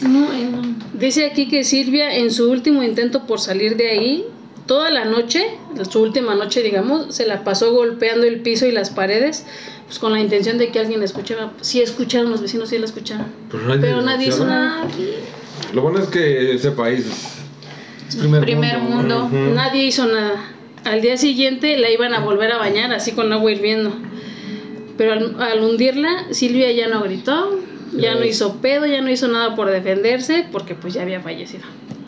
No, 0.03 0.29
ay, 0.31 0.51
no. 0.51 0.63
Dice 0.95 1.27
aquí 1.27 1.49
que 1.49 1.65
Silvia 1.65 2.17
en 2.17 2.31
su 2.31 2.51
último 2.51 2.83
intento 2.83 3.27
por 3.27 3.41
salir 3.41 3.77
de 3.77 3.91
ahí, 3.91 4.25
toda 4.67 4.91
la 4.91 5.05
noche, 5.05 5.45
su 5.91 6.01
última 6.01 6.35
noche 6.35 6.63
digamos, 6.63 7.15
se 7.15 7.27
la 7.27 7.45
pasó 7.45 7.73
golpeando 7.73 8.27
el 8.27 8.41
piso 8.41 8.67
y 8.67 8.73
las 8.73 8.91
paredes, 8.91 9.47
pues 9.87 9.99
con 9.99 10.13
la 10.13 10.21
intención 10.21 10.59
de 10.59 10.71
que 10.71 10.79
alguien 10.79 11.01
la 11.01 11.07
escuchara. 11.07 11.53
Sí 11.61 11.81
escucharon, 11.81 12.31
los 12.31 12.41
vecinos 12.41 12.69
sí 12.69 12.79
la 12.79 12.85
escucharon. 12.85 13.27
Pero 13.51 13.65
nadie, 13.67 13.81
Pero 13.81 14.03
nadie 14.03 14.29
hizo 14.29 14.47
nada. 14.47 14.87
Lo 15.75 15.83
bueno 15.83 15.99
es 15.99 16.09
que 16.09 16.55
ese 16.55 16.71
país 16.71 17.07
Es 18.09 18.17
primer, 18.17 18.43
Primer 18.43 18.79
mundo. 18.79 19.29
Nadie 19.55 19.85
hizo 19.85 20.07
nada. 20.07 20.53
Al 20.85 21.03
día 21.03 21.17
siguiente 21.17 21.77
la 21.77 21.91
iban 21.91 22.15
a 22.15 22.21
volver 22.21 22.53
a 22.53 22.59
bañar 22.59 22.93
así 22.93 23.13
con 23.13 23.33
agua 23.33 23.53
hirviendo. 23.53 23.93
Pero 24.97 25.13
al, 25.13 25.43
al 25.43 25.61
hundirla, 25.63 26.27
Silvia 26.31 26.71
ya 26.73 26.89
no 26.89 27.03
gritó, 27.03 27.59
ya 27.93 28.15
no 28.15 28.25
hizo 28.25 28.57
pedo, 28.61 28.87
ya 28.87 29.01
no 29.01 29.11
hizo 29.11 29.29
nada 29.29 29.55
por 29.55 29.71
defenderse, 29.71 30.47
porque 30.53 30.75
pues 30.75 30.95
ya 30.95 31.03
había 31.03 31.21
fallecido, 31.21 31.65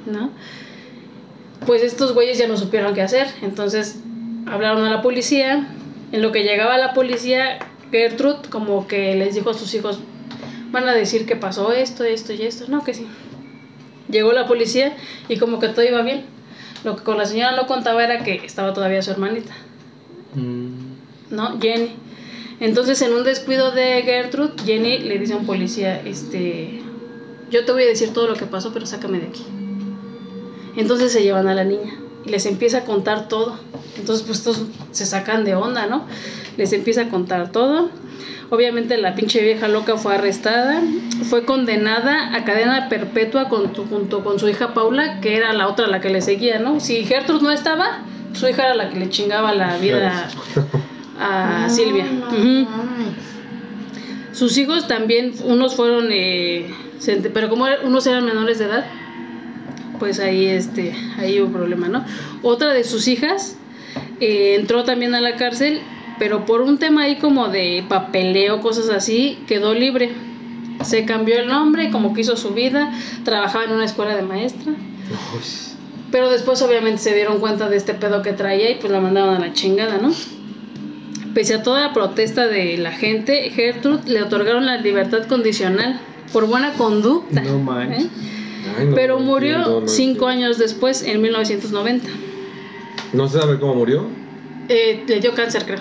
¿no? 0.07 0.31
Pues 1.67 1.83
estos 1.83 2.13
güeyes 2.15 2.39
ya 2.39 2.49
no 2.49 2.57
supieron 2.57 2.95
qué 2.95 3.03
hacer, 3.03 3.29
entonces 3.43 4.01
hablaron 4.47 4.85
a 4.85 4.91
la 4.91 5.03
policía. 5.03 5.69
En 6.13 6.21
lo 6.21 6.31
que 6.33 6.43
llegaba 6.43 6.77
la 6.77 6.93
policía, 6.93 7.59
Gertrude 7.91 8.49
como 8.51 8.87
que 8.87 9.15
les 9.15 9.35
dijo 9.35 9.51
a 9.51 9.55
sus 9.55 9.73
hijos, 9.75 10.01
van 10.71 10.89
a 10.89 10.93
decir 10.95 11.25
que 11.25 11.37
pasó 11.37 11.73
esto, 11.73 12.05
esto 12.05 12.33
y 12.33 12.43
esto. 12.43 12.65
No, 12.69 12.85
que 12.85 12.93
sí. 12.95 13.07
Llegó 14.11 14.33
la 14.33 14.47
policía 14.47 14.95
y 15.29 15.39
como 15.39 15.59
que 15.59 15.69
todo 15.69 15.85
iba 15.85 16.03
bien. 16.03 16.25
Lo 16.85 16.97
que 16.97 17.03
con 17.05 17.17
la 17.17 17.25
señora 17.25 17.55
no 17.57 17.67
contaba 17.67 18.03
era 18.05 18.25
que 18.25 18.35
estaba 18.45 18.73
todavía 18.75 19.01
su 19.03 19.11
hermanita, 19.13 19.53
Mm. 20.35 20.95
¿no? 21.31 21.61
Jenny. 21.61 21.93
Entonces, 22.63 23.03
en 23.03 23.13
un 23.13 23.25
descuido 23.25 23.73
de 23.73 24.03
Gertrude, 24.03 24.53
Jenny 24.65 25.01
le 25.01 25.19
dice 25.19 25.33
a 25.33 25.37
un 25.37 25.47
policía, 25.47 26.01
este, 26.05 26.81
yo 27.51 27.65
te 27.65 27.73
voy 27.73 27.83
a 27.83 27.87
decir 27.87 28.13
todo 28.13 28.29
lo 28.29 28.35
que 28.35 28.47
pasó, 28.47 28.73
pero 28.73 28.87
sácame 28.87 29.19
de 29.19 29.27
aquí. 29.27 29.45
Entonces 30.77 31.11
se 31.11 31.25
llevan 31.25 31.49
a 31.49 31.55
la 31.55 31.65
niña 31.65 31.93
y 32.25 32.31
les 32.31 32.47
empieza 32.47 32.79
a 32.79 32.85
contar 32.85 33.27
todo. 33.27 33.59
Entonces, 33.99 34.25
pues 34.25 34.45
todos 34.45 34.63
se 34.93 35.07
sacan 35.07 35.45
de 35.45 35.57
onda, 35.57 35.87
¿no? 35.87 36.07
Les 36.57 36.73
empieza 36.73 37.01
a 37.01 37.09
contar 37.09 37.51
todo. 37.51 37.91
Obviamente 38.49 38.97
la 38.97 39.17
pinche 39.17 39.43
vieja 39.43 39.67
loca 39.67 39.97
fue 39.97 40.15
arrestada, 40.15 40.81
fue 41.29 41.45
condenada 41.45 42.33
a 42.33 42.45
cadena 42.45 42.89
perpetua 42.89 43.47
junto 43.47 44.23
con 44.23 44.39
su 44.39 44.49
hija 44.49 44.73
Paula, 44.73 45.21
que 45.21 45.37
era 45.37 45.53
la 45.53 45.67
otra 45.67 45.89
la 45.89 46.01
que 46.01 46.11
le 46.11 46.23
seguía, 46.23 46.61
¿no? 46.61 46.79
Si 46.79 47.05
Gertrude 47.07 47.43
no 47.43 47.51
estaba, 47.51 48.05
su 48.35 48.47
hija 48.47 48.67
era 48.67 48.75
la 48.77 48.89
que 48.89 49.01
le 49.01 49.11
chingaba 49.11 49.53
la 49.53 49.79
vida 49.79 50.29
a 51.23 51.69
Silvia. 51.69 52.07
Ay. 52.31 52.67
Sus 54.33 54.57
hijos 54.59 54.89
también, 54.89 55.33
unos 55.45 55.75
fueron, 55.77 56.09
eh, 56.11 56.71
pero 57.35 57.49
como 57.49 57.67
er- 57.67 57.85
unos 57.85 58.07
eran 58.07 58.25
menores 58.25 58.59
de 58.59 58.65
edad, 58.67 58.87
pues 59.99 60.19
ahí, 60.21 60.47
este, 60.47 60.95
ahí 61.19 61.41
hubo 61.41 61.53
problema, 61.53 61.89
¿no? 61.89 62.05
Otra 62.43 62.73
de 62.73 62.83
sus 62.85 63.09
hijas 63.09 63.57
eh, 64.21 64.57
entró 64.59 64.85
también 64.85 65.15
a 65.15 65.21
la 65.21 65.37
cárcel, 65.37 65.81
pero 66.19 66.45
por 66.47 66.63
un 66.63 66.79
tema 66.79 67.03
ahí 67.03 67.17
como 67.17 67.49
de 67.49 67.85
papeleo, 67.89 68.61
cosas 68.61 68.89
así, 68.89 69.39
quedó 69.47 69.75
libre. 69.75 70.13
Se 70.83 71.05
cambió 71.05 71.39
el 71.39 71.47
nombre, 71.49 71.91
como 71.91 72.15
que 72.15 72.23
hizo 72.23 72.37
su 72.37 72.51
vida, 72.51 72.91
trabajaba 73.25 73.65
en 73.65 73.73
una 73.73 73.85
escuela 73.85 74.17
de 74.17 74.23
maestra. 74.23 74.73
Uy, 74.73 75.41
Pero 76.11 76.31
después 76.31 76.61
obviamente 76.63 76.99
se 77.03 77.15
dieron 77.15 77.39
cuenta 77.39 77.69
de 77.69 77.77
este 77.77 77.95
pedo 77.95 78.23
que 78.23 78.33
traía 78.33 78.71
y 78.71 78.77
pues 78.77 78.91
la 78.93 79.01
mandaron 79.01 79.35
a 79.37 79.39
la 79.39 79.53
chingada, 79.53 79.99
¿no? 79.99 80.11
Pese 81.35 81.55
a 81.55 81.63
toda 81.63 81.81
la 81.81 81.93
protesta 81.93 82.47
de 82.47 82.77
la 82.79 82.93
gente, 82.93 83.51
Gertrude 83.51 84.11
le 84.11 84.23
otorgaron 84.23 84.67
la 84.67 84.79
libertad 84.79 85.27
condicional 85.27 86.01
por 86.33 86.47
buena 86.47 86.73
conducta. 86.75 87.41
No 87.43 87.59
manches. 87.59 88.05
¿eh? 88.05 88.09
ay, 88.79 88.87
no, 88.87 88.95
Pero 88.95 89.19
murió 89.19 89.59
no 89.59 89.89
cinco 89.89 90.27
años 90.27 90.59
después, 90.59 91.03
en 91.03 91.23
1990. 91.23 92.09
¿No 93.13 93.29
se 93.29 93.41
sabe 93.41 93.59
cómo 93.59 93.75
murió? 93.77 94.07
Eh, 94.69 95.05
le 95.07 95.21
dio 95.21 95.35
cáncer, 95.35 95.65
creo. 95.65 95.81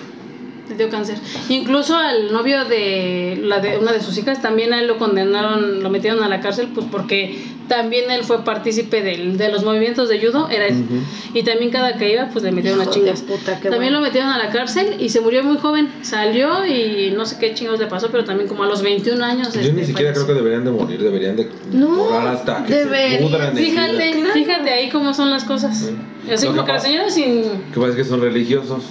Le 0.68 0.76
dio 0.76 0.88
cáncer. 0.88 1.18
Incluso 1.48 1.96
al 1.96 2.32
novio 2.32 2.64
de, 2.64 3.38
la 3.42 3.58
de 3.60 3.78
una 3.78 3.92
de 3.92 4.00
sus 4.00 4.16
hijas, 4.16 4.40
también 4.40 4.72
a 4.72 4.80
él 4.80 4.86
lo 4.86 4.96
condenaron, 4.96 5.82
lo 5.82 5.90
metieron 5.90 6.22
a 6.22 6.28
la 6.28 6.40
cárcel, 6.40 6.68
pues 6.72 6.86
porque 6.90 7.42
también 7.68 8.10
él 8.10 8.22
fue 8.24 8.44
partícipe 8.44 9.02
del- 9.02 9.36
de 9.38 9.50
los 9.50 9.64
movimientos 9.64 10.08
de 10.08 10.20
judo, 10.24 10.48
era 10.50 10.66
él. 10.68 10.74
Ujú. 10.84 11.38
Y 11.38 11.42
también 11.42 11.70
cada 11.70 11.96
que 11.96 12.12
iba, 12.12 12.28
pues 12.28 12.44
le 12.44 12.52
metieron 12.52 12.80
a 12.80 12.84
Hijo 12.84 12.92
de 12.92 12.98
chingas. 13.00 13.20
puta, 13.22 13.52
También 13.60 13.72
bueno. 13.78 13.98
lo 13.98 14.00
metieron 14.02 14.30
a 14.30 14.38
la 14.38 14.50
cárcel 14.50 14.96
y 15.00 15.08
se 15.08 15.20
murió 15.20 15.42
muy 15.42 15.56
joven. 15.58 15.88
Salió 16.02 16.64
y 16.64 17.10
no 17.10 17.26
sé 17.26 17.38
qué 17.38 17.54
chingos 17.54 17.78
le 17.80 17.86
pasó, 17.86 18.08
pero 18.10 18.24
también 18.24 18.48
como 18.48 18.62
a 18.62 18.66
los 18.66 18.82
21 18.82 19.22
años. 19.24 19.52
Yo 19.52 19.60
este, 19.60 19.72
ni 19.72 19.84
siquiera 19.84 20.12
creo 20.12 20.26
que 20.26 20.34
deberían 20.34 20.64
de 20.64 20.70
morir, 20.70 21.02
deberían 21.02 21.36
de 21.36 21.48
No, 21.72 22.10
hasta 22.18 22.64
que 22.64 22.74
debería. 22.74 23.18
se 23.18 23.24
pudran 23.24 23.58
en 23.58 24.26
Fíjate, 24.32 24.70
ahí 24.70 24.88
cómo 24.90 25.12
son 25.12 25.30
las 25.30 25.44
cosas. 25.44 25.76
Sí. 25.76 25.96
Así 26.32 26.46
Lo 26.46 26.52
como 26.52 26.62
que 26.62 26.66
que 26.68 26.72
la 26.74 26.80
señora 26.80 27.10
sin... 27.10 27.42
Que 27.72 27.80
parece 27.80 27.96
que 27.98 28.04
son 28.04 28.20
religiosos. 28.20 28.84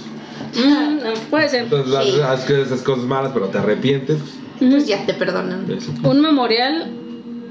Mm, 0.54 0.96
no, 1.04 1.14
puede 1.30 1.48
ser. 1.48 1.62
Entonces 1.64 2.14
Sí. 2.46 2.52
esas 2.54 2.82
cosas 2.82 3.04
malas, 3.04 3.32
pero 3.32 3.46
te 3.48 3.58
arrepientes. 3.58 4.18
Pues 4.58 4.86
ya 4.86 5.04
te 5.06 5.14
perdonan. 5.14 5.66
Un 6.04 6.20
memorial 6.20 6.90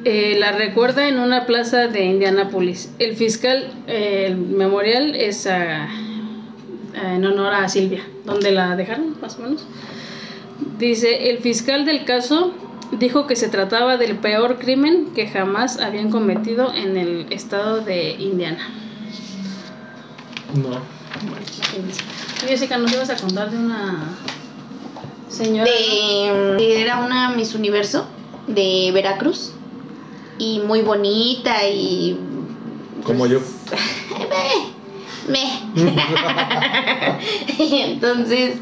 eh, 0.04 0.36
la 0.40 0.52
recuerda 0.54 1.08
en 1.08 1.20
una 1.20 1.46
plaza 1.46 1.88
de 1.88 2.06
Indianápolis. 2.06 2.92
El 3.00 3.16
fiscal, 3.16 3.72
eh, 3.88 4.26
el 4.28 4.38
memorial 4.38 5.16
es 5.16 5.46
a 5.46 5.90
en 6.94 7.26
honor 7.26 7.54
a 7.54 7.70
Silvia, 7.70 8.04
donde 8.26 8.52
la 8.52 8.76
dejaron 8.76 9.16
más 9.22 9.38
o 9.38 9.44
menos. 9.44 9.66
Dice, 10.78 11.30
el 11.30 11.40
fiscal 11.40 11.86
del 11.86 12.06
caso 12.06 12.54
dijo 13.00 13.28
que 13.28 13.36
se 13.36 13.48
trataba 13.48 13.98
del 13.98 14.18
peor 14.18 14.60
crimen 14.60 15.08
que 15.16 15.28
jamás 15.28 15.80
habían 15.80 16.10
cometido 16.10 16.74
en 16.74 16.98
el 16.98 17.28
estado 17.32 17.82
de 17.82 18.12
Indiana. 18.12 18.68
No. 20.56 20.82
Jessica, 22.48 22.78
¿nos 22.78 22.92
ibas 22.94 23.10
a 23.10 23.16
contar 23.16 23.50
de 23.52 23.58
una 23.58 24.10
señora? 25.30 25.70
De, 25.70 26.56
de- 26.58 26.82
era 26.82 27.00
una 27.00 27.30
Miss 27.30 27.56
Universo 27.56 28.06
de 28.48 28.92
Veracruz 28.94 29.52
y 30.38 30.60
muy 30.60 30.82
bonita 30.82 31.66
y 31.68 32.18
Como 33.06 33.26
yo. 33.28 33.40
me 35.28 35.62
entonces 37.84 38.58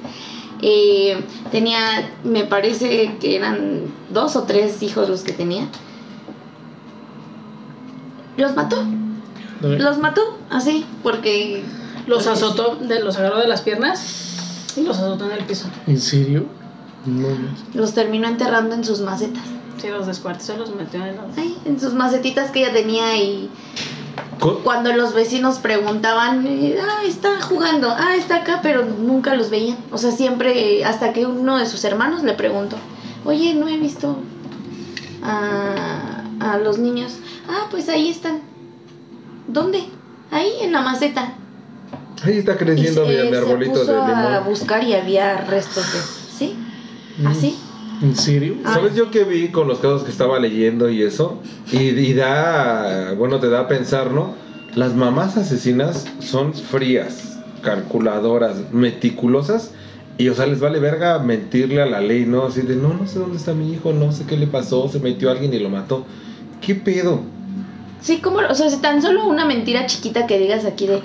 eh, 0.61 1.23
tenía 1.51 2.11
me 2.23 2.43
parece 2.43 3.15
que 3.19 3.35
eran 3.37 3.81
dos 4.09 4.35
o 4.35 4.43
tres 4.43 4.83
hijos 4.83 5.07
los 5.09 5.21
que 5.21 5.31
tenía 5.31 5.67
los 8.37 8.55
mató 8.55 8.83
los 9.61 9.97
mató 9.99 10.21
así 10.49 10.85
porque 11.01 11.63
Los 12.09 12.25
azotó, 12.25 12.75
de, 12.75 13.01
los 13.01 13.17
agarró 13.17 13.37
de 13.37 13.47
las 13.47 13.61
piernas 13.61 14.73
y 14.75 14.81
los 14.81 14.97
azotó 14.97 15.25
en 15.25 15.37
el 15.37 15.45
piso. 15.45 15.67
¿En 15.85 16.01
serio? 16.01 16.45
No, 17.05 17.27
los 17.75 17.93
terminó 17.93 18.27
enterrando 18.27 18.75
en 18.75 18.83
sus 18.83 18.99
macetas 18.99 19.43
Sí, 19.79 19.87
los 19.87 20.07
descuartizó, 20.07 20.57
los 20.57 20.75
metió 20.75 21.05
en 21.05 21.15
los... 21.15 21.37
Ay, 21.37 21.57
en 21.65 21.79
sus 21.79 21.93
macetitas 21.93 22.51
que 22.51 22.63
ella 22.63 22.73
tenía 22.73 23.15
y 23.15 23.49
cuando 24.63 24.91
los 24.93 25.13
vecinos 25.13 25.59
preguntaban, 25.59 26.45
eh, 26.47 26.77
ah, 26.81 27.03
está 27.05 27.41
jugando, 27.41 27.89
ah, 27.89 28.15
está 28.15 28.37
acá, 28.37 28.59
pero 28.61 28.83
nunca 28.83 29.35
los 29.35 29.49
veían. 29.49 29.77
O 29.91 29.97
sea, 29.97 30.11
siempre, 30.11 30.83
hasta 30.83 31.13
que 31.13 31.25
uno 31.25 31.57
de 31.57 31.65
sus 31.65 31.83
hermanos 31.85 32.23
le 32.23 32.33
preguntó, 32.33 32.75
oye, 33.23 33.53
no 33.53 33.69
he 33.69 33.77
visto 33.77 34.17
a, 35.23 36.23
a 36.39 36.57
los 36.57 36.77
niños. 36.79 37.17
Ah, 37.47 37.67
pues 37.71 37.87
ahí 37.87 38.09
están. 38.09 38.41
¿Dónde? 39.47 39.83
Ahí, 40.31 40.51
en 40.61 40.73
la 40.73 40.81
maceta. 40.81 41.35
Ahí 42.23 42.37
está 42.37 42.57
creciendo 42.57 43.05
mi, 43.05 43.15
mi 43.15 43.29
se 43.29 43.37
arbolito 43.37 43.79
de 43.79 43.85
puso 43.85 44.01
a 44.01 44.39
buscar 44.41 44.83
y 44.83 44.93
había 44.93 45.45
restos 45.45 45.85
de... 45.93 45.99
¿Sí? 46.37 46.55
¿Así? 47.25 47.57
¿En 48.01 48.15
serio? 48.15 48.55
Ah. 48.63 48.75
¿Sabes 48.75 48.95
yo 48.95 49.11
qué 49.11 49.23
vi 49.23 49.49
con 49.49 49.67
los 49.67 49.79
casos 49.79 50.03
que 50.03 50.11
estaba 50.11 50.39
leyendo 50.39 50.89
y 50.89 51.03
eso? 51.03 51.41
Y, 51.71 51.77
y 51.77 52.13
da, 52.13 53.13
bueno, 53.17 53.39
te 53.39 53.49
da 53.49 53.61
a 53.61 53.67
pensar, 53.67 54.11
¿no? 54.11 54.33
Las 54.75 54.93
mamás 54.95 55.37
asesinas 55.37 56.05
son 56.19 56.53
frías, 56.53 57.39
calculadoras, 57.61 58.71
meticulosas. 58.71 59.71
Y, 60.17 60.27
o 60.29 60.35
sea, 60.35 60.47
les 60.47 60.59
vale 60.59 60.79
verga 60.79 61.19
mentirle 61.19 61.81
a 61.81 61.85
la 61.85 62.01
ley, 62.01 62.25
¿no? 62.25 62.45
Así 62.45 62.61
de, 62.61 62.75
no, 62.75 62.93
no 62.93 63.07
sé 63.07 63.19
dónde 63.19 63.37
está 63.37 63.53
mi 63.53 63.71
hijo, 63.71 63.93
no 63.93 64.11
sé 64.11 64.25
qué 64.25 64.35
le 64.37 64.47
pasó, 64.47 64.87
se 64.89 64.99
metió 64.99 65.31
alguien 65.31 65.53
y 65.53 65.59
lo 65.59 65.69
mató. 65.69 66.05
¿Qué 66.61 66.75
pedo? 66.75 67.21
Sí, 68.01 68.19
como, 68.19 68.39
o 68.39 68.55
sea, 68.55 68.69
si 68.69 68.77
tan 68.77 69.01
solo 69.01 69.27
una 69.27 69.45
mentira 69.45 69.85
chiquita 69.85 70.27
que 70.27 70.37
digas 70.37 70.65
aquí 70.65 70.87
de, 70.87 71.01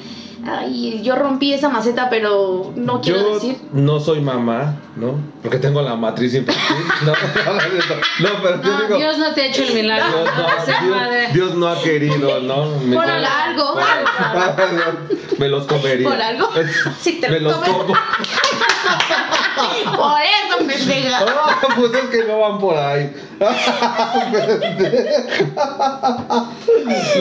ay, 0.47 1.03
yo 1.03 1.15
rompí 1.17 1.53
esa 1.53 1.69
maceta, 1.69 2.09
pero 2.11 2.73
no 2.77 3.01
quiero 3.01 3.21
yo 3.21 3.35
decir. 3.35 3.57
no 3.73 4.01
soy 4.01 4.21
mamá, 4.21 4.77
¿no? 4.97 5.15
Porque 5.43 5.59
tengo 5.59 5.83
la 5.83 5.95
matriz 5.97 6.35
infantil. 6.35 6.63
No, 7.05 7.13
no, 8.29 8.43
pero 8.43 8.63
yo 8.63 8.71
No, 8.73 8.83
digo... 8.83 8.97
Dios 8.99 9.19
no 9.19 9.33
te 9.35 9.43
ha 9.43 9.47
hecho 9.47 9.63
el 9.65 9.75
milagro. 9.75 10.07
Dios 10.25 10.31
no, 10.37 10.67
Dios- 10.67 10.97
madre. 10.97 11.29
Dios 11.33 11.55
no 11.55 11.69
ha 11.69 11.83
querido, 11.83 12.41
¿no? 12.41 12.67
Me- 12.85 12.97
Por 12.97 13.05
algo. 13.11 13.75
Me 15.39 15.49
los 15.49 15.67
comería. 15.67 16.09
Por 16.09 16.21
algo. 16.21 16.49
Si 17.01 17.21
te 17.21 17.29
Me 17.29 17.41
los 17.41 17.55
como. 17.57 17.95
Por 19.97 20.21
eso 20.21 20.65
me 20.65 20.75
pega. 20.75 21.19
Ah, 21.21 21.61
pues 21.77 21.93
es 21.95 22.05
que 22.11 22.25
no 22.25 22.41
van 22.41 22.59
por 22.59 22.77
ahí. 22.77 23.13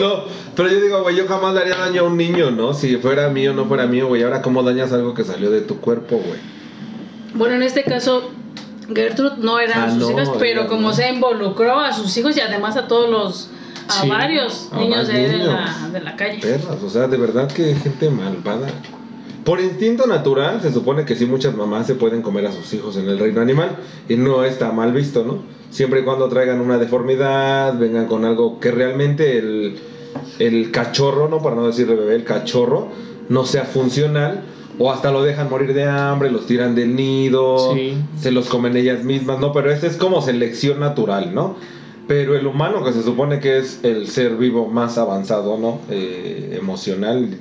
no, 0.00 0.24
pero 0.56 0.68
yo 0.70 0.80
digo, 0.80 1.02
güey, 1.02 1.16
yo 1.16 1.26
jamás 1.26 1.54
le 1.54 1.60
haría 1.60 1.76
daño 1.76 2.02
a 2.02 2.04
un 2.04 2.16
niño, 2.16 2.50
¿no? 2.50 2.74
Si 2.74 2.96
fuera 2.96 3.28
mío 3.28 3.52
o 3.52 3.54
no 3.54 3.64
fuera 3.66 3.86
mío, 3.86 4.08
güey. 4.08 4.22
Ahora, 4.22 4.42
¿cómo 4.42 4.62
dañas 4.62 4.92
algo 4.92 5.14
que 5.14 5.24
salió 5.24 5.50
de 5.50 5.60
tu 5.62 5.80
cuerpo, 5.80 6.16
güey? 6.16 6.38
Bueno, 7.34 7.54
en 7.56 7.62
este 7.62 7.82
caso, 7.84 8.30
Gertrude 8.94 9.36
no 9.38 9.58
eran 9.58 9.82
Ah, 9.82 9.90
sus 9.90 9.98
no, 9.98 10.10
hijas, 10.10 10.30
pero 10.38 10.66
como 10.68 10.88
no. 10.88 10.94
se 10.94 11.08
involucró 11.10 11.80
a 11.80 11.92
sus 11.92 12.16
hijos 12.16 12.36
y 12.36 12.40
además 12.40 12.76
a 12.76 12.86
todos 12.86 13.10
los, 13.10 13.50
a 13.88 14.02
Sí, 14.02 14.08
varios 14.08 14.68
a 14.72 14.76
niños 14.78 15.08
de, 15.08 15.14
ahí 15.14 15.22
de 15.24 15.38
niños. 15.38 15.48
la, 15.82 15.88
de 15.90 16.00
la 16.00 16.16
calle. 16.16 16.38
Perras, 16.40 16.82
o 16.82 16.88
sea, 16.90 17.06
de 17.08 17.16
verdad 17.16 17.50
que 17.50 17.74
gente 17.74 18.08
malvada. 18.10 18.68
Por 19.44 19.60
instinto 19.60 20.06
natural, 20.06 20.60
se 20.62 20.72
supone 20.72 21.04
que 21.04 21.16
sí 21.16 21.26
muchas 21.26 21.54
mamás 21.54 21.86
se 21.86 21.94
pueden 21.94 22.22
comer 22.22 22.46
a 22.46 22.52
sus 22.52 22.72
hijos 22.72 22.96
en 22.96 23.08
el 23.08 23.18
reino 23.18 23.40
animal 23.42 23.76
y 24.08 24.16
no 24.16 24.42
está 24.44 24.72
mal 24.72 24.92
visto, 24.92 25.22
¿no? 25.24 25.42
Siempre 25.70 26.00
y 26.00 26.04
cuando 26.04 26.28
traigan 26.28 26.60
una 26.60 26.78
deformidad, 26.78 27.78
vengan 27.78 28.06
con 28.06 28.24
algo 28.24 28.58
que 28.58 28.70
realmente 28.70 29.36
el, 29.38 29.76
el 30.38 30.70
cachorro, 30.70 31.28
¿no? 31.28 31.42
Para 31.42 31.56
no 31.56 31.66
decirle 31.66 31.94
bebé, 31.94 32.14
el 32.14 32.24
cachorro 32.24 32.88
no 33.28 33.44
sea 33.44 33.64
funcional 33.64 34.44
o 34.78 34.90
hasta 34.90 35.12
lo 35.12 35.22
dejan 35.22 35.50
morir 35.50 35.74
de 35.74 35.84
hambre, 35.84 36.30
los 36.30 36.46
tiran 36.46 36.74
del 36.74 36.96
nido, 36.96 37.74
Sí. 37.74 37.96
se 38.18 38.30
los 38.30 38.48
comen 38.48 38.76
ellas 38.76 39.04
mismas, 39.04 39.40
¿no? 39.40 39.52
Pero 39.52 39.70
esta 39.70 39.86
es 39.86 39.96
como 39.96 40.22
selección 40.22 40.80
natural, 40.80 41.34
¿no? 41.34 41.56
Pero 42.08 42.36
el 42.36 42.46
humano, 42.46 42.84
que 42.84 42.92
se 42.92 43.02
supone 43.02 43.40
que 43.40 43.58
es 43.58 43.80
el 43.82 44.08
ser 44.08 44.36
vivo 44.36 44.68
más 44.68 44.98
avanzado, 44.98 45.58
¿no? 45.58 45.80
Eh, 45.90 46.56
emocional 46.60 47.38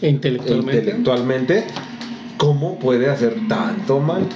E 0.00 0.08
intelectualmente. 0.08 0.76
intelectualmente, 0.78 1.64
¿cómo 2.36 2.78
puede 2.78 3.08
hacer 3.10 3.36
tanto 3.48 4.00
mal? 4.00 4.26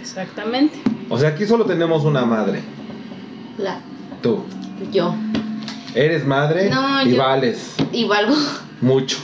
Exactamente. 0.00 0.78
O 1.08 1.18
sea, 1.18 1.30
aquí 1.30 1.46
solo 1.46 1.64
tenemos 1.64 2.04
una 2.04 2.24
madre, 2.24 2.60
La, 3.56 3.80
tú. 4.22 4.44
yo. 4.92 5.14
Eres 5.94 6.26
madre 6.26 6.68
No, 6.68 7.02
y 7.02 7.12
yo- 7.12 7.18
vales 7.18 7.74
Y 7.92 8.04
valgo. 8.04 8.34
mucho. 8.80 9.16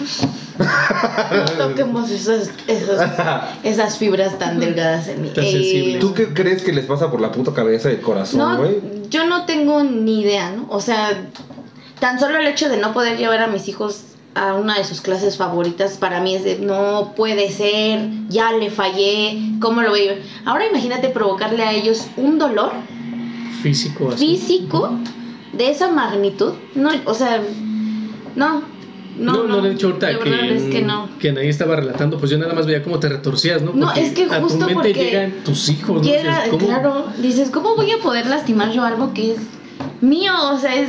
No 0.59 1.45
toquemos 1.69 2.11
esas, 2.11 2.51
esas, 2.69 3.11
esas 3.65 3.99
fibras 3.99 4.39
tan 4.39 4.61
delgadas 4.61 5.09
en 5.09 5.21
mí. 5.23 5.29
Tan 5.29 5.45
sensibles. 5.45 6.01
¿Tú 6.01 6.15
qué 6.15 6.33
crees 6.33 6.63
que 6.63 6.73
les 6.73 6.87
pasa 6.87 7.11
por 7.11 7.21
la 7.21 7.33
puta 7.33 7.53
cabeza 7.53 7.91
y 7.91 7.95
el 7.97 8.01
corazón, 8.01 8.39
No, 8.39 8.57
güey? 8.57 8.77
yo 9.11 9.27
no 9.27 9.45
tengo 9.45 9.83
ni 9.85 10.23
idea, 10.23 10.53
¿no? 10.53 10.67
O 10.71 10.81
sea, 10.81 11.11
tan 12.01 12.19
solo 12.19 12.39
el 12.39 12.47
hecho 12.47 12.69
de 12.69 12.79
no 12.79 12.93
poder 12.95 13.19
llevar 13.19 13.41
a 13.43 13.47
mis 13.49 13.69
hijos 13.69 14.05
a 14.35 14.55
una 14.55 14.77
de 14.79 14.85
sus 14.85 15.01
clases 15.01 15.37
favoritas 15.37 15.97
para 15.97 16.21
mí 16.21 16.35
es 16.35 16.45
de 16.45 16.59
no 16.59 17.13
puede 17.17 17.51
ser, 17.51 18.09
ya 18.29 18.53
le 18.53 18.71
fallé, 18.71 19.39
¿cómo 19.61 19.83
lo 19.83 19.91
voy 19.91 20.01
a 20.01 20.03
llevar? 20.05 20.19
Ahora 20.45 20.67
imagínate 20.67 21.09
provocarle 21.09 21.63
a 21.63 21.73
ellos 21.73 22.07
un 22.17 22.39
dolor 22.39 22.73
Físico 23.63 24.11
así. 24.11 24.37
físico 24.37 24.91
de 25.53 25.71
esa 25.71 25.91
magnitud. 25.91 26.53
No, 26.75 26.91
o 27.07 27.15
sea, 27.15 27.41
no. 28.37 28.63
No, 29.17 29.33
No, 29.33 29.45
no, 29.45 29.63
de 29.63 29.73
hecho, 29.75 29.87
ahorita 29.87 30.19
que, 30.19 30.57
es 30.57 30.63
que 30.65 30.83
no. 30.83 31.09
que 31.21 31.29
Anaí 31.29 31.49
estaba 31.49 31.77
relatando, 31.77 32.19
pues 32.19 32.33
yo 32.33 32.37
nada 32.39 32.53
más 32.53 32.67
veía 32.67 32.83
cómo 32.83 32.99
te 32.99 33.09
retorcías, 33.09 33.63
¿no? 33.63 33.71
No, 33.73 33.87
Porque 33.87 34.07
es 34.07 34.13
que 34.13 34.25
a 34.25 34.41
justo 34.41 34.59
tu 34.59 34.67
mente 34.67 34.75
porque 34.75 34.93
llegan 34.93 35.33
tus 35.45 35.69
hijos, 35.69 35.99
¿no? 35.99 36.03
Llega, 36.03 36.35
Dices, 36.43 36.51
¿cómo? 36.51 36.67
claro, 36.67 37.07
dices, 37.23 37.51
¿cómo 37.51 37.77
voy 37.77 37.93
a 37.93 37.99
poder 37.99 38.27
lastimar 38.27 38.73
yo 38.73 38.83
algo 38.83 39.15
que 39.15 39.35
es 39.35 39.39
mío? 40.01 40.33
O 40.53 40.59
sea, 40.59 40.75
es 40.75 40.89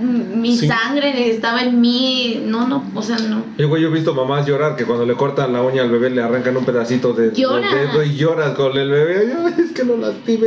mi 0.00 0.56
Sí. 0.56 0.68
sangre, 0.68 1.30
estaba 1.30 1.62
en 1.62 1.80
mí. 1.80 2.42
No, 2.46 2.66
no, 2.68 2.84
o 2.94 3.02
sea, 3.02 3.18
no. 3.18 3.42
Yo, 3.58 3.68
güey, 3.68 3.82
yo 3.82 3.88
he 3.88 3.92
visto 3.92 4.14
mamás 4.14 4.46
llorar 4.46 4.76
que 4.76 4.84
cuando 4.84 5.04
le 5.06 5.14
cortan 5.14 5.52
la 5.52 5.62
uña 5.62 5.82
al 5.82 5.90
bebé 5.90 6.10
le 6.10 6.22
arrancan 6.22 6.56
un 6.56 6.64
pedacito 6.64 7.12
de, 7.12 7.30
del 7.30 7.34
Llora. 7.34 7.68
dedo 7.74 8.02
y 8.02 8.16
lloras 8.16 8.54
con 8.54 8.76
el 8.76 8.90
bebé. 8.90 9.32
Ay, 9.44 9.54
es 9.64 9.72
que 9.72 9.84
lo 9.84 9.96
lastimé. 9.96 10.46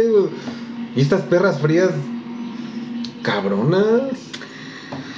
Y 0.95 1.01
estas 1.01 1.21
perras 1.21 1.59
frías, 1.59 1.89
cabronas. 3.21 4.01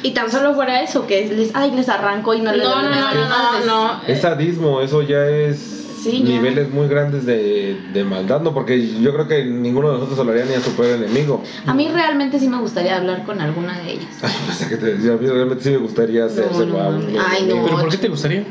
Y 0.03 0.11
tan 0.11 0.32
solo 0.32 0.55
fuera 0.55 0.82
eso, 0.82 1.05
que 1.05 1.27
les, 1.27 1.51
ay, 1.55 1.71
les 1.75 1.88
arranco 1.88 2.34
y 2.34 2.39
no 2.41 2.51
No, 2.51 2.57
les 2.57 2.63
no, 2.67 2.82
no, 2.82 2.89
no, 2.89 3.59
no, 3.59 3.65
no. 3.65 4.01
Es 4.07 4.21
sadismo, 4.21 4.82
eso 4.82 5.03
ya 5.03 5.27
es 5.27 5.80
Sí, 6.02 6.24
ya. 6.24 6.30
niveles 6.36 6.72
muy 6.72 6.88
grandes 6.88 7.26
de, 7.26 7.78
de 7.93 8.04
maldad, 8.04 8.41
¿no? 8.41 8.54
Porque 8.54 8.99
yo 9.02 9.14
creo 9.14 9.28
que 9.28 9.45
ninguno 9.45 9.91
de 9.91 9.99
nosotros 9.99 10.28
haría 10.28 10.45
ni 10.45 10.54
a 10.56 10.62
su 10.62 10.72
peor 10.72 10.95
enemigo. 11.02 11.43
A 11.68 11.74
mí 11.74 11.88
realmente 11.93 12.39
sí 12.39 12.47
me 12.47 12.58
gustaría 12.60 12.97
hablar 12.97 13.24
con 13.26 13.39
alguna 13.39 13.78
de 13.80 13.91
ellas. 13.93 14.18
Ay, 14.22 14.32
sea, 14.56 14.68
que 14.70 14.78
te 14.78 14.95
decía, 14.95 15.14
a 15.14 15.18
mí 15.18 15.28
realmente 15.28 15.64
sí 15.64 15.70
me 15.72 15.78
gustaría 15.78 16.26
hacérselo 16.26 16.66
no, 16.78 16.91
no. 16.91 17.20
Ay, 17.28 17.45
no. 17.47 17.64
¿Pero 17.64 17.80
por 17.80 17.89
qué 17.89 17.97
te 17.97 18.08
gustaría? 18.08 18.43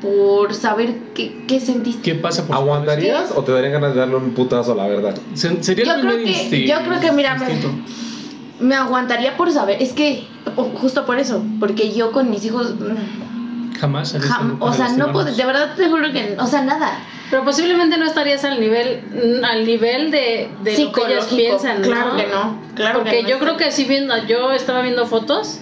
Por 0.00 0.54
saber 0.54 0.94
qué, 1.14 1.44
qué 1.48 1.60
sentiste. 1.60 2.02
¿Qué 2.02 2.14
pasa 2.14 2.46
por 2.46 2.56
¿Aguantarías 2.56 3.30
o 3.34 3.42
te 3.42 3.52
darían 3.52 3.72
ganas 3.72 3.94
de 3.94 4.00
darle 4.00 4.16
un 4.16 4.30
putazo, 4.32 4.74
la 4.74 4.86
verdad? 4.86 5.14
Sería 5.34 5.84
Yo 5.84 5.94
el 5.94 6.00
creo 6.02 6.14
primer 6.16 6.24
que- 6.50 6.66
yo 6.66 6.76
creo 6.86 7.00
que, 7.00 7.12
mira, 7.12 7.38
me- 8.60 8.74
aguantaría 8.74 9.36
por 9.36 9.50
saber. 9.50 9.82
Es 9.82 9.92
que, 9.92 10.24
justo 10.80 11.06
por 11.06 11.18
eso, 11.18 11.42
porque 11.60 11.92
yo 11.94 12.12
con 12.12 12.30
mis 12.30 12.44
hijos. 12.44 12.74
Jamás. 13.78 14.14
jam- 14.14 14.56
o 14.60 14.72
sea, 14.72 14.88
no 14.90 15.12
puedo, 15.12 15.26
de 15.34 15.44
verdad 15.44 15.74
te 15.76 15.88
juro 15.88 16.12
que. 16.12 16.36
O 16.38 16.46
sea, 16.46 16.62
nada. 16.62 16.98
Pero 17.30 17.44
posiblemente 17.44 17.96
no 17.98 18.04
estarías 18.06 18.44
al 18.44 18.60
nivel, 18.60 19.02
mm, 19.40 19.44
al 19.44 19.64
nivel 19.66 20.10
de, 20.10 20.48
de 20.62 20.70
lo 20.84 20.92
que 20.92 21.02
ellos 21.12 21.24
Psicológico. 21.24 21.36
piensan, 21.36 21.80
¿no? 21.82 21.86
Claro 21.88 22.16
que 22.16 22.26
no. 22.26 22.58
Claro 22.76 22.98
Porque 23.00 23.10
que 23.16 23.22
no 23.24 23.28
yo 23.30 23.38
creo 23.40 23.56
que 23.56 23.64
así 23.64 23.84
viendo, 23.84 24.14
yo 24.26 24.52
estaba 24.52 24.82
viendo 24.82 25.06
fotos 25.06 25.58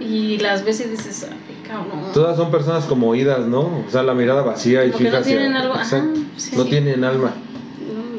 y 0.00 0.38
las 0.38 0.64
ves 0.64 0.80
y 0.80 0.84
dices, 0.84 1.28
ay, 1.30 1.68
cabrón. 1.68 2.12
Todas 2.12 2.36
son 2.36 2.50
personas 2.50 2.84
como 2.86 3.08
oídas, 3.08 3.40
¿no? 3.46 3.60
O 3.60 3.84
sea, 3.90 4.02
la 4.02 4.14
mirada 4.14 4.42
vacía 4.42 4.84
y 4.84 4.92
fija 4.92 5.10
no 5.10 5.18
hacia- 5.18 5.36
tienen 5.36 5.56
algo- 5.56 5.74
ajá, 5.74 5.82
Exacto. 5.84 6.20
sí. 6.36 6.56
No 6.56 6.64
tienen 6.64 7.04
alma. 7.04 7.32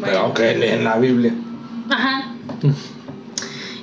Pero 0.03 0.19
aunque 0.19 0.55
leen 0.55 0.83
la 0.83 0.97
Biblia. 0.97 1.33
Ajá. 1.89 2.33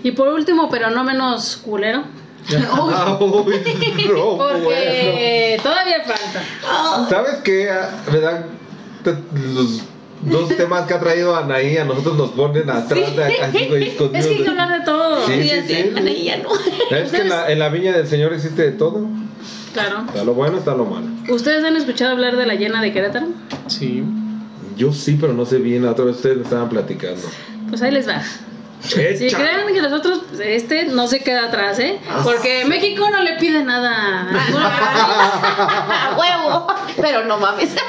Y 0.02 0.12
por 0.12 0.28
último, 0.28 0.68
pero 0.70 0.90
no 0.90 1.02
menos 1.02 1.56
culero, 1.56 2.04
uy, 2.56 4.06
no, 4.08 4.36
bueno. 4.36 4.62
porque 4.64 5.60
todavía 5.62 5.96
falta. 6.04 7.08
¿Sabes 7.08 7.36
qué? 7.44 7.70
Ah, 7.70 7.90
Me 8.12 8.20
dan 8.20 8.46
te- 9.04 9.14
los 9.54 9.82
dos 10.22 10.48
temas 10.56 10.86
que 10.86 10.94
ha 10.94 11.00
traído 11.00 11.36
Anaí, 11.36 11.76
a 11.76 11.84
nosotros 11.84 12.16
nos 12.16 12.30
ponen 12.30 12.68
atrás, 12.70 13.16
de, 13.16 13.24
así, 13.40 13.66
güey. 13.68 13.88
Es 14.14 14.26
que 14.26 14.34
hay 14.34 14.42
que 14.42 14.48
hablar 14.48 14.78
de 14.78 14.84
todo. 14.84 15.26
Sí, 15.26 15.32
Sí, 15.34 15.42
sí, 15.42 15.50
así, 15.50 15.74
sí. 15.74 15.92
Ana 15.96 16.10
y 16.10 16.24
ya 16.24 16.36
no. 16.38 16.48
Es 16.90 17.10
que 17.10 17.18
en 17.18 17.28
la, 17.28 17.50
en 17.52 17.58
la 17.58 17.68
viña 17.68 17.92
del 17.92 18.06
Señor 18.08 18.32
existe 18.32 18.62
de 18.62 18.72
todo. 18.72 19.06
Claro. 19.74 20.04
Está 20.08 20.24
lo 20.24 20.34
bueno, 20.34 20.58
está 20.58 20.74
lo 20.74 20.86
malo. 20.86 21.06
¿Ustedes 21.28 21.62
han 21.64 21.76
escuchado 21.76 22.12
hablar 22.12 22.36
de 22.36 22.46
la 22.46 22.54
llena 22.54 22.80
de 22.82 22.92
Querétaro? 22.92 23.26
Sí. 23.66 24.02
Yo 24.76 24.92
sí, 24.92 25.16
pero 25.20 25.34
no 25.34 25.44
sé 25.44 25.58
bien. 25.58 25.84
La 25.84 25.90
otra 25.92 26.06
vez 26.06 26.16
ustedes 26.16 26.38
me 26.38 26.42
estaban 26.44 26.68
platicando. 26.68 27.20
Pues 27.68 27.82
ahí 27.82 27.90
les 27.92 28.08
va. 28.08 28.22
Si 28.80 29.30
creen 29.30 29.74
que 29.74 29.82
nosotros, 29.82 30.22
este 30.40 30.84
no 30.86 31.08
se 31.08 31.20
queda 31.20 31.46
atrás, 31.46 31.78
¿eh? 31.78 31.98
Porque 32.22 32.64
México 32.64 33.08
no 33.10 33.22
le 33.22 33.34
pide 33.34 33.64
nada. 33.64 34.28
a 34.30 36.16
huevo. 36.18 36.66
Pero 37.00 37.24
no 37.24 37.38
mames. 37.38 37.74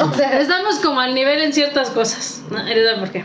O 0.00 0.12
sea, 0.14 0.40
Estamos 0.40 0.78
como 0.80 1.00
al 1.00 1.14
nivel 1.14 1.40
en 1.40 1.52
ciertas 1.52 1.90
cosas. 1.90 2.42
¿no? 2.50 2.58
Por 3.00 3.10
qué. 3.10 3.24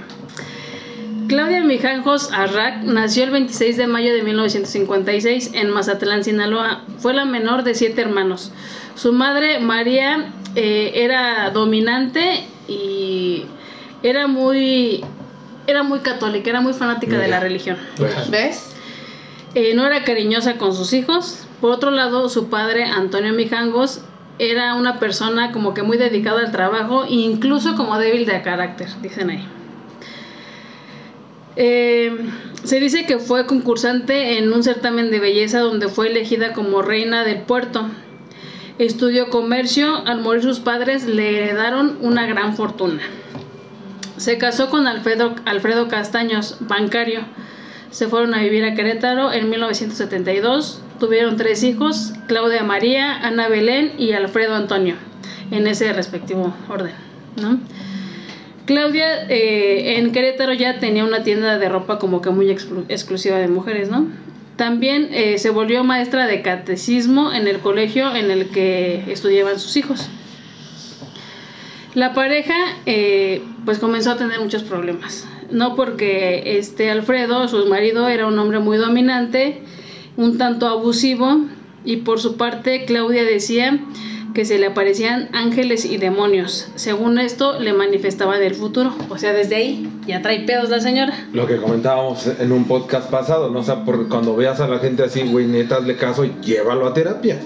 Claudia 1.28 1.62
Mijanjos 1.62 2.32
Arrac 2.34 2.84
nació 2.84 3.24
el 3.24 3.32
26 3.32 3.78
de 3.78 3.88
mayo 3.88 4.14
de 4.14 4.22
1956 4.22 5.52
en 5.54 5.70
Mazatlán, 5.70 6.24
Sinaloa. 6.24 6.84
Fue 6.99 7.14
la 7.14 7.26
menor 7.26 7.64
de 7.64 7.74
siete 7.74 8.02
hermanos. 8.02 8.52
Su 8.95 9.14
madre, 9.14 9.60
María, 9.60 10.34
eh, 10.56 10.91
era 10.95 11.49
dominante 11.52 12.45
y 12.68 13.45
era 14.04 14.28
muy, 14.28 15.06
era 15.72 15.84
muy 15.84 15.99
católica, 15.99 16.49
era 16.49 16.61
muy 16.61 16.74
fanática 16.74 17.17
de 17.17 17.28
la 17.28 17.39
religión. 17.39 17.78
¿ves? 18.30 18.76
Eh, 19.55 19.74
no 19.74 19.86
era 19.86 20.03
cariñosa 20.03 20.57
con 20.57 20.76
sus 20.76 20.93
hijos. 20.93 21.45
Por 21.59 21.72
otro 21.72 21.91
lado, 21.91 22.30
su 22.30 22.49
padre, 22.49 22.86
Antonio 22.86 23.34
Mijangos, 23.34 24.01
era 24.39 24.76
una 24.76 24.99
persona 24.99 25.51
como 25.51 25.74
que 25.74 25.84
muy 25.84 25.97
dedicada 25.97 26.39
al 26.39 26.51
trabajo 26.51 27.03
e 27.05 27.13
incluso 27.13 27.76
como 27.76 27.97
débil 27.97 28.26
de 28.26 28.41
carácter, 28.41 28.88
dicen 29.01 29.30
ahí. 29.30 29.47
Eh, 31.55 32.15
se 32.63 32.80
dice 32.80 33.05
que 33.05 33.19
fue 33.19 33.45
concursante 33.45 34.38
en 34.38 34.51
un 34.53 34.63
certamen 34.63 35.11
de 35.11 35.19
belleza 35.19 35.59
donde 35.59 35.89
fue 35.89 36.07
elegida 36.07 36.53
como 36.53 36.82
reina 36.82 37.24
del 37.24 37.41
puerto. 37.41 37.88
Estudió 38.80 39.30
comercio, 39.30 39.97
al 40.07 40.22
morir 40.22 40.41
sus 40.41 40.59
padres 40.59 41.05
le 41.05 41.38
heredaron 41.38 41.97
una 42.01 42.26
gran 42.26 42.55
fortuna. 42.55 43.01
Se 44.22 44.38
casó 44.38 44.69
con 44.69 44.86
Alfredo, 44.86 45.34
Alfredo 45.45 45.88
Castaños, 45.88 46.57
bancario. 46.59 47.22
Se 47.89 48.07
fueron 48.07 48.36
a 48.36 48.39
vivir 48.43 48.63
a 48.65 48.76
Querétaro 48.76 49.34
en 49.34 49.49
1972. 49.49 50.80
Tuvieron 50.99 51.38
tres 51.38 51.63
hijos, 51.63 52.13
Claudia 52.28 52.61
María, 52.63 53.15
Ana 53.26 53.47
Belén 53.47 53.93
y 53.97 54.11
Alfredo 54.11 54.53
Antonio, 54.53 54.93
en 55.49 55.65
ese 55.65 55.91
respectivo 55.91 56.53
orden. 56.69 56.91
Claudia 58.67 59.28
eh, 59.28 59.97
en 59.97 60.11
Querétaro 60.11 60.53
ya 60.53 60.78
tenía 60.78 61.03
una 61.03 61.24
tienda 61.24 61.57
de 61.57 61.67
ropa 61.67 61.97
como 61.97 62.22
que 62.22 62.30
muy 62.30 62.45
exclu- 62.45 62.86
exclusiva 62.89 63.38
de 63.38 63.47
mujeres, 63.47 63.89
¿no? 63.89 64.05
También 64.55 65.09
eh, 65.11 65.39
se 65.39 65.49
volvió 65.49 65.84
maestra 65.84 66.28
de 66.28 66.43
catecismo 66.43 67.34
en 67.34 67.47
el 67.47 67.57
colegio 67.57 68.15
en 68.15 68.30
el 68.30 68.49
que 68.49 69.03
estudiaban 69.11 69.59
sus 69.59 69.76
hijos. 69.78 70.09
La 71.94 72.14
pareja 72.14 72.56
eh, 72.86 73.42
pues 73.66 73.80
comenzó 73.80 74.12
a 74.12 74.18
tener 74.18 74.39
muchos 74.39 74.64
problemas. 74.64 75.28
No 75.52 75.76
porque 75.76 76.58
este 76.58 76.89
Alfredo, 76.89 77.48
su 77.50 77.66
marido, 77.66 78.08
era 78.08 78.28
un 78.28 78.39
hombre 78.39 78.60
muy 78.60 78.78
dominante, 78.78 79.62
un 80.16 80.38
tanto 80.38 80.68
abusivo, 80.68 81.42
y 81.84 81.98
por 81.98 82.20
su 82.20 82.38
parte 82.38 82.86
Claudia 82.86 83.24
decía 83.24 83.80
que 84.34 84.46
se 84.46 84.58
le 84.58 84.68
aparecían 84.68 85.28
ángeles 85.34 85.84
y 85.84 85.98
demonios. 85.98 86.70
Según 86.76 87.20
esto, 87.20 87.60
le 87.60 87.74
manifestaban 87.74 88.42
el 88.42 88.56
futuro. 88.56 88.94
O 89.10 89.18
sea, 89.18 89.34
desde 89.34 89.56
ahí 89.56 89.89
ya 90.08 90.22
trae 90.22 90.42
pedos 90.42 90.70
la 90.70 90.80
señora. 90.80 91.14
Lo 91.34 91.46
que 91.48 91.58
comentábamos 91.58 92.28
en 92.39 92.52
un 92.54 92.66
podcast 92.66 93.10
pasado, 93.10 93.50
¿no? 93.50 93.60
O 93.60 93.64
sea, 93.64 93.84
por, 93.84 94.08
cuando 94.08 94.36
veas 94.38 94.62
a 94.62 94.68
la 94.68 94.80
gente 94.80 95.04
así, 95.04 95.24
güey, 95.24 95.48
neta, 95.48 95.78
hazle 95.78 95.98
caso 95.98 96.24
y 96.24 96.34
llévalo 96.42 96.88
a 96.88 96.94
terapia. 96.94 97.39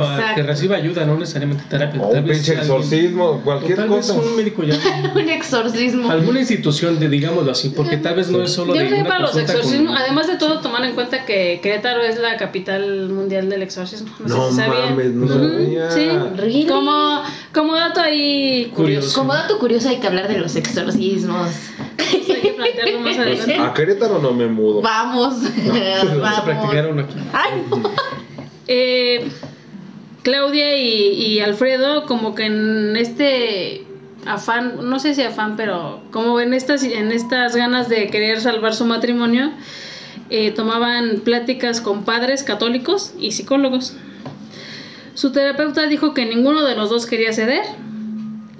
A 0.00 0.34
que 0.34 0.42
reciba 0.42 0.76
ayuda, 0.76 1.04
no 1.04 1.16
necesariamente 1.16 1.64
terapia. 1.68 2.00
O 2.00 2.06
un 2.08 2.12
Tal 2.14 2.22
vez 2.24 2.38
pinche 2.38 2.52
alguien- 2.58 2.76
exorcismo, 2.76 3.40
cualquier 3.44 3.76
tal 3.76 3.88
vez 3.88 4.06
cosa. 4.06 4.20
un 4.20 4.36
médico 4.36 4.62
ya. 4.62 4.74
Un 5.14 5.28
exorcismo. 5.28 6.10
Alguna 6.10 6.40
institución, 6.40 6.98
de, 6.98 7.08
digámoslo 7.08 7.50
así, 7.52 7.70
porque 7.70 7.96
tal 7.96 8.14
vez 8.16 8.28
no 8.30 8.42
es 8.42 8.52
solo 8.52 8.74
Yo 8.74 8.80
de 8.80 8.86
creo 8.88 8.98
que 9.02 9.08
para 9.08 9.20
los 9.20 9.30
con- 9.32 9.40
exorcismos, 9.40 9.94
además 9.98 10.26
de 10.26 10.36
todo, 10.36 10.60
tomar 10.60 10.84
en 10.84 10.94
cuenta 10.94 11.24
que 11.24 11.60
Querétaro 11.62 12.02
es 12.02 12.18
la 12.18 12.36
capital 12.36 13.08
mundial 13.08 13.48
del 13.48 13.62
exorcismo. 13.62 14.08
No, 14.20 14.28
sé 14.28 14.34
No 14.34 14.50
si 14.50 14.56
sabían. 14.56 14.90
mames, 14.90 15.12
no 15.12 15.28
sabía. 15.28 15.90
Sí, 15.90 16.08
Really? 16.36 16.66
como, 16.66 17.22
como 17.52 17.74
dato 17.74 18.00
ahí 18.00 18.72
curioso. 18.74 19.18
Como 19.18 19.32
dato 19.34 19.58
curioso 19.58 19.88
hay 19.88 19.96
que 19.98 20.06
hablar 20.06 20.28
de 20.28 20.38
los 20.38 20.54
exorcismos. 20.56 21.48
Hay 21.98 22.20
que 22.42 22.52
plantearlo 22.56 23.00
más 23.00 23.18
adelante. 23.18 23.56
A 23.58 23.74
Querétaro 23.74 24.18
no 24.20 24.32
me 24.32 24.46
mudo. 24.46 24.80
Vamos. 24.82 25.34
Vamos 26.20 26.38
a 26.38 26.44
practicar 26.44 26.86
uno 26.90 27.02
aquí. 27.02 27.14
Ay, 27.32 27.62
no. 27.70 27.76
Eh, 28.72 29.28
Claudia 30.22 30.76
y, 30.76 31.40
Alfredo, 31.40 32.06
como 32.06 32.36
que 32.36 32.44
en 32.44 32.94
este 32.96 33.84
afán, 34.26 34.88
no 34.88 35.00
sé 35.00 35.14
si 35.16 35.22
afán, 35.22 35.56
pero 35.56 36.00
como 36.12 36.38
en 36.38 36.54
estas, 36.54 36.84
en 36.84 37.10
estas 37.10 37.56
ganas 37.56 37.88
de 37.88 38.06
querer 38.06 38.40
salvar 38.40 38.72
su 38.72 38.84
matrimonio, 38.84 39.50
eh, 40.28 40.52
tomaban 40.52 41.22
pláticas 41.24 41.80
con 41.80 42.04
padres 42.04 42.44
católicos 42.44 43.12
y 43.18 43.32
psicólogos. 43.32 43.96
Su 45.14 45.32
terapeuta 45.32 45.88
dijo 45.88 46.14
que 46.14 46.24
ninguno 46.24 46.64
de 46.64 46.76
los 46.76 46.90
dos 46.90 47.06
quería 47.06 47.32
ceder, 47.32 47.64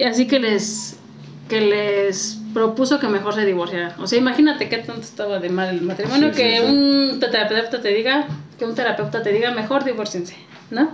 así 0.05 0.27
que 0.27 0.41
les, 0.41 0.99
que 1.47 1.61
les 1.61 2.40
propuso 2.53 2.99
que 2.99 3.07
mejor 3.07 3.33
se 3.35 3.45
divorciaran. 3.45 3.93
O 3.99 4.07
sea, 4.07 4.17
imagínate 4.19 4.69
qué 4.69 4.77
tanto 4.77 5.01
estaba 5.01 5.39
de 5.39 5.49
mal 5.49 5.69
el 5.69 5.81
matrimonio 5.81 6.29
Sí, 6.29 6.35
que 6.41 6.57
sí. 6.57 6.63
un 6.63 7.19
terapeuta 7.19 7.81
te 7.81 7.89
diga, 7.89 8.27
que 8.57 8.65
un 8.65 8.75
terapeuta 8.75 9.21
te 9.23 9.31
diga 9.31 9.51
mejor 9.51 9.83
divorciense, 9.83 10.35
¿no? 10.69 10.91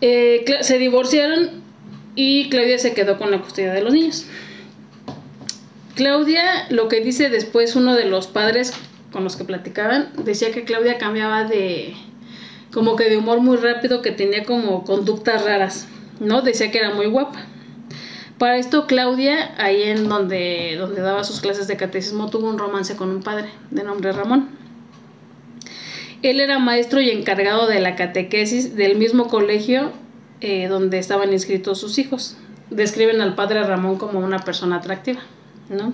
Eh, 0.00 0.44
se 0.60 0.78
divorciaron 0.78 1.62
y 2.14 2.48
Claudia 2.50 2.78
se 2.78 2.94
quedó 2.94 3.18
con 3.18 3.30
la 3.30 3.40
custodia 3.40 3.72
de 3.72 3.82
los 3.82 3.92
niños. 3.92 4.26
Claudia, 5.94 6.66
lo 6.70 6.88
que 6.88 7.00
dice 7.00 7.30
después 7.30 7.76
uno 7.76 7.94
de 7.94 8.04
los 8.06 8.26
padres 8.26 8.72
con 9.12 9.22
los 9.24 9.36
que 9.36 9.44
platicaban, 9.44 10.10
decía 10.24 10.50
que 10.50 10.64
Claudia 10.64 10.98
cambiaba 10.98 11.44
de 11.44 11.94
como 12.72 12.96
que 12.96 13.08
de 13.08 13.16
humor 13.16 13.40
muy 13.40 13.56
rápido, 13.56 14.02
que 14.02 14.10
tenía 14.10 14.42
como 14.42 14.82
conductas 14.82 15.44
raras, 15.44 15.86
¿no? 16.18 16.42
Decía 16.42 16.72
que 16.72 16.78
era 16.78 16.92
muy 16.92 17.06
guapa. 17.06 17.46
Para 18.38 18.56
esto 18.56 18.86
Claudia, 18.86 19.54
ahí 19.58 19.82
en 19.82 20.08
donde, 20.08 20.76
donde 20.78 21.00
daba 21.00 21.22
sus 21.22 21.40
clases 21.40 21.68
de 21.68 21.76
catecismo, 21.76 22.30
tuvo 22.30 22.48
un 22.48 22.58
romance 22.58 22.96
con 22.96 23.10
un 23.10 23.22
padre 23.22 23.48
de 23.70 23.84
nombre 23.84 24.12
Ramón. 24.12 24.48
Él 26.22 26.40
era 26.40 26.58
maestro 26.58 27.00
y 27.00 27.10
encargado 27.10 27.66
de 27.66 27.80
la 27.80 27.96
catequesis 27.96 28.74
del 28.74 28.96
mismo 28.96 29.28
colegio 29.28 29.92
eh, 30.40 30.68
donde 30.68 30.98
estaban 30.98 31.32
inscritos 31.32 31.78
sus 31.78 31.98
hijos. 31.98 32.36
Describen 32.70 33.20
al 33.20 33.34
padre 33.34 33.62
Ramón 33.62 33.98
como 33.98 34.18
una 34.18 34.38
persona 34.38 34.76
atractiva, 34.76 35.20
¿no? 35.68 35.92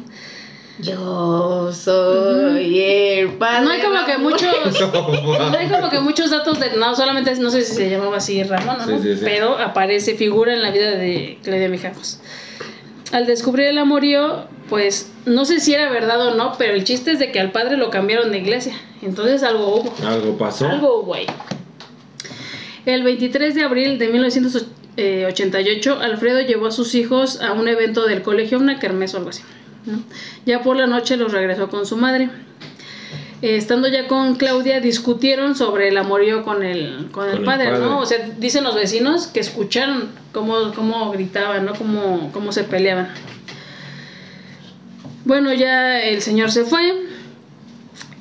Yo 0.83 1.73
soy 1.73 2.81
el 2.81 3.29
padre. 3.35 3.65
No 3.65 3.71
hay 3.71 3.81
como 3.81 4.05
que 4.05 4.19
muchos, 4.19 4.81
no 4.81 5.59
hay 5.59 5.69
como 5.69 5.91
que 5.91 6.01
muchos 6.01 6.31
datos 6.31 6.59
de, 6.61 6.77
no 6.77 6.95
solamente 6.95 7.35
no 7.37 7.51
sé 7.51 7.63
si 7.63 7.75
se 7.75 7.91
llamaba 7.91 8.17
así 8.17 8.43
Ramón, 8.43 8.79
¿no? 8.79 8.87
Sí, 8.87 9.03
sí, 9.03 9.17
sí. 9.17 9.23
pero 9.25 9.59
aparece 9.59 10.15
figura 10.15 10.55
en 10.55 10.63
la 10.63 10.71
vida 10.71 10.93
de 10.93 11.39
Claudia 11.43 11.69
Mijangos. 11.69 12.21
Al 13.13 13.27
descubrir 13.27 13.67
el 13.67 13.79
amorío, 13.79 14.45
pues 14.69 15.11
no 15.27 15.45
sé 15.45 15.61
si 15.61 15.75
era 15.75 15.91
verdad 15.91 16.29
o 16.29 16.35
no, 16.35 16.55
pero 16.57 16.75
el 16.75 16.85
chiste 16.85 17.13
es 17.13 17.19
de 17.19 17.33
que 17.33 17.41
al 17.41 17.51
padre 17.51 17.77
lo 17.77 17.91
cambiaron 17.91 18.31
de 18.31 18.39
iglesia, 18.39 18.75
entonces 19.03 19.43
algo 19.43 19.75
hubo. 19.77 19.93
Algo 20.07 20.39
pasó. 20.39 20.69
Algo, 20.69 21.03
güey. 21.03 21.27
El 22.87 23.03
23 23.03 23.55
de 23.55 23.63
abril 23.63 23.99
de 23.99 24.09
1988, 24.09 25.99
Alfredo 26.01 26.41
llevó 26.41 26.69
a 26.69 26.71
sus 26.71 26.95
hijos 26.95 27.43
a 27.43 27.53
un 27.53 27.69
evento 27.69 28.07
del 28.07 28.23
colegio, 28.23 28.59
una 28.59 28.79
kermés 28.79 29.13
o 29.15 29.19
algo 29.19 29.31
así. 29.31 29.43
¿No? 29.87 30.03
Ya 30.47 30.63
por 30.63 30.77
la 30.77 30.87
noche 30.87 31.17
los 31.17 31.33
regresó 31.33 31.69
con 31.69 31.87
su 31.87 31.97
madre. 31.97 32.31
Eh, 33.43 33.57
estando 33.57 33.89
ya 33.89 34.07
con 34.07 34.37
Claudia, 34.37 34.81
discutieron 34.81 35.57
sobre 35.57 35.89
el 35.89 35.97
amorío 35.97 36.45
con 36.45 36.63
el, 36.63 37.09
con 37.11 37.27
el 37.29 37.37
Con 37.37 37.41
el 37.41 37.45
padre, 37.45 37.71
padre. 37.71 37.81
¿no? 37.81 38.01
O 38.01 38.07
sea, 38.07 38.19
dicen 38.39 38.65
los 38.65 38.75
vecinos 38.75 39.27
que 39.29 39.41
escucharon 39.41 40.11
cómo, 40.33 40.73
cómo 40.75 41.11
gritaban, 41.11 41.65
¿no? 41.65 41.75
Cómo, 41.75 42.31
cómo 42.33 42.53
se 42.53 42.65
peleaban. 42.65 43.09
Bueno, 45.25 45.53
ya 45.55 46.03
el 46.03 46.21
señor 46.21 46.51
se 46.51 46.65
fue. 46.65 47.07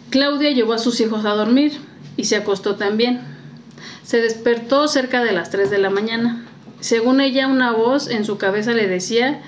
Claudia 0.10 0.52
llevó 0.52 0.74
a 0.74 0.80
sus 0.80 1.00
hijos 1.02 1.26
a 1.26 1.30
dormir 1.30 1.74
y 2.16 2.26
se 2.26 2.38
acostó 2.38 2.76
también. 2.76 3.22
Se 4.04 4.22
despertó 4.22 4.88
cerca 4.88 5.24
de 5.24 5.34
las 5.34 5.50
3 5.50 5.70
de 5.70 5.78
la 5.80 5.90
mañana. 5.90 6.46
Según 6.80 7.20
ella, 7.20 7.48
una 7.48 7.72
voz 7.74 8.10
en 8.10 8.26
su 8.26 8.38
cabeza 8.38 8.72
le 8.72 8.88
decía 8.88 9.42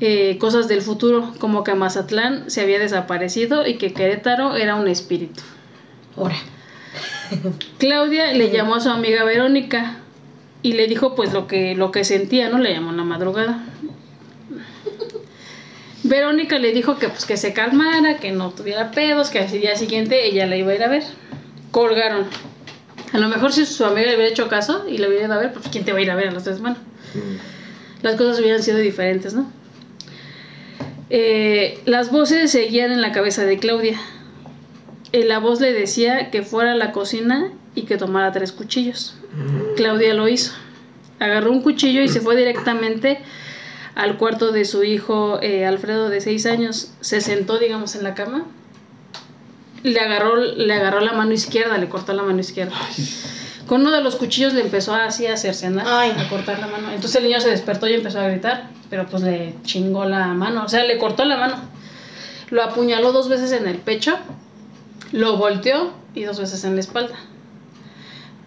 eh, 0.00 0.36
cosas 0.38 0.68
del 0.68 0.82
futuro, 0.82 1.32
como 1.38 1.64
que 1.64 1.74
Mazatlán 1.74 2.50
se 2.50 2.60
había 2.60 2.78
desaparecido 2.78 3.66
y 3.66 3.78
que 3.78 3.92
Querétaro 3.92 4.56
era 4.56 4.74
un 4.76 4.88
espíritu. 4.88 5.42
Ahora. 6.16 6.36
Claudia 7.78 8.32
le 8.32 8.50
llamó 8.50 8.76
a 8.76 8.80
su 8.80 8.88
amiga 8.90 9.24
Verónica 9.24 9.98
y 10.62 10.72
le 10.74 10.86
dijo 10.86 11.14
pues 11.14 11.32
lo 11.32 11.46
que, 11.46 11.74
lo 11.74 11.90
que 11.90 12.04
sentía, 12.04 12.48
¿no? 12.48 12.58
Le 12.58 12.72
llamó 12.72 12.90
en 12.90 12.96
la 12.98 13.04
madrugada. 13.04 13.64
Verónica 16.04 16.58
le 16.58 16.72
dijo 16.72 16.98
que 16.98 17.08
pues 17.08 17.24
que 17.24 17.36
se 17.36 17.52
calmara, 17.52 18.18
que 18.18 18.30
no 18.30 18.50
tuviera 18.50 18.90
pedos, 18.92 19.30
que 19.30 19.40
al 19.40 19.50
día 19.50 19.74
siguiente 19.76 20.26
ella 20.26 20.46
la 20.46 20.56
iba 20.56 20.70
a 20.72 20.74
ir 20.74 20.82
a 20.84 20.88
ver. 20.88 21.02
Colgaron. 21.72 22.26
A 23.12 23.18
lo 23.18 23.28
mejor 23.28 23.52
si 23.52 23.66
su 23.66 23.84
amiga 23.84 24.08
le 24.10 24.16
hubiera 24.16 24.30
hecho 24.30 24.48
caso 24.48 24.84
y 24.88 24.98
le 24.98 25.08
hubiera 25.08 25.24
ido 25.26 25.34
a 25.34 25.38
ver, 25.38 25.52
pues 25.52 25.66
¿quién 25.68 25.84
te 25.84 25.92
va 25.92 25.98
a 25.98 26.02
ir 26.02 26.10
a 26.10 26.14
ver 26.16 26.28
a 26.28 26.32
las 26.32 26.44
tres? 26.44 26.60
Bueno, 26.60 26.76
Mm. 27.14 28.02
las 28.02 28.16
cosas 28.16 28.38
hubieran 28.40 28.62
sido 28.62 28.78
diferentes, 28.78 29.32
¿no? 29.32 29.50
Eh, 31.08 31.80
las 31.84 32.10
voces 32.10 32.50
seguían 32.50 32.92
en 32.92 33.00
la 33.00 33.12
cabeza 33.12 33.44
de 33.44 33.58
Claudia. 33.58 34.00
Eh, 35.12 35.24
la 35.24 35.38
voz 35.38 35.60
le 35.60 35.72
decía 35.72 36.30
que 36.30 36.42
fuera 36.42 36.72
a 36.72 36.76
la 36.76 36.92
cocina 36.92 37.52
y 37.74 37.82
que 37.82 37.96
tomara 37.96 38.32
tres 38.32 38.52
cuchillos. 38.52 39.16
Claudia 39.76 40.14
lo 40.14 40.28
hizo. 40.28 40.52
Agarró 41.18 41.52
un 41.52 41.62
cuchillo 41.62 42.02
y 42.02 42.08
se 42.08 42.20
fue 42.20 42.36
directamente 42.36 43.18
al 43.94 44.18
cuarto 44.18 44.52
de 44.52 44.64
su 44.64 44.82
hijo 44.82 45.40
eh, 45.42 45.64
Alfredo 45.64 46.08
de 46.08 46.20
seis 46.20 46.46
años. 46.46 46.92
Se 47.00 47.20
sentó, 47.20 47.58
digamos, 47.58 47.94
en 47.94 48.02
la 48.02 48.14
cama. 48.14 48.44
Le 49.82 50.00
agarró, 50.00 50.36
le 50.36 50.72
agarró 50.72 51.00
la 51.00 51.12
mano 51.12 51.32
izquierda, 51.32 51.78
le 51.78 51.88
cortó 51.88 52.12
la 52.12 52.22
mano 52.22 52.40
izquierda. 52.40 52.74
Con 53.66 53.80
uno 53.80 53.90
de 53.90 54.00
los 54.00 54.16
cuchillos 54.16 54.54
le 54.54 54.60
empezó 54.60 54.94
así 54.94 55.26
a 55.26 55.36
cercenar, 55.36 55.86
Ay. 55.88 56.12
a 56.16 56.28
cortar 56.28 56.58
la 56.58 56.68
mano. 56.68 56.90
Entonces 56.90 57.16
el 57.16 57.24
niño 57.24 57.40
se 57.40 57.50
despertó 57.50 57.88
y 57.88 57.94
empezó 57.94 58.20
a 58.20 58.28
gritar, 58.28 58.70
pero 58.90 59.06
pues 59.06 59.22
le 59.22 59.54
chingó 59.62 60.04
la 60.04 60.28
mano, 60.28 60.64
o 60.64 60.68
sea, 60.68 60.84
le 60.84 60.98
cortó 60.98 61.24
la 61.24 61.36
mano. 61.36 61.56
Lo 62.50 62.62
apuñaló 62.62 63.12
dos 63.12 63.28
veces 63.28 63.50
en 63.52 63.66
el 63.66 63.78
pecho, 63.78 64.16
lo 65.12 65.36
volteó 65.36 65.92
y 66.14 66.22
dos 66.22 66.38
veces 66.38 66.62
en 66.64 66.74
la 66.74 66.80
espalda. 66.80 67.16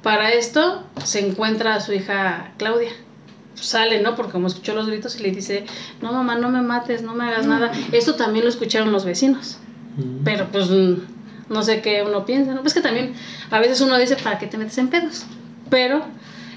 Para 0.01 0.31
esto 0.31 0.83
se 1.03 1.27
encuentra 1.27 1.75
a 1.75 1.81
su 1.81 1.91
hija 1.93 2.53
Claudia. 2.57 2.91
Sale, 3.55 4.01
¿no? 4.01 4.15
Porque 4.15 4.31
como 4.31 4.47
escuchó 4.47 4.73
los 4.73 4.87
gritos 4.87 5.19
y 5.19 5.23
le 5.23 5.31
dice, 5.31 5.65
no 6.01 6.13
mamá, 6.13 6.35
no 6.35 6.49
me 6.49 6.61
mates, 6.61 7.01
no 7.01 7.13
me 7.13 7.25
hagas 7.25 7.45
nada. 7.45 7.73
Esto 7.91 8.15
también 8.15 8.45
lo 8.45 8.49
escucharon 8.49 8.93
los 8.93 9.03
vecinos. 9.03 9.57
Mm. 9.97 10.23
Pero 10.23 10.47
pues 10.49 10.69
no 11.49 11.63
sé 11.63 11.81
qué 11.81 12.03
uno 12.05 12.25
piensa, 12.25 12.53
¿no? 12.53 12.61
Pues 12.61 12.73
que 12.73 12.81
también 12.81 13.13
a 13.49 13.59
veces 13.59 13.81
uno 13.81 13.97
dice, 13.97 14.15
¿para 14.15 14.37
qué 14.37 14.47
te 14.47 14.57
metes 14.57 14.77
en 14.77 14.89
pedos? 14.89 15.25
Pero 15.69 16.03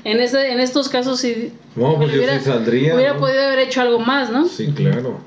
en, 0.05 0.21
este, 0.21 0.53
en 0.53 0.61
estos 0.61 0.89
casos 0.89 1.21
sí... 1.21 1.53
No, 1.77 1.97
pues 1.97 2.11
yo 2.11 2.19
hubiera, 2.19 2.39
sí 2.39 2.45
saldría. 2.45 2.95
hubiera 2.95 3.15
¿no? 3.15 3.21
podido 3.21 3.43
haber 3.43 3.61
hecho 3.61 3.81
algo 3.81 3.99
más, 3.99 4.31
¿no? 4.31 4.47
Sí, 4.47 4.73
claro. 4.75 5.21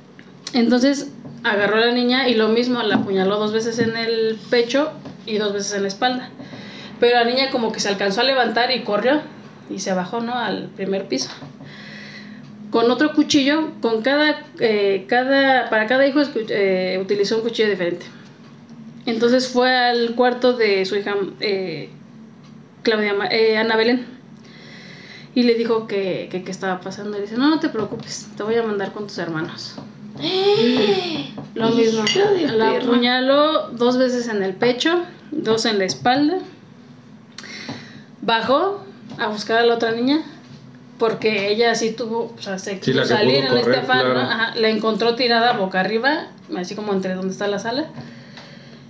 Entonces 0.54 1.12
agarró 1.44 1.78
a 1.78 1.82
la 1.82 1.92
niña 1.92 2.28
y 2.28 2.36
lo 2.36 2.50
mismo, 2.50 2.82
la 2.82 2.96
apuñaló 2.96 3.38
dos 3.38 3.54
veces 3.54 3.80
en 3.80 3.96
el 3.96 4.38
pecho 4.50 4.92
y 5.26 5.38
dos 5.38 5.54
veces 5.54 5.74
en 5.74 5.84
la 5.84 5.88
espalda. 5.88 6.30
Pero 7.00 7.18
la 7.18 7.26
niña 7.26 7.52
como 7.52 7.72
que 7.72 7.80
se 7.80 7.90
alcanzó 7.90 8.22
a 8.22 8.24
levantar 8.24 8.72
y 8.72 8.84
corrió 8.84 9.22
y 9.70 9.80
se 9.80 9.94
bajó, 9.94 10.22
¿no? 10.22 10.34
Al 10.36 10.70
primer 10.76 11.08
piso. 11.08 11.30
Con 12.72 12.90
otro 12.92 13.14
cuchillo, 13.14 13.72
con 13.82 14.02
cada, 14.02 14.44
eh, 14.60 15.06
cada 15.08 15.70
para 15.70 15.88
cada 15.88 16.08
hijo 16.08 16.22
eh, 16.50 17.00
utilizó 17.02 17.38
un 17.38 17.44
cuchillo 17.44 17.70
diferente. 17.70 18.06
Entonces 19.06 19.48
fue 19.50 19.76
al 19.76 20.16
cuarto 20.16 20.54
de 20.54 20.86
su 20.86 20.96
hija 20.96 21.16
eh, 21.40 21.90
Claudia, 22.84 23.14
Ma- 23.14 23.28
eh, 23.28 23.58
Ana 23.58 23.76
Belén 23.76 24.06
y 25.36 25.44
le 25.44 25.54
dijo 25.56 25.86
que, 25.86 26.28
que, 26.32 26.44
qué 26.44 26.52
estaba 26.52 26.80
pasando. 26.80 27.18
Y 27.18 27.22
dice, 27.22 27.36
no, 27.38 27.50
no 27.50 27.60
te 27.60 27.70
preocupes, 27.70 28.28
te 28.38 28.44
voy 28.44 28.56
a 28.56 28.64
mandar 28.64 28.94
con 28.94 29.06
tus 29.08 29.18
hermanos. 29.18 29.76
Lo 31.56 31.70
mismo. 31.72 32.04
La 32.56 32.78
apuñaló 32.78 33.70
dos 33.70 33.98
veces 33.98 34.28
en 34.28 34.42
el 34.44 34.54
pecho, 34.56 35.04
dos 35.32 35.66
en 35.66 35.78
la 35.78 35.86
espalda. 35.86 36.38
Bajó 38.22 38.84
a 39.18 39.28
buscar 39.28 39.60
a 39.60 39.66
la 39.66 39.76
otra 39.76 39.92
niña 39.92 40.22
porque 40.98 41.50
ella 41.52 41.76
sí 41.76 41.92
tuvo, 41.92 42.34
o 42.38 42.42
sea, 42.42 42.58
se 42.58 42.76
Sí, 42.76 42.80
quiso 42.94 43.04
salir 43.06 43.44
en 43.44 43.58
este 43.58 43.76
afán, 43.78 43.98
¿no? 44.08 44.14
claro. 44.14 44.20
Ajá, 44.22 44.56
la 44.56 44.70
encontró 44.70 45.16
tirada 45.16 45.54
boca 45.54 45.82
arriba, 45.82 46.28
así 46.58 46.74
como 46.76 46.94
entre 46.94 47.14
donde 47.16 47.34
está 47.34 47.48
la 47.48 47.60
sala, 47.60 47.88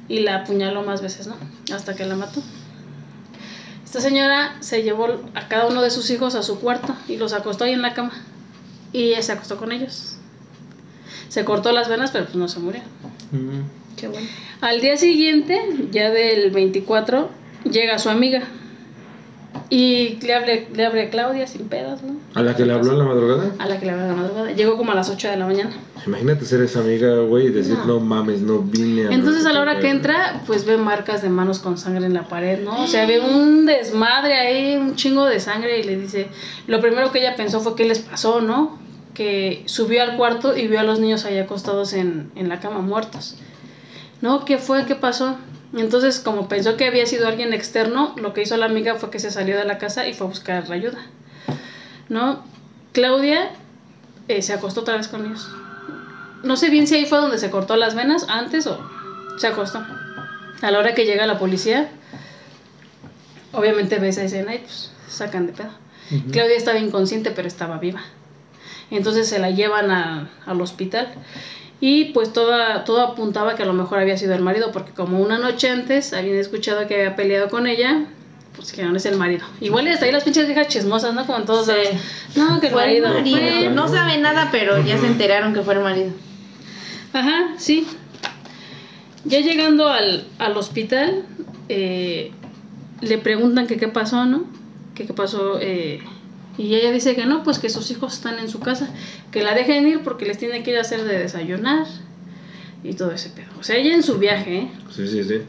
y 0.08 0.20
la 0.20 0.38
apuñaló 0.38 0.84
más 0.84 1.01
veces, 1.01 1.28
¿no? 1.28 1.36
Hasta 1.74 1.95
que 1.95 2.06
la 2.06 2.16
mató. 2.16 2.41
Esta 3.84 4.01
señora 4.01 4.58
se 4.60 4.84
llevó 4.84 5.08
a 5.36 5.47
cada 5.47 5.68
uno 5.68 5.82
de 5.82 5.89
sus 5.89 6.10
hijos 6.10 6.36
a 6.36 6.43
su 6.43 6.60
cuarto 6.60 6.95
y 7.08 7.18
los 7.18 7.34
acostó 7.34 7.64
ahí 7.64 7.74
en 7.74 7.82
la 7.82 7.93
cama. 7.93 8.12
Y 8.91 9.10
ella 9.10 9.22
se 9.22 9.32
acostó 9.32 9.58
con 9.58 9.72
ellos. 9.72 10.18
Se 11.30 11.45
cortó 11.45 11.72
las 11.72 11.89
venas, 11.89 12.12
pero 12.12 12.26
pues 12.26 12.36
no 12.36 12.47
se 12.47 12.60
murió. 12.60 12.82
Mm. 13.32 13.62
Qué 13.97 14.08
bueno. 14.08 14.28
Al 14.62 14.82
día 14.82 14.97
siguiente, 14.97 15.62
ya 15.91 16.12
del 16.12 16.51
24, 16.51 17.30
llega 17.70 17.99
su 17.99 18.10
amiga. 18.10 18.43
Y 19.70 20.20
le 20.22 20.34
abre, 20.36 20.68
le 20.76 20.86
abre 20.86 21.07
a 21.07 21.09
Claudia 21.09 21.47
sin 21.47 21.68
pedos, 21.68 22.03
¿no? 22.03 22.16
¿A 22.36 22.43
la 22.43 22.55
que 22.55 22.66
le 22.66 22.74
habló 22.74 22.91
en 22.91 22.99
la 22.99 23.05
madrugada? 23.05 23.51
A 23.57 23.68
la 23.68 23.80
que 23.80 23.86
le 23.88 23.91
abre 23.93 24.03
a 24.03 24.07
la 24.07 24.13
madrugada. 24.13 24.51
Llegó 24.51 24.78
como 24.78 24.91
a 24.91 24.95
las 24.95 25.09
8 25.09 25.30
de 25.30 25.38
la 25.38 25.47
mañana. 25.47 25.72
Imagínate 26.05 26.45
ser 26.45 26.61
esa 26.61 26.82
amiga, 26.82 27.18
güey, 27.22 27.47
y 27.47 27.49
decir, 27.49 27.78
no, 27.88 27.99
mames, 27.99 28.41
no 28.41 28.59
vine 28.59 29.07
a... 29.07 29.11
Entonces 29.11 29.43
no 29.43 29.49
a 29.49 29.53
la 29.53 29.61
hora 29.61 29.76
que 29.76 29.82
güey". 29.82 29.91
entra, 29.91 30.43
pues 30.45 30.66
ve 30.66 30.78
marcas 30.78 31.24
de 31.24 31.30
manos 31.30 31.57
con 31.59 31.80
sangre 31.80 32.05
en 32.05 32.13
la 32.13 32.28
pared, 32.28 32.59
¿no? 32.63 32.84
O 32.84 32.88
sea, 32.88 33.07
ve 33.07 33.20
un 33.20 33.66
desmadre 33.66 34.36
ahí, 34.36 34.76
un 34.76 34.95
chingo 34.95 35.26
de 35.26 35.39
sangre 35.39 35.80
y 35.80 35.84
le 35.84 35.97
dice, 35.97 36.28
lo 36.68 36.80
primero 36.80 37.11
que 37.11 37.20
ella 37.20 37.36
pensó 37.36 37.59
fue 37.59 37.76
qué 37.76 37.86
les 37.86 37.99
pasó, 37.99 38.41
¿no? 38.41 38.78
Que 39.16 39.63
subió 39.66 40.03
al 40.03 40.16
cuarto 40.16 40.55
y 40.55 40.68
vio 40.68 40.80
a 40.80 40.84
los 40.84 40.99
niños 40.99 41.26
ahí 41.26 41.39
acostados 41.39 41.93
en, 41.93 42.30
en 42.36 42.49
la 42.49 42.59
cama 42.59 42.82
muertos. 42.82 43.36
¿No? 44.22 44.45
¿Qué 44.45 44.57
fue? 44.57 44.86
¿Qué 44.86 44.95
pasó? 44.95 45.36
Entonces, 45.76 46.19
como 46.19 46.47
pensó 46.47 46.78
que 46.78 46.86
había 46.88 47.05
sido 47.05 47.28
alguien 47.28 47.53
externo, 47.53 48.13
lo 48.17 48.34
que 48.34 48.41
hizo 48.41 48.55
la 48.57 48.65
amiga 48.65 48.95
fue 48.95 49.09
que 49.09 49.19
se 49.19 49.30
salió 49.32 49.57
de 49.57 49.65
la 49.65 49.78
casa 49.78 50.07
y 50.07 50.13
fue 50.13 50.28
a 50.28 50.30
buscar 50.30 50.71
ayuda. 50.71 50.99
¿No? 52.07 52.43
Claudia 52.93 53.49
eh, 54.30 54.41
se 54.41 54.53
acostó 54.53 54.82
otra 54.82 54.95
vez 54.95 55.07
con 55.09 55.26
ellos. 55.26 55.49
No 56.43 56.55
sé 56.55 56.69
bien 56.69 56.88
si 56.88 56.95
ahí 56.95 57.05
fue 57.05 57.17
donde 57.19 57.38
se 57.38 57.49
cortó 57.49 57.76
las 57.76 57.95
venas 57.95 58.26
antes 58.30 58.67
o 58.67 58.80
se 59.38 59.47
acostó. 59.47 59.84
A 60.61 60.71
la 60.71 60.80
hora 60.80 60.93
que 60.95 61.05
llega 61.05 61.26
la 61.28 61.38
policía, 61.39 61.89
obviamente 63.51 63.99
ve 63.99 64.09
esa 64.09 64.23
escena 64.23 64.55
y 64.55 64.59
pues 64.59 64.91
sacan 65.09 65.47
de 65.47 65.53
pedo. 65.53 65.69
Claudia 66.32 66.55
estaba 66.55 66.78
inconsciente, 66.78 67.32
pero 67.32 67.47
estaba 67.47 67.78
viva. 67.80 68.01
Entonces 68.91 69.28
se 69.28 69.39
la 69.39 69.49
llevan 69.49 69.89
a- 69.91 70.30
al 70.45 70.61
hospital 70.61 71.07
y 71.82 72.05
pues 72.05 72.32
toda, 72.34 72.84
todo 72.86 73.01
apuntaba 73.01 73.55
que 73.55 73.63
a 73.63 73.65
lo 73.65 73.73
mejor 73.73 73.99
había 73.99 74.17
sido 74.17 74.34
el 74.34 74.41
marido, 74.41 74.71
porque 74.71 74.91
como 74.91 75.19
una 75.19 75.38
noche 75.38 75.69
antes 75.69 76.13
habían 76.13 76.38
escuchado 76.38 76.88
que 76.88 76.95
había 76.95 77.15
peleado 77.15 77.49
con 77.49 77.67
ella, 77.67 78.05
pues 78.55 78.71
que 78.71 78.84
no 78.84 78.95
es 78.95 79.05
el 79.05 79.17
marido. 79.17 79.45
Igual 79.59 79.88
hasta 79.89 80.05
ahí 80.05 80.11
las 80.11 80.23
pinches 80.23 80.45
viejas 80.45 80.67
chismosas, 80.69 81.13
¿no? 81.13 81.26
Como 81.28 81.43
todos 81.43 81.65
Sí. 81.67 81.73
No, 82.39 82.59
que 82.61 82.67
el 82.67 82.73
marido. 82.76 83.09
fue- 83.11 83.69
No 83.73 83.88
sabe 83.89 84.17
nada, 84.17 84.49
pero 84.51 84.82
ya 84.84 84.97
se 84.97 85.07
enteraron 85.07 85.53
que 85.53 85.61
fue 85.61 85.73
el 85.73 85.82
marido. 85.82 86.11
Ajá, 87.13 87.53
sí. 87.57 87.86
Ya 89.26 89.39
llegando 89.41 89.88
al, 89.89 90.26
al 90.39 90.55
hospital, 90.57 91.23
eh, 91.67 92.32
le 93.01 93.17
preguntan 93.17 93.67
que 93.67 93.78
qué 93.78 93.88
pasó, 93.88 94.26
¿no? 94.26 94.45
Que 94.93 95.05
qué 95.05 95.13
pasó. 95.13 95.57
eh, 95.59 95.99
y 96.58 96.74
ella 96.76 96.91
dice 96.91 97.16
que 97.16 97.26
no, 97.26 97.43
pues 97.43 97.60
que 97.60 97.70
sus 97.70 97.89
hijos 97.91 98.14
están 98.14 98.39
en 98.39 98.49
su 98.49 98.60
casa, 98.60 98.89
que 99.32 99.43
la 99.43 99.53
dejen 99.53 99.88
ir 99.88 100.01
porque 100.03 100.26
les 100.26 100.38
tiene 100.38 100.64
que 100.64 100.72
ir 100.72 100.78
a 100.78 100.82
hacer 100.82 101.03
de 101.03 101.18
desayunar 101.20 101.86
y 102.84 102.93
todo 102.93 103.12
ese 103.12 103.30
pedo. 103.30 103.47
O 103.60 103.64
sea, 103.64 103.76
ella 103.78 103.93
en 103.93 104.03
su 104.03 104.18
viaje, 104.20 104.58
¿eh? 104.60 104.72
Sí, 104.95 105.08
sí, 105.08 105.24
sí. 105.24 105.41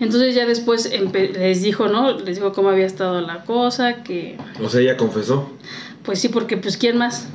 Entonces 0.00 0.34
ya 0.34 0.46
después 0.46 0.90
les 1.12 1.62
dijo, 1.62 1.88
¿no? 1.88 2.12
Les 2.20 2.36
dijo 2.36 2.52
cómo 2.52 2.68
había 2.70 2.86
estado 2.86 3.20
la 3.20 3.44
cosa, 3.44 4.02
que 4.04 4.36
O 4.62 4.68
sea, 4.68 4.80
ella 4.80 4.96
confesó. 4.96 5.50
pues 6.04 6.20
sí, 6.20 6.28
porque 6.28 6.56
pues 6.56 6.76
¿quién 6.76 6.96
más? 6.96 7.28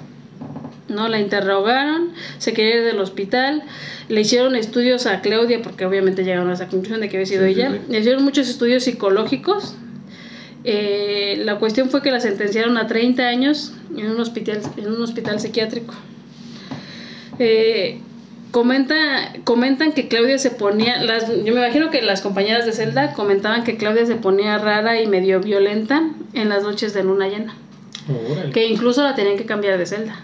No, 0.88 1.08
la 1.10 1.20
interrogaron, 1.20 2.12
se 2.38 2.54
quería 2.54 2.78
ir 2.78 2.84
del 2.84 3.00
hospital, 3.00 3.64
le 4.10 4.22
hicieron 4.22 4.56
estudios 4.56 5.06
a 5.06 5.22
Claudia, 5.22 5.62
porque 5.62 5.86
obviamente 5.86 6.24
llegaron 6.24 6.50
a 6.50 6.54
esa 6.54 6.68
conclusión 6.68 7.02
de 7.02 7.10
que 7.10 7.18
había 7.18 7.26
sido 7.26 7.46
Sí, 7.48 7.54
sí, 7.54 7.60
ella, 7.62 7.72
sí. 7.72 7.80
le 7.92 8.00
hicieron 8.00 8.24
muchos 8.24 8.48
estudios 8.50 8.84
psicológicos. 8.84 9.76
Eh, 10.64 11.42
la 11.44 11.60
cuestión 11.60 11.90
fue 11.90 12.02
que 12.02 12.12
la 12.12 12.20
sentenciaron 12.20 12.78
a 12.78 12.88
30 12.88 13.24
años 13.24 13.74
en 13.98 14.12
un 14.12 14.20
hospital, 14.20 14.62
en 14.78 14.88
un 14.88 15.02
hospital 15.02 15.40
psiquiátrico. 15.40 15.94
Eh, 17.40 18.00
comenta, 18.52 18.96
comentan 19.44 19.92
que 19.92 20.08
Claudia 20.08 20.38
se 20.38 20.52
ponía, 20.52 21.04
las, 21.04 21.28
yo 21.28 21.54
me 21.54 21.62
imagino 21.62 21.90
que 21.90 22.02
las 22.02 22.22
compañeras 22.22 22.66
de 22.66 22.72
celda 22.72 23.14
comentaban 23.14 23.64
que 23.64 23.78
Claudia 23.78 24.06
se 24.06 24.16
ponía 24.16 24.58
rara 24.58 25.02
y 25.02 25.08
medio 25.08 25.42
violenta 25.42 26.10
en 26.34 26.50
las 26.50 26.64
noches 26.64 26.94
de 26.94 27.04
luna 27.04 27.28
llena. 27.28 27.56
Órale. 28.32 28.52
Que 28.52 28.68
incluso 28.68 29.04
la 29.04 29.16
tenían 29.16 29.38
que 29.38 29.46
cambiar 29.46 29.78
de 29.78 29.86
celda. 29.86 30.20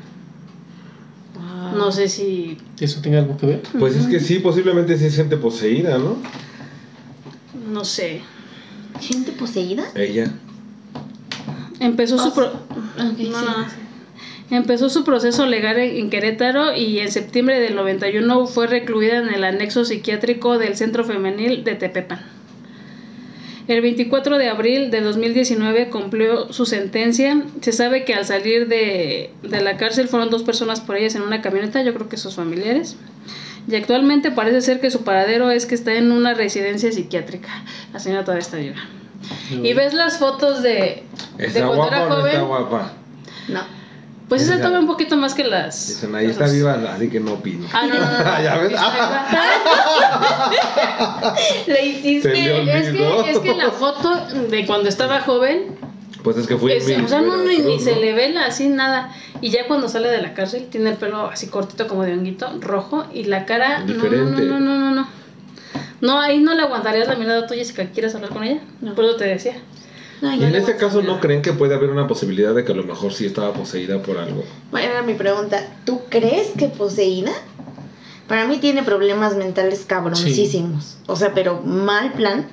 No 1.75 1.91
sé 1.91 2.09
si. 2.09 2.57
¿Eso 2.79 3.01
tiene 3.01 3.19
algo 3.19 3.37
que 3.37 3.45
ver? 3.45 3.61
Pues 3.77 3.95
es 3.95 4.07
que 4.07 4.19
sí, 4.19 4.39
posiblemente 4.39 4.97
sí 4.97 5.05
es 5.05 5.15
gente 5.15 5.37
poseída, 5.37 5.97
¿no? 5.97 6.17
No 7.71 7.85
sé. 7.85 8.21
¿Gente 8.99 9.31
poseída? 9.31 9.83
Ella. 9.95 10.31
Empezó 11.79 12.17
su 12.19 12.33
pro- 12.33 12.51
sí. 13.17 13.29
No, 13.29 13.41
no. 13.41 13.67
Empezó 14.51 14.89
su 14.89 15.03
proceso 15.03 15.45
legal 15.45 15.77
en 15.77 16.09
Querétaro 16.09 16.75
y 16.75 16.99
en 16.99 17.11
septiembre 17.11 17.59
del 17.59 17.75
91 17.75 18.47
fue 18.47 18.65
recluida 18.67 19.17
en 19.19 19.29
el 19.29 19.43
anexo 19.43 19.85
psiquiátrico 19.85 20.57
del 20.57 20.75
Centro 20.75 21.03
Femenil 21.03 21.63
de 21.63 21.75
Tepepan. 21.75 22.19
El 23.67 23.81
24 23.81 24.39
de 24.39 24.49
abril 24.49 24.89
de 24.89 25.01
2019 25.01 25.89
cumplió 25.89 26.51
su 26.51 26.65
sentencia. 26.65 27.43
Se 27.61 27.71
sabe 27.71 28.03
que 28.03 28.15
al 28.15 28.25
salir 28.25 28.67
de, 28.67 29.29
de 29.43 29.61
la 29.61 29.77
cárcel 29.77 30.07
fueron 30.07 30.31
dos 30.31 30.41
personas 30.41 30.81
por 30.81 30.97
ellas 30.97 31.13
en 31.13 31.21
una 31.21 31.43
camioneta, 31.43 31.83
yo 31.83 31.93
creo 31.93 32.09
que 32.09 32.17
sus 32.17 32.33
familiares. 32.33 32.97
Y 33.69 33.75
actualmente 33.75 34.31
parece 34.31 34.61
ser 34.61 34.81
que 34.81 34.89
su 34.89 35.03
paradero 35.03 35.51
es 35.51 35.65
que 35.65 35.75
está 35.75 35.93
en 35.93 36.11
una 36.11 36.33
residencia 36.33 36.91
psiquiátrica. 36.91 37.49
La 37.93 37.99
señora 37.99 38.23
todavía 38.23 38.41
está 38.41 38.57
viva. 38.57 38.77
Y 39.51 39.73
ves 39.73 39.93
las 39.93 40.17
fotos 40.17 40.63
de, 40.63 41.03
de 41.37 41.45
¿Está 41.45 41.59
cuando 41.67 41.75
guapa 41.75 41.95
era 41.97 42.05
o 42.05 42.09
no 42.09 42.17
está 42.27 42.39
joven. 42.39 42.47
guapa? 42.47 42.91
No. 43.49 43.61
Pues 44.27 44.43
esa 44.43 44.61
toma 44.61 44.79
un 44.79 44.87
poquito 44.87 45.17
más 45.17 45.33
que 45.33 45.43
las. 45.43 45.87
Dicen, 45.87 46.13
ahí 46.15 46.27
está 46.27 46.47
viva, 46.47 46.73
así 46.95 47.09
que 47.09 47.19
no 47.19 47.33
opino. 47.33 47.67
Ah, 47.73 47.85
no, 47.87 47.95
no. 47.95 47.99
Ya 48.43 48.57
ves. 48.57 48.73
Le 51.67 51.85
hiciste. 51.85 52.79
Es 52.79 52.89
que, 52.91 53.31
es 53.31 53.39
que 53.39 53.55
la 53.55 53.71
foto 53.71 54.25
de 54.49 54.65
cuando 54.65 54.89
estaba 54.89 55.21
joven, 55.21 55.77
Pues 56.23 56.37
es 56.37 56.47
que 56.47 56.57
fui 56.57 56.71
es- 56.73 56.83
o 56.83 57.07
sea, 57.07 57.21
no, 57.21 57.37
no, 57.37 57.51
y 57.51 57.59
ni 57.59 57.79
se 57.79 57.93
¿no? 57.95 58.01
le 58.01 58.13
ve 58.13 58.29
la- 58.29 58.45
así 58.47 58.67
nada. 58.67 59.13
Y 59.41 59.51
ya 59.51 59.67
cuando 59.67 59.87
sale 59.87 60.09
de 60.09 60.21
la 60.21 60.33
cárcel, 60.33 60.67
tiene 60.69 60.89
el 60.91 60.97
pelo 60.97 61.27
así 61.27 61.47
cortito 61.47 61.87
como 61.87 62.03
de 62.03 62.13
honguito, 62.13 62.49
rojo, 62.59 63.05
y 63.13 63.23
la 63.23 63.45
cara. 63.45 63.79
no, 63.79 63.85
Diferente. 63.85 64.41
No, 64.43 64.59
no, 64.59 64.59
no, 64.59 64.79
no, 64.79 64.91
no. 64.91 65.07
No, 66.01 66.19
ahí 66.19 66.39
no 66.39 66.53
le 66.55 66.61
aguantarías 66.63 67.07
la 67.07 67.15
mirada 67.15 67.45
tuya 67.47 67.63
si 67.65 67.73
quieres 67.73 68.15
hablar 68.15 68.31
con 68.31 68.43
ella. 68.43 68.61
No. 68.81 68.95
Por 68.95 69.05
eso 69.05 69.15
te 69.15 69.25
decía. 69.25 69.57
No, 70.21 70.33
Y 70.35 70.43
en 70.43 70.55
a 70.55 70.75
caso, 70.77 71.01
¿no 71.01 71.19
creen 71.21 71.41
que 71.41 71.53
puede 71.53 71.75
haber 71.75 71.89
una 71.89 72.07
posibilidad 72.07 72.53
de 72.53 72.65
que 72.65 72.73
a 72.73 72.75
lo 72.75 72.83
mejor 72.83 73.13
sí 73.13 73.25
estaba 73.25 73.53
poseída 73.53 74.01
por 74.01 74.17
algo? 74.17 74.43
Bueno, 74.71 74.91
era 74.91 75.01
mi 75.01 75.13
pregunta. 75.13 75.65
¿Tú 75.85 76.01
crees 76.09 76.49
que 76.57 76.67
poseída? 76.67 77.31
Para 78.27 78.45
mí 78.45 78.57
tiene 78.57 78.83
problemas 78.83 79.35
mentales 79.35 79.85
cabroncísimos. 79.87 80.97
O 81.07 81.15
sea, 81.15 81.33
pero 81.33 81.61
mal 81.61 82.11
plan. 82.13 82.47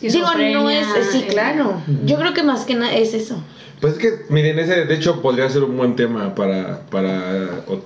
Digo, 0.00 0.28
no 0.52 0.70
es. 0.70 0.86
Sí, 1.10 1.18
eh, 1.18 1.26
claro. 1.30 1.80
Yo 2.04 2.16
creo 2.18 2.34
que 2.34 2.42
más 2.42 2.64
que 2.64 2.74
nada 2.74 2.94
es 2.94 3.14
eso. 3.14 3.42
Pues 3.80 3.94
es 3.94 3.98
que, 4.00 4.10
miren, 4.28 4.58
ese 4.58 4.84
de 4.84 4.94
hecho 4.94 5.22
podría 5.22 5.48
ser 5.50 5.62
un 5.64 5.76
buen 5.76 5.96
tema 5.96 6.34
para, 6.34 6.80
para 6.90 7.62
o- 7.68 7.80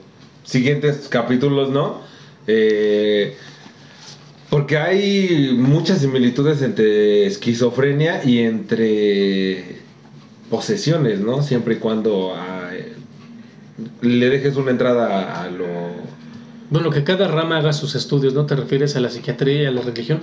siguientes 0.44 1.06
capítulos, 1.08 1.70
¿no? 1.70 2.00
Eh, 2.46 3.36
porque 4.50 4.76
hay 4.78 5.54
muchas 5.56 6.00
similitudes 6.00 6.60
entre 6.62 7.26
esquizofrenia 7.26 8.22
y 8.24 8.40
entre 8.40 9.76
posesiones, 10.50 11.20
¿no? 11.20 11.42
Siempre 11.42 11.74
y 11.74 11.76
cuando 11.78 12.34
ah, 12.36 12.70
le 14.02 14.28
dejes 14.30 14.56
una 14.56 14.70
entrada 14.70 15.08
a, 15.36 15.42
a 15.44 15.50
lo... 15.50 15.66
Bueno, 16.70 16.90
que 16.90 17.04
cada 17.04 17.28
rama 17.28 17.58
haga 17.58 17.72
sus 17.72 17.94
estudios, 17.94 18.34
¿no? 18.34 18.46
¿Te 18.46 18.56
refieres 18.56 18.96
a 18.96 19.00
la 19.00 19.08
psiquiatría 19.10 19.62
y 19.62 19.66
a 19.66 19.70
la 19.70 19.82
religión? 19.82 20.20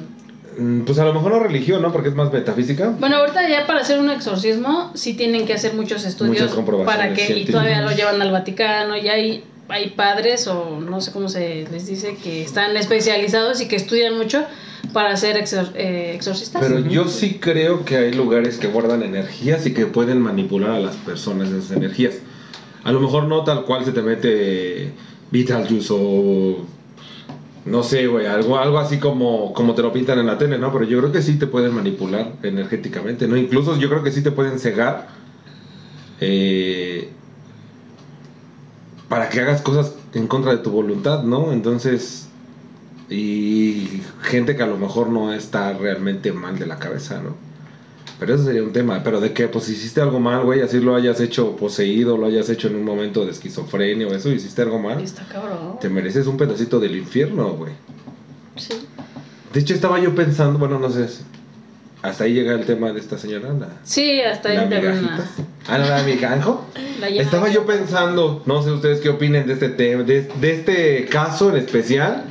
Mm, 0.60 0.82
Pues 0.82 1.00
a 1.00 1.06
lo 1.06 1.14
mejor 1.14 1.32
no 1.32 1.40
religión, 1.40 1.82
¿no? 1.82 1.92
Porque 1.92 2.10
es 2.10 2.16
más 2.16 2.32
metafísica. 2.32 2.90
Bueno, 3.00 3.18
ahorita 3.18 3.48
ya 3.50 3.66
para 3.66 3.82
hacer 3.82 4.00
un 4.00 4.10
exorcismo 4.10 4.92
sí 4.94 5.14
tienen 5.14 5.46
que 5.46 5.54
hacer 5.54 5.74
muchos 5.74 6.04
estudios 6.06 6.52
para 6.86 7.14
que 7.14 7.22
y 7.40 7.46
todavía 7.46 7.82
lo 7.82 7.92
llevan 7.92 8.22
al 8.22 8.32
Vaticano 8.32 8.98
y 8.98 9.08
hay 9.10 9.44
hay 9.72 9.92
padres 9.92 10.48
o 10.48 10.80
no 10.80 11.00
sé 11.00 11.12
cómo 11.12 11.30
se 11.30 11.68
les 11.72 11.86
dice 11.86 12.16
que 12.24 12.42
están 12.44 12.76
especializados 12.76 13.62
y 13.62 13.68
que 13.68 13.76
estudian 13.76 14.18
mucho 14.18 14.44
para 14.94 15.16
ser 15.16 15.38
exor- 15.38 15.70
eh, 15.76 16.14
exorcistas. 16.16 16.60
Pero 16.60 16.80
yo 16.80 17.08
sí 17.08 17.38
creo 17.40 17.86
que 17.86 17.98
hay 17.98 18.12
lugares 18.14 18.58
que 18.58 18.66
guardan 18.68 19.04
energías 19.04 19.68
y 19.68 19.74
que 19.76 19.86
pueden 19.86 20.22
manipular 20.22 20.72
a 20.72 20.80
las 20.80 20.96
personas 20.96 21.50
esas 21.50 21.78
energías. 21.78 22.16
A 22.84 22.92
lo 22.92 23.00
mejor 23.00 23.26
no 23.26 23.44
tal 23.44 23.64
cual 23.66 23.86
se 23.86 23.92
te 23.92 24.02
mete 24.02 24.92
Beetlejuice 25.30 25.94
o 25.96 26.66
no 27.70 27.84
sé, 27.84 28.08
güey, 28.08 28.26
algo, 28.26 28.58
algo 28.58 28.80
así 28.80 29.00
como, 29.00 29.54
como 29.54 29.76
te 29.76 29.82
lo 29.82 29.94
pintan 29.94 30.20
en 30.20 30.26
la 30.26 30.38
tele, 30.38 30.58
¿no? 30.58 30.74
Pero 30.74 30.86
yo 30.86 31.00
creo 31.00 31.12
que 31.12 31.22
sí 31.22 31.38
te 31.38 31.48
pueden 31.48 31.74
manipular 31.74 32.34
energéticamente, 32.44 33.28
¿no? 33.28 33.38
Incluso 33.38 33.78
yo 33.78 33.90
creo 33.90 34.04
que 34.04 34.12
sí 34.12 34.24
te 34.24 34.32
pueden 34.32 34.60
cegar 34.60 35.08
eh, 36.20 37.10
para 39.08 39.30
que 39.30 39.42
hagas 39.42 39.62
cosas 39.62 39.96
en 40.14 40.28
contra 40.28 40.52
de 40.52 40.58
tu 40.58 40.72
voluntad, 40.72 41.24
¿no? 41.24 41.52
Entonces, 41.52 42.30
y 43.10 44.02
gente 44.22 44.56
que 44.56 44.64
a 44.64 44.68
lo 44.68 44.78
mejor 44.78 45.10
no 45.10 45.34
está 45.34 45.74
realmente 45.74 46.32
mal 46.32 46.58
de 46.58 46.66
la 46.66 46.80
cabeza, 46.80 47.22
¿no? 47.22 47.49
Pero 48.20 48.36
eso 48.36 48.44
sería 48.44 48.64
un 48.64 48.74
tema. 48.74 49.02
Pero 49.04 49.22
de 49.22 49.32
que, 49.34 49.48
pues, 49.48 49.70
hiciste 49.70 50.02
algo 50.02 50.20
mal, 50.20 50.44
güey, 50.44 50.62
así 50.62 50.80
lo 50.80 50.96
hayas 50.96 51.20
hecho 51.22 51.56
poseído, 51.56 52.18
lo 52.18 52.26
hayas 52.28 52.50
hecho 52.50 52.68
en 52.68 52.76
un 52.76 52.84
momento 52.84 53.26
de 53.26 53.32
esquizofrenia 53.32 54.08
o 54.08 54.12
eso, 54.14 54.30
hiciste 54.30 54.62
algo 54.62 54.78
mal, 54.80 55.02
Está 55.02 55.26
cabrón. 55.26 55.80
te 55.80 55.90
mereces 55.90 56.28
un 56.28 56.36
pedacito 56.38 56.80
del 56.80 56.96
infierno, 56.98 57.52
güey. 57.54 57.72
Sí. 58.58 58.74
De 59.54 59.60
hecho, 59.62 59.74
estaba 59.74 60.00
yo 60.00 60.14
pensando, 60.16 60.60
bueno, 60.60 60.78
no 60.80 60.90
sé, 60.90 61.08
hasta 62.02 62.24
ahí 62.26 62.34
llega 62.34 62.54
el 62.54 62.66
tema 62.66 62.92
de 62.92 63.00
esta 63.00 63.18
señora, 63.18 63.52
la, 63.54 63.70
Sí, 63.84 64.22
hasta 64.22 64.54
la 64.54 64.62
ahí 64.62 64.70
termina. 64.70 65.02
migajita. 65.02 65.30
Ah, 65.68 65.78
no, 65.78 65.86
la. 65.88 66.60
La 67.00 67.08
Estaba 67.08 67.48
yo 67.50 67.66
pensando, 67.66 68.44
no 68.46 68.62
sé 68.62 68.72
ustedes 68.72 69.00
qué 69.00 69.08
opinen 69.08 69.48
de 69.48 69.54
este 69.54 69.70
tema, 69.70 70.04
de, 70.04 70.24
de 70.42 70.52
este 70.52 71.06
caso 71.06 71.50
en 71.50 71.56
especial. 71.56 72.26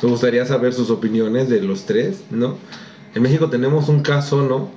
Me 0.00 0.08
gustaría 0.08 0.46
saber 0.46 0.72
sus 0.72 0.90
opiniones 0.90 1.48
de 1.48 1.60
los 1.62 1.84
tres, 1.86 2.22
¿no? 2.30 2.56
En 3.14 3.22
México 3.22 3.50
tenemos 3.50 3.88
un 3.88 4.02
caso, 4.02 4.42
¿no? 4.42 4.68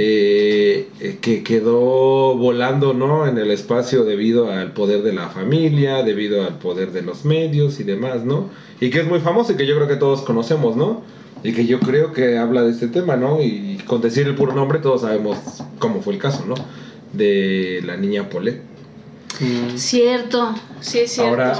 Eh, 0.00 1.18
que 1.20 1.42
quedó 1.42 2.36
volando, 2.36 2.94
¿no? 2.94 3.26
En 3.26 3.36
el 3.36 3.50
espacio 3.50 4.04
debido 4.04 4.48
al 4.48 4.72
poder 4.72 5.02
de 5.02 5.12
la 5.12 5.28
familia, 5.28 6.04
debido 6.04 6.46
al 6.46 6.58
poder 6.58 6.92
de 6.92 7.02
los 7.02 7.24
medios 7.24 7.80
y 7.80 7.82
demás, 7.82 8.24
¿no? 8.24 8.48
Y 8.80 8.90
que 8.90 9.00
es 9.00 9.08
muy 9.08 9.18
famoso 9.18 9.54
y 9.54 9.56
que 9.56 9.66
yo 9.66 9.74
creo 9.74 9.88
que 9.88 9.96
todos 9.96 10.22
conocemos, 10.22 10.76
¿no? 10.76 11.02
Y 11.42 11.52
que 11.52 11.66
yo 11.66 11.80
creo 11.80 12.12
que 12.12 12.38
habla 12.38 12.62
de 12.62 12.70
este 12.70 12.86
tema, 12.86 13.16
¿no? 13.16 13.42
Y 13.42 13.78
con 13.88 14.00
decir 14.00 14.28
el 14.28 14.36
puro 14.36 14.54
nombre 14.54 14.78
todos 14.78 15.00
sabemos 15.00 15.36
cómo 15.80 16.00
fue 16.00 16.12
el 16.12 16.20
caso, 16.20 16.44
¿no? 16.46 16.54
De 17.12 17.82
la 17.84 17.96
niña 17.96 18.28
Polet. 18.28 18.62
Cierto, 19.74 20.54
sí 20.80 21.00
es 21.00 21.10
cierto. 21.10 21.30
Ahora, 21.30 21.58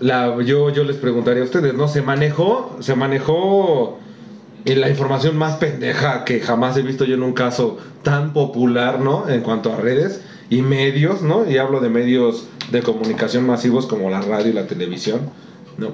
la, 0.00 0.42
yo, 0.42 0.68
yo 0.68 0.84
les 0.84 0.96
preguntaría 0.96 1.42
a 1.42 1.46
ustedes, 1.46 1.72
¿no? 1.72 1.88
Se 1.88 2.02
manejó, 2.02 2.76
se 2.80 2.94
manejó 2.94 3.98
la 4.64 4.88
información 4.88 5.36
más 5.36 5.56
pendeja 5.56 6.24
que 6.24 6.40
jamás 6.40 6.76
he 6.76 6.82
visto 6.82 7.04
yo 7.04 7.14
en 7.14 7.22
un 7.22 7.32
caso 7.32 7.78
tan 8.02 8.32
popular, 8.32 9.00
¿no? 9.00 9.28
En 9.28 9.40
cuanto 9.40 9.72
a 9.72 9.76
redes 9.76 10.20
y 10.50 10.62
medios, 10.62 11.22
¿no? 11.22 11.48
Y 11.48 11.58
hablo 11.58 11.80
de 11.80 11.88
medios 11.88 12.48
de 12.70 12.82
comunicación 12.82 13.46
masivos 13.46 13.86
como 13.86 14.10
la 14.10 14.20
radio 14.20 14.50
y 14.50 14.52
la 14.52 14.66
televisión, 14.66 15.30
¿no? 15.76 15.92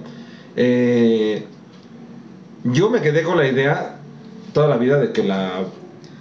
Eh, 0.57 1.45
yo 2.65 2.91
me 2.91 3.01
quedé 3.01 3.23
con 3.23 3.37
la 3.37 3.47
idea 3.47 3.97
toda 4.53 4.69
la 4.69 4.77
vida 4.77 4.99
de 4.99 5.13
que 5.13 5.23
la 5.23 5.65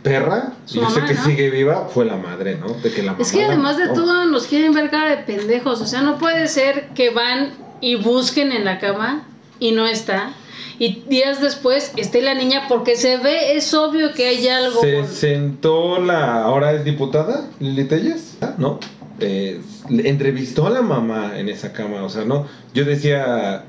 perra, 0.01 0.53
Su 0.65 0.77
y 0.77 0.81
yo 0.81 0.89
sé 0.89 1.01
que 1.05 1.13
¿no? 1.13 1.23
sigue 1.23 1.49
viva, 1.49 1.87
fue 1.87 2.05
la 2.05 2.17
madre, 2.17 2.57
¿no? 2.57 2.73
De 2.73 2.91
que 2.91 3.01
la 3.01 3.15
Es 3.17 3.31
que 3.31 3.45
además 3.45 3.77
de 3.77 3.87
todo 3.87 4.25
nos 4.25 4.47
quieren 4.47 4.73
ver 4.73 4.89
cara 4.89 5.11
de 5.11 5.17
pendejos. 5.23 5.81
O 5.81 5.87
sea, 5.87 6.01
no 6.01 6.17
puede 6.17 6.47
ser 6.47 6.89
que 6.89 7.09
van 7.11 7.51
y 7.79 7.95
busquen 7.95 8.51
en 8.51 8.65
la 8.65 8.79
cama 8.79 9.23
y 9.59 9.71
no 9.71 9.87
está. 9.87 10.33
Y 10.79 11.03
días 11.07 11.41
después 11.41 11.93
esté 11.97 12.21
la 12.21 12.33
niña 12.33 12.63
porque 12.67 12.95
se 12.95 13.17
ve, 13.17 13.55
es 13.55 13.73
obvio 13.73 14.13
que 14.13 14.27
hay 14.27 14.47
algo. 14.47 14.81
Se 14.81 15.05
sentó 15.05 15.99
la. 15.99 16.43
Ahora 16.43 16.73
es 16.73 16.83
diputada, 16.83 17.47
Lili 17.59 17.85
Telles, 17.85 18.37
¿ah? 18.41 18.55
¿no? 18.57 18.79
Eh, 19.19 19.61
entrevistó 19.89 20.67
a 20.67 20.69
la 20.69 20.81
mamá 20.81 21.37
en 21.37 21.49
esa 21.49 21.73
cama, 21.73 22.03
o 22.03 22.09
sea, 22.09 22.25
¿no? 22.25 22.47
Yo 22.73 22.85
decía. 22.85 23.65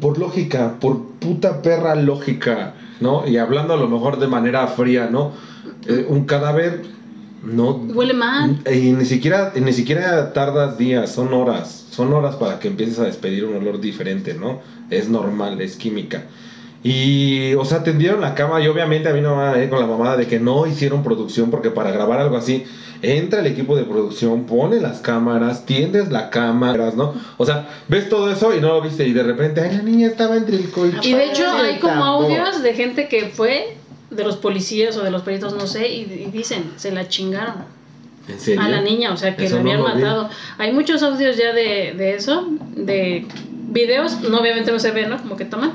Por 0.00 0.18
lógica, 0.18 0.76
por 0.78 1.06
puta 1.18 1.60
perra 1.60 1.96
lógica, 1.96 2.74
¿no? 3.00 3.26
Y 3.26 3.36
hablando 3.36 3.74
a 3.74 3.76
lo 3.76 3.88
mejor 3.88 4.20
de 4.20 4.28
manera 4.28 4.64
fría, 4.68 5.08
¿no? 5.10 5.32
Eh, 5.88 6.06
un 6.08 6.24
cadáver 6.24 6.82
no. 7.42 7.72
Huele 7.72 8.14
mal. 8.14 8.58
Y 8.72 8.92
ni 8.92 9.04
siquiera, 9.04 9.52
ni 9.54 9.72
siquiera 9.72 10.32
tardas 10.32 10.78
días, 10.78 11.10
son 11.10 11.32
horas. 11.32 11.86
Son 11.90 12.12
horas 12.12 12.36
para 12.36 12.58
que 12.58 12.68
empieces 12.68 12.98
a 12.98 13.04
despedir 13.04 13.44
un 13.44 13.56
olor 13.56 13.80
diferente, 13.80 14.34
¿no? 14.34 14.60
Es 14.90 15.08
normal, 15.08 15.60
es 15.60 15.76
química. 15.76 16.24
Y, 16.82 17.54
o 17.54 17.64
sea, 17.64 17.82
tendieron 17.82 18.20
la 18.20 18.34
cama 18.34 18.62
y 18.62 18.68
obviamente 18.68 19.08
a 19.08 19.12
mí 19.12 19.20
no 19.20 19.36
me 19.36 19.68
con 19.68 19.80
la 19.80 19.86
mamada 19.86 20.16
de 20.16 20.26
que 20.26 20.38
no 20.38 20.66
hicieron 20.66 21.02
producción 21.02 21.50
porque 21.50 21.70
para 21.70 21.90
grabar 21.90 22.20
algo 22.20 22.36
así 22.36 22.64
entra 23.02 23.40
el 23.40 23.46
equipo 23.46 23.76
de 23.76 23.84
producción, 23.84 24.44
pone 24.44 24.80
las 24.80 25.00
cámaras, 25.00 25.66
tiendes 25.66 26.10
la 26.10 26.30
cámara, 26.30 26.92
¿no? 26.94 27.14
O 27.36 27.46
sea, 27.46 27.68
ves 27.88 28.08
todo 28.08 28.30
eso 28.30 28.54
y 28.54 28.60
no 28.60 28.68
lo 28.68 28.82
viste 28.82 29.06
y 29.06 29.12
de 29.12 29.22
repente, 29.22 29.60
ay, 29.60 29.76
la 29.76 29.82
niña 29.82 30.06
estaba 30.06 30.36
entre 30.36 30.56
el 30.56 30.70
colchón. 30.70 31.00
Y 31.02 31.12
de 31.12 31.24
hecho 31.26 31.50
hay 31.50 31.78
como 31.78 31.94
tambor". 31.94 32.24
audios 32.24 32.62
de 32.62 32.74
gente 32.74 33.08
que 33.08 33.30
fue, 33.30 33.76
de 34.16 34.24
los 34.24 34.36
policías 34.36 34.96
o 34.96 35.02
de 35.04 35.10
los 35.10 35.22
peritos, 35.22 35.54
no 35.54 35.66
sé, 35.66 35.88
y, 35.88 36.00
y 36.26 36.30
dicen, 36.32 36.72
se 36.76 36.90
la 36.92 37.08
chingaron. 37.08 37.76
¿En 38.28 38.40
serio? 38.40 38.60
a 38.60 38.68
la 38.68 38.80
niña, 38.80 39.12
o 39.12 39.16
sea, 39.16 39.36
que 39.36 39.44
la 39.48 39.50
no 39.50 39.60
habían 39.60 39.76
vi. 39.78 39.82
matado. 39.84 40.28
Hay 40.58 40.72
muchos 40.72 41.00
audios 41.04 41.36
ya 41.36 41.52
de, 41.52 41.94
de 41.96 42.16
eso, 42.16 42.44
de 42.74 43.24
videos, 43.68 44.20
no 44.22 44.38
obviamente 44.40 44.72
no 44.72 44.80
se 44.80 44.90
ve, 44.90 45.06
¿no? 45.06 45.16
Como 45.18 45.36
que 45.36 45.44
toman. 45.44 45.72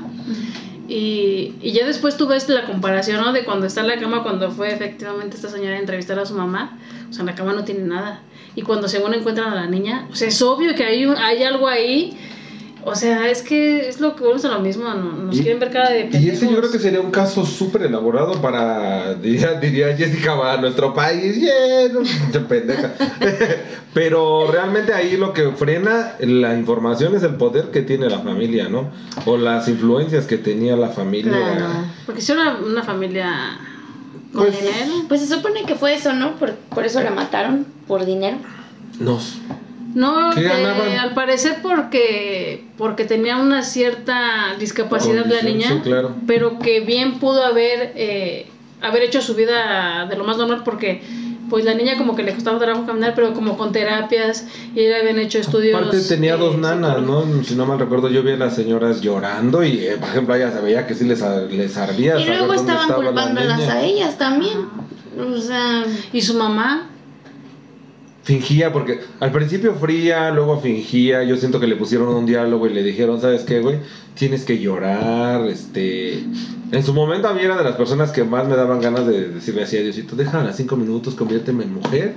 Y, 0.88 1.54
y 1.62 1.72
ya 1.72 1.86
después 1.86 2.16
tú 2.18 2.26
ves 2.26 2.48
la 2.50 2.64
comparación, 2.66 3.22
¿no? 3.22 3.32
De 3.32 3.44
cuando 3.44 3.66
está 3.66 3.80
en 3.80 3.88
la 3.88 3.98
cama, 3.98 4.22
cuando 4.22 4.50
fue 4.50 4.70
efectivamente 4.72 5.36
esta 5.36 5.48
señora 5.48 5.76
a 5.76 5.78
entrevistar 5.78 6.18
a 6.18 6.26
su 6.26 6.34
mamá. 6.34 6.78
O 7.08 7.12
sea, 7.12 7.20
en 7.20 7.26
la 7.26 7.34
cama 7.34 7.54
no 7.54 7.64
tiene 7.64 7.84
nada. 7.84 8.20
Y 8.54 8.62
cuando 8.62 8.88
según 8.88 9.14
encuentran 9.14 9.50
a 9.50 9.54
la 9.54 9.66
niña, 9.66 10.06
o 10.10 10.14
sea, 10.14 10.28
es 10.28 10.42
obvio 10.42 10.74
que 10.74 10.84
hay, 10.84 11.06
un- 11.06 11.16
hay 11.16 11.42
algo 11.44 11.66
ahí. 11.68 12.18
O 12.84 12.96
sea, 12.96 13.30
es 13.30 13.42
que 13.42 13.88
es 13.88 14.00
lo 14.00 14.16
que 14.16 14.22
volvemos 14.22 14.44
a 14.44 14.48
lo 14.48 14.60
mismo. 14.60 14.84
no- 14.92 15.12
Nos 15.12 15.36
Y- 15.36 15.42
quieren 15.42 15.60
ver 15.60 15.70
cara 15.70 15.90
de 15.90 16.08
Y 16.18 16.28
ese 16.30 16.50
yo 16.50 16.56
creo 16.58 16.70
que 16.70 16.78
sería 16.80 17.00
un 17.00 17.10
caso 17.12 17.46
súper 17.46 17.82
elaborado 17.82 18.40
para, 18.42 19.14
diría, 19.14 19.52
diría 19.60 19.96
Jessica, 19.96 20.36
para 20.36 20.60
nuestro 20.60 20.92
país. 20.92 21.36
Yeah, 21.40 22.40
pendeja. 22.48 22.92
Pero 23.94 24.50
realmente 24.50 24.92
ahí 24.94 25.16
lo 25.16 25.32
que 25.32 25.50
frena 25.52 26.12
la 26.20 26.56
información 26.56 27.14
es 27.14 27.22
el 27.22 27.36
poder 27.36 27.70
que 27.70 27.82
tiene 27.82 28.08
la 28.08 28.18
familia, 28.20 28.68
¿no? 28.68 28.90
O 29.26 29.36
las 29.36 29.68
influencias 29.68 30.26
que 30.26 30.38
tenía 30.38 30.76
la 30.76 30.88
familia. 30.88 31.32
Claro. 31.32 31.66
Porque 32.06 32.20
si 32.20 32.32
era 32.32 32.56
una 32.64 32.82
familia 32.82 33.58
con 34.32 34.44
Pues- 34.46 34.58
dinero. 34.58 35.04
Pues 35.08 35.20
se 35.20 35.26
supone 35.34 35.64
que 35.66 35.74
fue 35.74 35.94
eso, 35.94 36.12
¿no? 36.14 36.36
Por, 36.36 36.54
por 36.54 36.84
eso 36.84 37.00
la 37.02 37.10
mataron, 37.10 37.66
por 37.86 38.04
dinero. 38.06 38.38
Nos. 38.98 39.36
No, 39.94 40.30
¿Qué 40.34 40.46
eh, 40.46 40.98
al 40.98 41.14
parecer 41.14 41.58
porque 41.62 42.64
porque 42.78 43.04
tenía 43.04 43.36
una 43.36 43.62
cierta 43.62 44.56
discapacidad 44.58 45.26
la 45.26 45.42
niña, 45.42 45.68
sí, 45.68 45.80
claro. 45.82 46.14
pero 46.26 46.58
que 46.58 46.80
bien 46.80 47.18
pudo 47.18 47.44
haber 47.44 47.92
eh, 47.94 48.46
haber 48.80 49.02
hecho 49.02 49.20
su 49.20 49.34
vida 49.34 50.06
de 50.06 50.16
lo 50.16 50.24
más 50.24 50.38
normal 50.38 50.62
porque 50.64 51.02
pues 51.52 51.66
la 51.66 51.74
niña 51.74 51.98
como 51.98 52.16
que 52.16 52.22
le 52.22 52.32
costaba 52.32 52.58
trabajo 52.58 52.86
caminar, 52.86 53.12
pero 53.14 53.34
como 53.34 53.58
con 53.58 53.72
terapias 53.72 54.46
y 54.74 54.80
le 54.80 54.96
habían 54.96 55.18
hecho 55.18 55.38
estudios. 55.38 55.78
Aparte 55.78 56.00
tenía 56.00 56.36
eh, 56.36 56.38
dos 56.38 56.56
nanas, 56.56 56.96
psicológicos. 56.96 57.36
¿no? 57.36 57.44
Si 57.44 57.54
no 57.54 57.66
mal 57.66 57.78
recuerdo, 57.78 58.08
yo 58.08 58.22
vi 58.22 58.32
a 58.32 58.36
las 58.38 58.54
señoras 58.54 59.02
llorando 59.02 59.62
y, 59.62 59.84
eh, 59.84 59.98
por 60.00 60.08
ejemplo, 60.08 60.34
ella 60.34 60.50
se 60.50 60.62
veía 60.62 60.86
que 60.86 60.94
sí 60.94 61.04
les, 61.04 61.22
les 61.50 61.76
ardía. 61.76 62.18
Y 62.18 62.24
luego 62.24 62.54
estaban 62.54 62.80
estaba 62.80 63.02
la 63.02 63.10
culpándolas 63.10 63.68
a 63.68 63.82
ellas 63.82 64.16
también. 64.16 64.66
O 65.18 65.38
sea, 65.38 65.84
Y 66.14 66.22
su 66.22 66.32
mamá, 66.38 66.88
Fingía, 68.24 68.72
porque 68.72 69.00
al 69.18 69.32
principio 69.32 69.74
fría, 69.74 70.30
luego 70.30 70.60
fingía. 70.60 71.24
Yo 71.24 71.36
siento 71.36 71.58
que 71.58 71.66
le 71.66 71.74
pusieron 71.74 72.08
un 72.08 72.24
diálogo 72.24 72.68
y 72.68 72.72
le 72.72 72.82
dijeron, 72.82 73.20
¿sabes 73.20 73.42
qué, 73.42 73.60
güey? 73.60 73.80
Tienes 74.14 74.44
que 74.44 74.58
llorar, 74.58 75.46
este... 75.46 76.24
En 76.70 76.82
su 76.82 76.94
momento 76.94 77.28
a 77.28 77.34
mí 77.34 77.42
era 77.42 77.56
de 77.56 77.64
las 77.64 77.76
personas 77.76 78.12
que 78.12 78.24
más 78.24 78.48
me 78.48 78.56
daban 78.56 78.80
ganas 78.80 79.06
de 79.06 79.28
decirle 79.28 79.64
así 79.64 79.76
a 79.76 79.82
Diosito, 79.82 80.16
déjala 80.16 80.54
cinco 80.54 80.76
minutos, 80.76 81.14
conviérteme 81.14 81.64
en 81.64 81.74
mujer. 81.74 82.14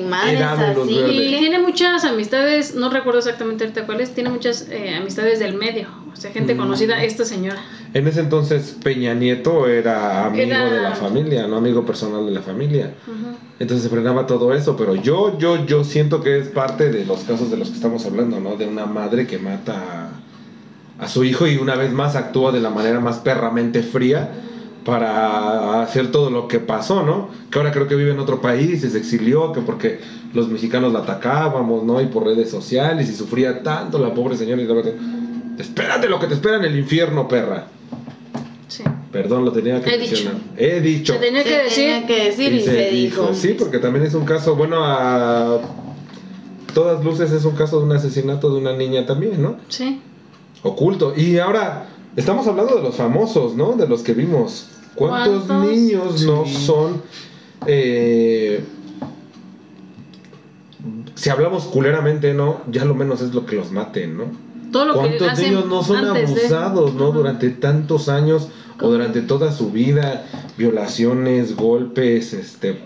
Ni 0.00 0.06
madres 0.08 0.40
así. 0.42 0.90
y 0.90 1.36
tiene 1.38 1.58
muchas 1.60 2.04
amistades, 2.04 2.74
no 2.74 2.90
recuerdo 2.90 3.18
exactamente 3.20 3.64
ahorita 3.64 3.86
cuáles, 3.86 4.14
tiene 4.14 4.30
muchas 4.30 4.68
eh, 4.70 4.94
amistades 4.96 5.38
del 5.38 5.54
medio, 5.54 5.88
o 6.12 6.16
sea, 6.16 6.30
gente 6.32 6.54
Mm. 6.54 6.58
conocida, 6.58 7.02
esta 7.02 7.24
señora. 7.24 7.62
En 7.94 8.06
ese 8.06 8.20
entonces 8.20 8.76
Peña 8.82 9.14
Nieto 9.14 9.66
era 9.68 10.26
amigo 10.26 10.44
Era- 10.44 10.70
de 10.70 10.80
la 10.82 10.92
familia, 10.94 11.46
no 11.46 11.56
amigo 11.56 11.84
personal 11.86 12.26
de 12.26 12.32
la 12.32 12.42
familia. 12.42 12.94
Entonces 13.58 13.84
se 13.84 13.88
frenaba 13.88 14.26
todo 14.26 14.52
eso, 14.52 14.76
pero 14.76 14.94
yo, 14.94 15.38
yo, 15.38 15.64
yo 15.66 15.82
siento 15.84 16.22
que 16.22 16.38
es 16.38 16.48
parte 16.48 16.90
de 16.90 17.04
los 17.06 17.20
casos 17.20 17.50
de 17.50 17.56
los 17.56 17.68
que 17.70 17.76
estamos 17.76 18.04
hablando, 18.04 18.38
¿no? 18.40 18.56
De 18.56 18.66
una 18.66 18.84
madre 18.86 19.26
que 19.26 19.38
mata 19.38 20.10
a, 20.98 21.04
a 21.04 21.08
su 21.08 21.24
hijo 21.24 21.46
y 21.46 21.56
una 21.56 21.74
vez 21.74 21.92
más 21.92 22.16
actúa 22.16 22.52
de 22.52 22.60
la 22.60 22.68
manera 22.70 23.00
más 23.00 23.18
perramente 23.18 23.82
fría 23.82 24.30
para 24.86 25.82
hacer 25.82 26.12
todo 26.12 26.30
lo 26.30 26.46
que 26.46 26.60
pasó, 26.60 27.02
¿no? 27.02 27.28
Que 27.50 27.58
ahora 27.58 27.72
creo 27.72 27.88
que 27.88 27.96
vive 27.96 28.12
en 28.12 28.20
otro 28.20 28.40
país 28.40 28.84
y 28.84 28.88
se 28.88 28.96
exilió, 28.96 29.52
que 29.52 29.60
porque 29.60 29.98
los 30.32 30.48
mexicanos 30.48 30.92
la 30.92 31.00
atacábamos, 31.00 31.82
¿no? 31.82 32.00
Y 32.00 32.06
por 32.06 32.24
redes 32.24 32.48
sociales 32.48 33.10
y 33.10 33.12
sufría 33.12 33.64
tanto 33.64 33.98
la 33.98 34.14
pobre 34.14 34.36
señora 34.36 34.62
y 34.62 34.64
la 34.64 34.74
verdad, 34.74 34.92
espérate 35.58 36.08
lo 36.08 36.20
que 36.20 36.28
te 36.28 36.34
espera 36.34 36.58
en 36.58 36.66
el 36.66 36.78
infierno, 36.78 37.26
perra. 37.26 37.66
Sí. 38.68 38.84
Perdón, 39.10 39.44
lo 39.44 39.50
tenía 39.50 39.82
que 39.82 39.92
He 39.92 39.98
dicho. 39.98 40.10
mencionar. 40.12 40.40
He 40.56 40.80
dicho. 40.80 41.12
Se 41.14 41.18
tenía 41.18 41.42
que 41.42 41.58
decir. 41.64 41.84
tenía 41.84 42.06
que 42.06 42.24
decir 42.24 42.52
y, 42.52 42.60
se, 42.60 42.90
dijo. 42.90 43.34
Sí, 43.34 43.56
porque 43.58 43.78
también 43.80 44.06
es 44.06 44.14
un 44.14 44.24
caso, 44.24 44.54
bueno, 44.54 44.84
a 44.84 45.62
todas 46.74 47.04
luces 47.04 47.32
es 47.32 47.44
un 47.44 47.56
caso 47.56 47.80
de 47.80 47.86
un 47.86 47.92
asesinato 47.92 48.54
de 48.54 48.60
una 48.60 48.76
niña 48.76 49.04
también, 49.04 49.42
¿no? 49.42 49.56
Sí. 49.68 50.00
Oculto. 50.62 51.12
Y 51.16 51.38
ahora, 51.38 51.88
estamos 52.14 52.46
hablando 52.46 52.76
de 52.76 52.82
los 52.82 52.94
famosos, 52.94 53.56
¿no? 53.56 53.72
De 53.72 53.88
los 53.88 54.02
que 54.02 54.12
vimos. 54.12 54.68
¿Cuántos, 54.96 55.44
¿Cuántos? 55.44 55.70
niños 55.70 56.22
no 56.22 56.44
Sí. 56.46 56.54
son... 56.54 57.02
eh, 57.66 58.64
si 61.14 61.30
hablamos 61.30 61.64
culeramente, 61.64 62.34
¿no? 62.34 62.60
Ya 62.70 62.84
lo 62.84 62.94
menos 62.94 63.20
es 63.22 63.34
lo 63.34 63.46
que 63.46 63.56
los 63.56 63.72
maten, 63.72 64.16
¿no? 64.18 64.24
Todo 64.70 64.84
lo 64.86 64.92
que 64.94 64.98
¿Cuántos 64.98 65.28
hacen 65.30 65.50
niños 65.54 65.66
no 65.66 65.82
son 65.82 66.02
de- 66.14 66.20
abusados, 66.24 66.94
no? 66.94 67.10
Durante 67.12 67.50
tantos 67.50 68.08
años 68.08 68.48
o 68.80 68.88
durante 68.88 69.22
toda 69.22 69.52
su 69.52 69.70
vida, 69.70 70.26
violaciones, 70.58 71.56
golpes, 71.56 72.32
este... 72.34 72.84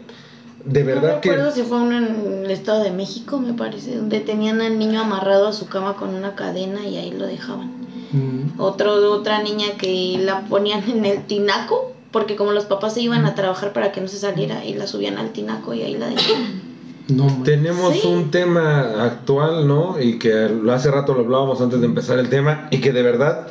De 0.64 0.82
verdad 0.82 1.14
no 1.16 1.20
que... 1.22 1.30
recuerdo 1.30 1.52
si 1.52 1.62
fue 1.62 1.78
uno 1.78 1.96
en 1.96 2.44
el 2.44 2.50
Estado 2.50 2.82
de 2.82 2.90
México, 2.90 3.38
me 3.40 3.54
parece, 3.54 3.96
donde 3.96 4.20
tenían 4.20 4.60
al 4.60 4.78
niño 4.78 5.00
amarrado 5.00 5.48
a 5.48 5.52
su 5.54 5.66
cama 5.66 5.96
con 5.96 6.14
una 6.14 6.34
cadena 6.34 6.86
y 6.86 6.96
ahí 6.98 7.10
lo 7.12 7.26
dejaban. 7.26 7.70
Mm. 8.12 8.60
Otro, 8.60 8.92
otra 9.12 9.42
niña 9.42 9.66
que 9.78 10.18
la 10.22 10.42
ponían 10.42 10.88
en 10.90 11.06
el 11.06 11.22
tinaco, 11.24 11.89
porque 12.12 12.36
como 12.36 12.52
los 12.52 12.64
papás 12.64 12.94
se 12.94 13.02
iban 13.02 13.24
a 13.26 13.34
trabajar 13.34 13.72
para 13.72 13.92
que 13.92 14.00
no 14.00 14.08
se 14.08 14.18
saliera, 14.18 14.64
y 14.64 14.74
la 14.74 14.86
subían 14.86 15.18
al 15.18 15.30
tinaco 15.32 15.74
y 15.74 15.82
ahí 15.82 15.96
la 15.96 16.08
dejaban. 16.08 16.70
No. 17.10 17.42
Tenemos 17.42 17.94
Sí. 17.94 18.06
un 18.06 18.30
tema 18.30 19.02
actual, 19.04 19.66
¿no? 19.66 20.00
Y 20.00 20.20
que 20.20 20.48
hace 20.70 20.92
rato 20.92 21.12
lo 21.12 21.22
hablábamos 21.22 21.60
antes 21.60 21.80
de 21.80 21.86
empezar 21.86 22.20
el 22.20 22.28
tema 22.28 22.68
y 22.70 22.80
que 22.80 22.92
de 22.92 23.02
verdad 23.02 23.48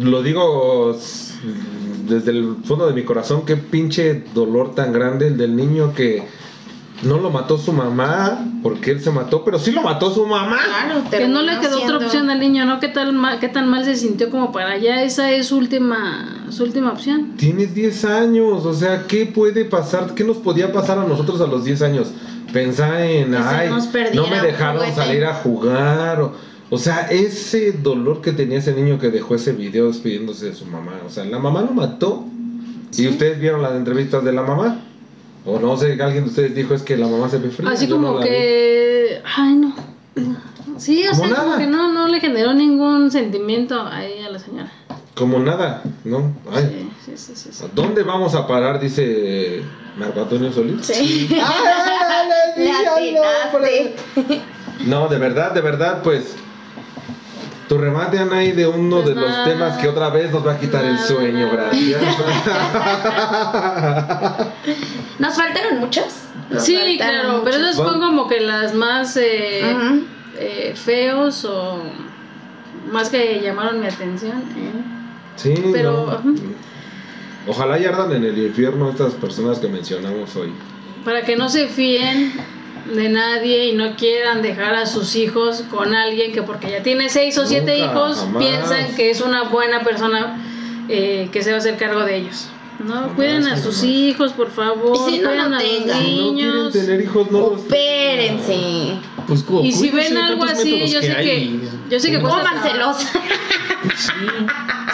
lo 0.00 0.22
digo 0.22 0.96
desde 2.08 2.30
el 2.30 2.56
fondo 2.64 2.86
de 2.86 2.94
mi 2.94 3.04
corazón, 3.04 3.44
qué 3.44 3.56
pinche 3.56 4.24
dolor 4.34 4.74
tan 4.74 4.90
grande 4.92 5.26
el 5.26 5.36
del 5.36 5.54
niño 5.54 5.92
que 5.94 6.22
no 7.02 7.18
lo 7.18 7.30
mató 7.30 7.58
su 7.58 7.72
mamá 7.72 8.44
porque 8.62 8.90
él 8.90 9.00
se 9.00 9.10
mató, 9.10 9.44
pero 9.44 9.58
sí 9.58 9.70
lo 9.70 9.82
mató 9.82 10.12
su 10.12 10.26
mamá. 10.26 10.58
Claro, 10.64 11.02
Que 11.10 11.28
no 11.28 11.42
le 11.42 11.58
quedó 11.60 11.82
otra 11.82 11.98
opción 11.98 12.28
al 12.30 12.40
niño, 12.40 12.64
¿no? 12.64 12.80
¿Qué, 12.80 12.88
tal 12.88 13.12
ma- 13.12 13.38
¿Qué 13.38 13.48
tan 13.48 13.68
mal 13.68 13.84
se 13.84 13.96
sintió 13.96 14.30
como 14.30 14.50
para 14.52 14.76
ya 14.78 15.02
esa 15.02 15.30
es 15.30 15.46
su 15.46 15.56
última, 15.58 16.46
su 16.50 16.64
última 16.64 16.90
opción? 16.92 17.34
Tienes 17.36 17.74
10 17.74 18.04
años, 18.04 18.64
o 18.64 18.74
sea, 18.74 19.04
¿qué 19.06 19.26
puede 19.26 19.64
pasar? 19.64 20.14
¿Qué 20.14 20.24
nos 20.24 20.38
podía 20.38 20.72
pasar 20.72 20.98
a 20.98 21.04
nosotros 21.04 21.40
a 21.40 21.46
los 21.46 21.64
10 21.64 21.82
años? 21.82 22.08
Pensar 22.52 23.00
en, 23.00 23.34
ay, 23.34 23.68
no 24.14 24.26
me 24.26 24.40
dejaron 24.40 24.78
juguete". 24.80 24.96
salir 24.96 25.24
a 25.24 25.34
jugar. 25.34 26.20
O, 26.22 26.32
o 26.70 26.78
sea, 26.78 27.02
ese 27.10 27.72
dolor 27.72 28.20
que 28.22 28.32
tenía 28.32 28.58
ese 28.58 28.72
niño 28.74 28.98
que 28.98 29.10
dejó 29.10 29.34
ese 29.34 29.52
video 29.52 29.86
despidiéndose 29.88 30.46
de 30.46 30.54
su 30.54 30.64
mamá. 30.66 30.92
O 31.06 31.10
sea, 31.10 31.24
la 31.24 31.38
mamá 31.38 31.62
lo 31.62 31.72
mató. 31.72 32.24
¿Y 32.96 33.06
ustedes 33.06 33.38
vieron 33.38 33.60
las 33.62 33.72
entrevistas 33.74 34.24
de 34.24 34.32
la 34.32 34.42
mamá? 34.42 34.78
O 35.50 35.58
no 35.58 35.76
sé, 35.78 35.92
alguien 36.02 36.24
de 36.24 36.30
ustedes 36.30 36.54
dijo 36.54 36.74
es 36.74 36.82
que 36.82 36.94
la 36.96 37.06
mamá 37.06 37.26
se 37.30 37.38
ve 37.38 37.48
fría. 37.48 37.70
Así 37.70 37.86
yo 37.86 37.96
como 37.96 38.08
no 38.08 38.18
la 38.18 38.24
vi. 38.24 38.30
que... 38.30 39.22
Ay, 39.36 39.54
no. 39.54 39.74
Sí, 40.76 41.04
o 41.06 41.10
Como 41.16 41.26
sea, 41.26 41.36
como 41.36 41.56
que 41.56 41.66
no, 41.66 41.90
no 41.90 42.06
le 42.06 42.20
generó 42.20 42.52
ningún 42.52 43.10
sentimiento 43.10 43.80
ahí 43.80 44.20
a 44.20 44.30
la 44.30 44.38
señora. 44.38 44.70
Como 45.14 45.38
nada, 45.38 45.82
¿no? 46.04 46.32
Ay, 46.52 46.90
Sí, 47.04 47.12
sí, 47.16 47.34
sí, 47.34 47.34
sí, 47.34 47.48
sí. 47.50 47.64
¿Dónde 47.74 48.02
vamos 48.02 48.34
a 48.34 48.46
parar? 48.46 48.78
Dice 48.78 49.62
Marco 49.96 50.20
Antonio 50.20 50.52
Solís. 50.52 50.84
Sí. 50.84 51.28
¡Ay, 51.32 52.54
di 52.64 52.68
al 52.68 53.14
nombre! 53.14 53.94
atinaste. 54.16 54.42
No, 54.86 55.08
de 55.08 55.18
verdad, 55.18 55.52
de 55.52 55.60
verdad, 55.62 56.02
pues. 56.04 56.36
Tu 57.68 57.76
remate, 57.76 58.18
Anaí, 58.18 58.52
de 58.52 58.66
uno 58.66 59.02
Pues 59.02 59.14
de 59.14 59.20
los 59.20 59.44
temas 59.44 59.76
que 59.78 59.88
otra 59.88 60.08
vez 60.10 60.32
nos 60.32 60.46
va 60.46 60.52
a 60.52 60.58
quitar 60.58 60.84
el 60.84 60.98
sueño, 60.98 61.50
gracias. 61.52 62.00
Nos 65.18 65.36
faltaron 65.36 65.80
muchas. 65.80 66.24
Nos 66.50 66.64
Sí, 66.64 66.76
faltaron 66.76 67.22
claro, 67.22 67.40
pero 67.44 67.56
esas 67.58 67.76
son 67.76 68.00
como 68.00 68.26
que 68.28 68.40
las 68.40 68.74
más 68.74 69.16
eh, 69.18 69.60
eh, 70.38 70.72
feos 70.74 71.44
o 71.44 71.82
más 72.90 73.10
que 73.10 73.40
llamaron 73.42 73.80
mi 73.80 73.86
atención. 73.86 74.38
¿eh? 74.56 74.72
sí, 75.36 75.54
Pero, 75.72 76.06
no. 76.06 76.12
ajá. 76.12 76.22
Ojalá 77.46 77.78
y 77.78 77.84
ardan 77.86 78.12
en 78.12 78.24
el 78.24 78.36
infierno 78.38 78.90
estas 78.90 79.14
personas 79.14 79.58
que 79.58 79.68
mencionamos 79.68 80.34
hoy. 80.36 80.52
Para 81.04 81.22
que 81.22 81.36
no 81.36 81.48
se 81.48 81.68
fíen 81.68 82.32
de 82.94 83.08
nadie 83.08 83.66
y 83.66 83.72
no 83.76 83.94
quieran 83.96 84.42
dejar 84.42 84.74
a 84.74 84.86
sus 84.86 85.14
hijos 85.16 85.62
con 85.70 85.94
alguien 85.94 86.32
que 86.32 86.42
porque 86.42 86.70
ya 86.70 86.82
tiene 86.82 87.08
seis 87.08 87.36
o 87.38 87.46
siete 87.46 87.78
Nunca, 87.78 87.92
hijos 87.92 88.18
jamás. 88.18 88.42
piensan 88.44 88.94
que 88.96 89.10
es 89.10 89.20
una 89.20 89.44
buena 89.44 89.82
persona 89.82 90.42
eh, 90.88 91.28
que 91.32 91.42
se 91.42 91.50
va 91.50 91.56
a 91.56 91.58
hacer 91.60 91.76
cargo 91.76 92.00
de 92.04 92.16
ellos. 92.16 92.48
No, 92.78 92.94
Jamás, 92.94 93.10
cuiden 93.16 93.42
a 93.42 93.50
jamás. 93.50 93.62
sus 93.62 93.82
hijos, 93.82 94.32
por 94.32 94.50
favor. 94.50 94.96
Y 95.08 95.12
si 95.12 95.18
no, 95.18 95.28
cuiden 95.30 95.50
no 95.50 95.56
a 95.56 95.60
los. 95.60 95.62
Si 95.62 95.84
no 95.86 96.00
niños. 96.00 96.72
tener 96.72 97.00
hijos, 97.00 97.30
no 97.30 97.40
los 97.50 97.60
Espérense. 97.62 98.98
Pues, 99.26 99.42
como, 99.42 99.62
Y 99.64 99.72
si 99.72 99.90
ven 99.90 100.16
algo 100.16 100.44
así, 100.44 100.86
yo 100.88 101.00
sé 101.00 101.12
hay. 101.12 101.24
que- 101.26 101.60
yo 101.90 101.98
sé 102.00 102.10
que 102.10 102.20
Cómanselos. 102.22 102.96
Sí. 103.96 104.10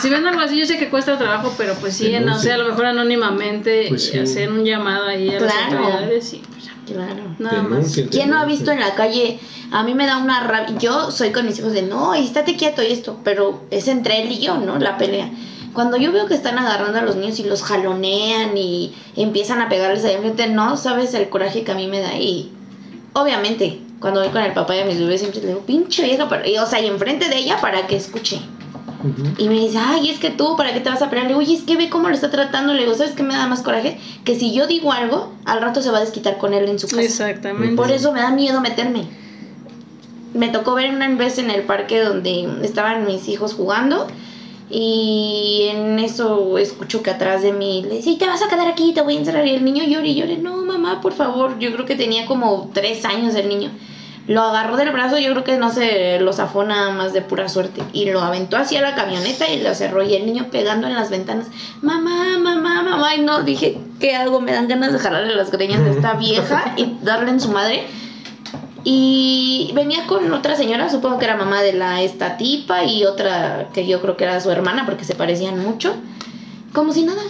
Si 0.01 0.09
ven 0.11 0.27
algo 0.27 0.41
así, 0.41 0.59
yo 0.59 0.67
sé 0.67 0.79
que 0.79 0.91
cuesta 0.91 1.17
trabajo, 1.19 1.55
pero 1.57 1.75
pues 1.75 1.95
sí, 1.97 2.15
no 2.23 2.39
sé, 2.39 2.53
a 2.53 2.59
lo 2.59 2.69
mejor 2.69 2.87
anónimamente 2.87 3.87
Pues 3.89 4.07
sí. 4.09 4.19
hacer 4.19 4.51
un 4.51 4.65
llamado 4.65 5.07
ahí 5.07 5.29
a 5.31 5.41
las 5.41 5.53
Claro. 5.53 5.79
autoridades 5.79 6.33
y 6.35 6.39
pues 6.39 6.65
ya. 6.65 6.73
Claro. 6.87 7.23
Nada 7.39 7.63
más. 7.63 7.99
¿Quién 8.11 8.31
no 8.31 8.39
ha 8.39 8.45
visto 8.45 8.71
en 8.71 8.81
la 8.81 8.95
calle? 8.95 9.39
A 9.73 9.83
mí 9.83 9.95
me 9.95 10.07
da 10.07 10.19
una 10.19 10.41
rabia. 10.41 10.77
Yo 10.79 11.11
soy 11.11 11.31
con 11.31 11.47
mis 11.47 11.59
hijos 11.59 11.73
de 11.73 11.83
no, 11.83 12.15
estate 12.15 12.57
quieto 12.57 12.83
y 12.83 12.87
esto, 12.93 13.19
pero 13.25 13.63
es 13.71 13.89
entre 13.89 14.23
él 14.23 14.33
y 14.33 14.39
yo, 14.41 14.59
¿no? 14.59 14.79
La 14.79 14.99
pelea. 14.99 15.31
Cuando 15.73 15.97
yo 15.97 16.13
veo 16.13 16.27
que 16.27 16.35
están 16.35 16.59
agarrando 16.59 16.99
a 16.99 17.03
los 17.03 17.17
niños 17.17 17.39
y 17.41 17.45
los 17.45 17.63
jalonean 17.63 18.57
y 18.57 18.95
empiezan 19.17 19.61
a 19.61 19.69
pegarles 19.69 20.05
ahí 20.05 20.15
enfrente, 20.15 20.47
no 20.49 20.77
sabes 20.77 21.15
el 21.15 21.29
coraje 21.29 21.65
que 21.65 21.73
a 21.73 21.75
mí 21.75 21.89
me 21.89 22.01
da. 22.01 22.15
Y 22.17 22.53
obviamente, 23.13 23.81
cuando 23.99 24.21
voy 24.21 24.29
con 24.31 24.43
el 24.43 24.53
papá 24.53 24.77
y 24.77 24.81
a 24.81 24.85
mis 24.85 24.99
bebés, 24.99 25.21
siempre 25.21 25.41
le 25.41 25.49
digo, 25.49 25.61
pinche 25.61 26.05
vieja, 26.05 26.29
para-". 26.29 26.47
y, 26.47 26.59
o 26.59 26.67
sea, 26.67 26.81
y 26.81 26.87
enfrente 26.87 27.29
de 27.29 27.39
ella 27.39 27.59
para 27.61 27.87
que 27.87 27.97
escuche. 27.97 28.39
Y 29.39 29.49
me 29.49 29.55
dice, 29.55 29.79
ay, 29.79 30.09
es 30.11 30.19
que 30.19 30.31
tú, 30.31 30.57
¿para 30.57 30.73
qué 30.73 30.81
te 30.81 30.89
vas 30.89 31.03
a 31.03 31.11
pelear? 31.11 31.27
Le 31.27 31.35
digo, 31.35 31.41
oye, 31.41 31.55
es 31.55 31.63
que 31.63 31.77
ve 31.77 31.91
cómo 31.91 32.09
lo 32.09 32.15
está 32.15 32.31
tratando. 32.31 32.73
Le 32.73 32.81
digo, 32.83 32.95
¿sabes 32.95 33.13
qué 33.13 33.23
me 33.23 33.35
da 33.35 33.47
más 33.47 33.63
coraje? 33.63 33.99
Que 34.25 34.39
si 34.39 34.53
yo 34.55 34.67
digo 34.67 34.93
algo, 34.93 35.33
al 35.45 35.61
rato 35.61 35.83
se 35.83 35.91
va 35.91 35.99
a 35.99 36.01
desquitar 36.01 36.39
con 36.39 36.55
él 36.55 36.69
en 36.69 36.79
su 36.79 36.89
casa. 36.89 37.03
Exactamente. 37.03 37.77
Por 37.77 37.91
eso 37.91 38.13
me 38.13 38.21
da 38.21 38.31
miedo 38.31 38.61
meterme. 38.61 39.05
Me 40.33 40.49
tocó 40.49 40.75
ver 40.75 40.91
una 40.95 41.09
vez 41.17 41.39
en 41.39 41.51
el 41.51 41.63
parque 41.63 42.01
donde 42.01 42.49
estaban 42.63 43.07
mis 43.07 43.29
hijos 43.29 43.53
jugando 43.55 44.09
y 44.71 45.69
en 45.71 45.99
eso 45.99 46.59
escucho 46.59 47.03
que 47.03 47.11
atrás 47.11 47.43
de 47.43 47.53
mí 47.53 47.83
le 47.83 47.97
dice, 47.97 48.03
"Sí, 48.03 48.17
te 48.19 48.27
vas 48.27 48.43
a 48.43 48.49
quedar 48.49 48.67
aquí, 48.67 48.93
te 48.93 49.03
voy 49.03 49.17
a 49.17 49.19
encerrar. 49.19 49.47
Y 49.47 49.51
el 49.51 49.65
niño 49.65 49.85
llora 49.85 50.07
y 50.07 50.15
llora. 50.15 50.35
No, 50.41 50.57
mamá, 50.65 51.01
por 51.01 51.13
favor. 51.13 51.59
Yo 51.59 51.73
creo 51.73 51.87
que 51.87 51.95
tenía 51.95 52.27
como 52.27 52.71
tres 52.73 53.05
años 53.05 53.35
el 53.35 53.49
niño. 53.49 53.71
Lo 54.27 54.41
agarró 54.43 54.79
del 54.79 54.91
brazo, 54.91 55.19
yo 55.19 55.33
creo 55.33 55.45
que 55.45 55.59
no 55.59 55.71
se 55.71 56.19
lo 56.19 56.33
zafó 56.33 56.65
nada 56.65 56.91
más 56.91 57.13
de 57.13 57.21
pura 57.21 57.49
suerte. 57.51 57.83
Y 57.93 58.11
lo 58.11 58.21
aventó 58.23 58.57
hacia 58.57 58.81
la 58.81 58.95
camioneta 58.95 59.49
y 59.49 59.63
lo 59.63 59.75
cerró. 59.75 60.03
Y 60.03 60.15
el 60.15 60.25
niño 60.25 60.47
pegando 60.51 60.87
en 60.87 60.95
las 60.95 61.11
ventanas, 61.11 61.49
mamá, 61.83 62.39
mamá, 62.39 62.83
mamá. 62.83 63.15
Y 63.17 63.21
no, 63.21 63.43
dije, 63.43 63.79
¿qué 64.01 64.17
hago? 64.17 64.41
Me 64.41 64.53
dan 64.53 64.67
ganas 64.67 64.95
de 64.95 64.99
jalarle 64.99 65.35
las 65.35 65.51
greñas 65.51 65.85
de 65.85 65.91
esta 65.91 66.15
vieja 66.15 66.73
y 66.77 66.97
darle 67.03 67.31
en 67.31 67.41
su 67.41 67.51
madre. 67.51 67.87
Y 68.83 69.73
venía 69.75 70.07
con 70.07 70.33
otra 70.33 70.57
señora, 70.57 70.89
supongo 70.91 71.19
que 71.19 71.25
era 71.25 71.37
mamá 71.37 71.63
de 71.63 71.73
la 71.75 72.03
esta 72.03 72.37
tipa 72.37 72.85
y 72.85 73.05
otra 73.05 73.69
que 73.73 73.87
yo 73.87 74.01
creo 74.01 74.17
que 74.17 74.25
era 74.25 74.41
su 74.41 74.51
hermana 74.51 74.85
porque 74.87 75.05
se 75.05 75.15
parecían 75.15 75.59
mucho. 75.59 75.95
Como 76.73 76.93
si 76.93 77.03
nada. 77.03 77.23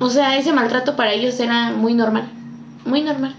O 0.00 0.08
sea, 0.08 0.38
ese 0.38 0.52
maltrato 0.52 0.96
para 0.96 1.12
ellos 1.12 1.38
era 1.40 1.70
muy 1.72 1.92
normal. 1.92 2.28
Muy 2.84 3.02
normal. 3.02 3.34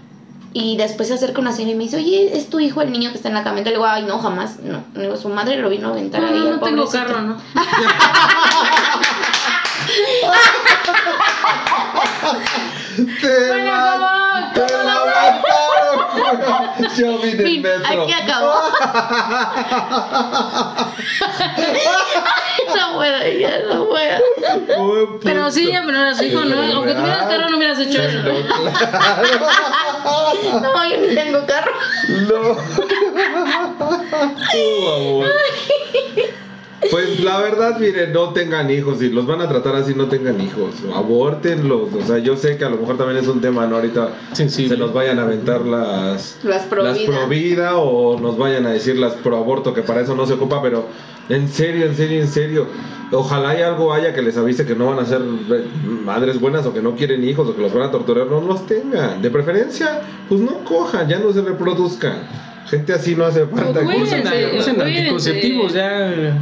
Y 0.56 0.76
después 0.76 1.08
se 1.08 1.14
acerca 1.14 1.40
una 1.40 1.52
señora 1.52 1.72
y 1.72 1.74
me 1.74 1.82
dice, 1.84 1.96
oye, 1.96 2.36
¿es 2.36 2.48
tu 2.48 2.60
hijo 2.60 2.80
el 2.80 2.92
niño 2.92 3.10
que 3.10 3.16
está 3.16 3.26
en 3.28 3.34
la 3.34 3.42
camioneta? 3.42 3.70
Le 3.70 3.76
digo, 3.76 3.86
ay, 3.86 4.04
no, 4.04 4.20
jamás. 4.20 4.60
No. 4.60 4.84
Le 4.94 5.02
digo, 5.02 5.16
su 5.16 5.28
madre 5.28 5.56
lo 5.56 5.68
vino 5.68 5.88
a 5.88 5.90
aventar 5.90 6.20
No, 6.22 6.28
ahí. 6.28 6.34
no, 6.38 6.44
no 6.44 6.60
tengo 6.60 6.84
pobrecito". 6.84 7.06
carro, 7.06 7.22
¿no? 7.22 7.36
Te 12.96 13.04
te 13.20 13.64
la 13.64 14.52
mataron. 14.54 14.98
Yo 16.96 17.18
vi 17.18 17.30
del 17.32 17.46
Fin, 17.46 17.62
metro. 17.62 18.02
aquí 18.04 18.12
acabó. 18.12 18.54
no 22.76 22.94
puedo, 22.96 23.38
ya 23.38 23.58
no 23.68 23.88
puedo. 23.88 24.18
Pero 25.22 25.50
sí, 25.50 25.68
pero 25.70 25.92
no 25.92 26.00
era 26.00 26.14
su 26.14 26.24
hijo, 26.24 26.44
¿no? 26.44 26.56
Pero, 26.56 26.76
Aunque 26.76 26.94
tuvieras 26.94 27.26
carro, 27.26 27.48
no 27.48 27.56
hubieras 27.56 27.78
hecho 27.78 28.02
eso. 28.02 28.18
Pero, 28.24 28.46
claro. 28.46 29.46
No, 30.60 30.88
yo 30.88 30.96
ni 30.98 31.14
tengo 31.14 31.46
carro. 31.46 31.72
No. 32.28 32.56
Tu 34.52 34.88
amor. 34.88 35.26
Pues 36.90 37.20
la 37.20 37.40
verdad, 37.40 37.78
miren, 37.78 38.12
no 38.12 38.30
tengan 38.34 38.70
hijos. 38.70 38.98
Si 38.98 39.08
los 39.08 39.26
van 39.26 39.40
a 39.40 39.48
tratar 39.48 39.76
así, 39.76 39.94
no 39.94 40.06
tengan 40.08 40.40
hijos. 40.40 40.74
Abórtenlos. 40.94 41.88
O 41.94 42.06
sea, 42.06 42.18
yo 42.18 42.36
sé 42.36 42.56
que 42.58 42.64
a 42.64 42.68
lo 42.68 42.76
mejor 42.76 42.98
también 42.98 43.18
es 43.18 43.28
un 43.28 43.40
tema, 43.40 43.66
¿no? 43.66 43.76
Ahorita 43.76 44.10
Sensible. 44.32 44.74
se 44.74 44.76
nos 44.76 44.92
vayan 44.92 45.18
a 45.18 45.22
aventar 45.22 45.62
las, 45.62 46.38
Las 46.42 46.62
pro 46.64 46.82
las 46.82 46.98
vida. 46.98 47.06
pro 47.10 47.28
vida 47.28 47.76
o 47.76 48.18
nos 48.20 48.36
vayan 48.36 48.66
a 48.66 48.70
decir 48.70 48.98
las 48.98 49.14
pro 49.14 49.36
aborto, 49.38 49.72
que 49.72 49.82
para 49.82 50.02
eso 50.02 50.14
no 50.14 50.26
se 50.26 50.34
ocupa, 50.34 50.60
pero 50.60 50.86
en 51.28 51.48
serio, 51.48 51.86
en 51.86 51.96
serio, 51.96 52.20
en 52.20 52.28
serio. 52.28 52.66
Ojalá 53.12 53.50
hay 53.50 53.62
algo 53.62 53.92
haya 53.92 54.12
que 54.12 54.20
les 54.22 54.36
avise 54.36 54.66
que 54.66 54.74
no 54.74 54.86
van 54.90 54.98
a 54.98 55.06
ser 55.06 55.20
eh, 55.22 55.64
madres 56.04 56.40
buenas 56.40 56.66
o 56.66 56.74
que 56.74 56.82
no 56.82 56.96
quieren 56.96 57.22
hijos 57.24 57.48
o 57.48 57.54
que 57.54 57.62
los 57.62 57.72
van 57.72 57.84
a 57.84 57.90
torturar, 57.90 58.26
no 58.26 58.40
los 58.40 58.66
tengan. 58.66 59.22
De 59.22 59.30
preferencia, 59.30 60.02
pues 60.28 60.40
no 60.40 60.64
cojan, 60.64 61.08
ya 61.08 61.18
no 61.18 61.32
se 61.32 61.40
reproduzcan. 61.42 62.26
Gente 62.66 62.92
así 62.92 63.14
no 63.14 63.24
hace 63.24 63.46
falta. 63.46 63.80
Pues, 63.82 64.02
Usen, 64.02 64.22
Cuídense, 64.22 64.56
usen 64.58 64.80
anticonceptivos, 64.82 65.72
ya. 65.74 66.36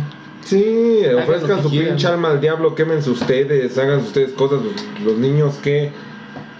Sí, 0.44 1.00
Hagan 1.04 1.22
ofrezcan 1.22 1.62
su 1.62 1.70
quieran. 1.70 1.88
pinche 1.90 2.06
alma 2.08 2.30
al 2.30 2.40
diablo, 2.40 2.74
quémense 2.74 3.10
ustedes, 3.10 3.78
hagan 3.78 4.00
ustedes 4.00 4.32
cosas, 4.32 4.60
los, 4.62 4.72
los 5.04 5.16
niños 5.18 5.54
que 5.62 5.92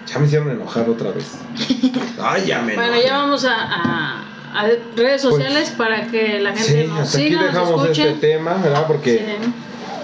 ya 0.07 0.19
me 0.19 0.25
hicieron 0.27 0.49
enojar 0.51 0.89
otra 0.89 1.11
vez. 1.11 1.37
Ay, 2.21 2.45
ya 2.47 2.61
me 2.61 2.75
Bueno, 2.75 2.93
enojé. 2.93 3.07
ya 3.07 3.17
vamos 3.17 3.45
a, 3.45 3.53
a- 3.55 4.23
a 4.55 4.67
redes 4.95 5.21
sociales 5.21 5.73
para 5.75 6.07
que 6.07 6.39
la 6.39 6.53
gente 6.55 6.73
Pues, 6.73 6.83
Sí, 6.83 6.87
nos 6.87 6.99
hasta 6.99 7.17
aquí 7.17 7.27
siga, 7.27 7.41
nos 7.41 7.53
dejamos 7.53 7.89
este 7.89 8.11
tema, 8.13 8.53
¿verdad? 8.63 8.85
Porque 8.87 9.17
Sí. 9.17 9.51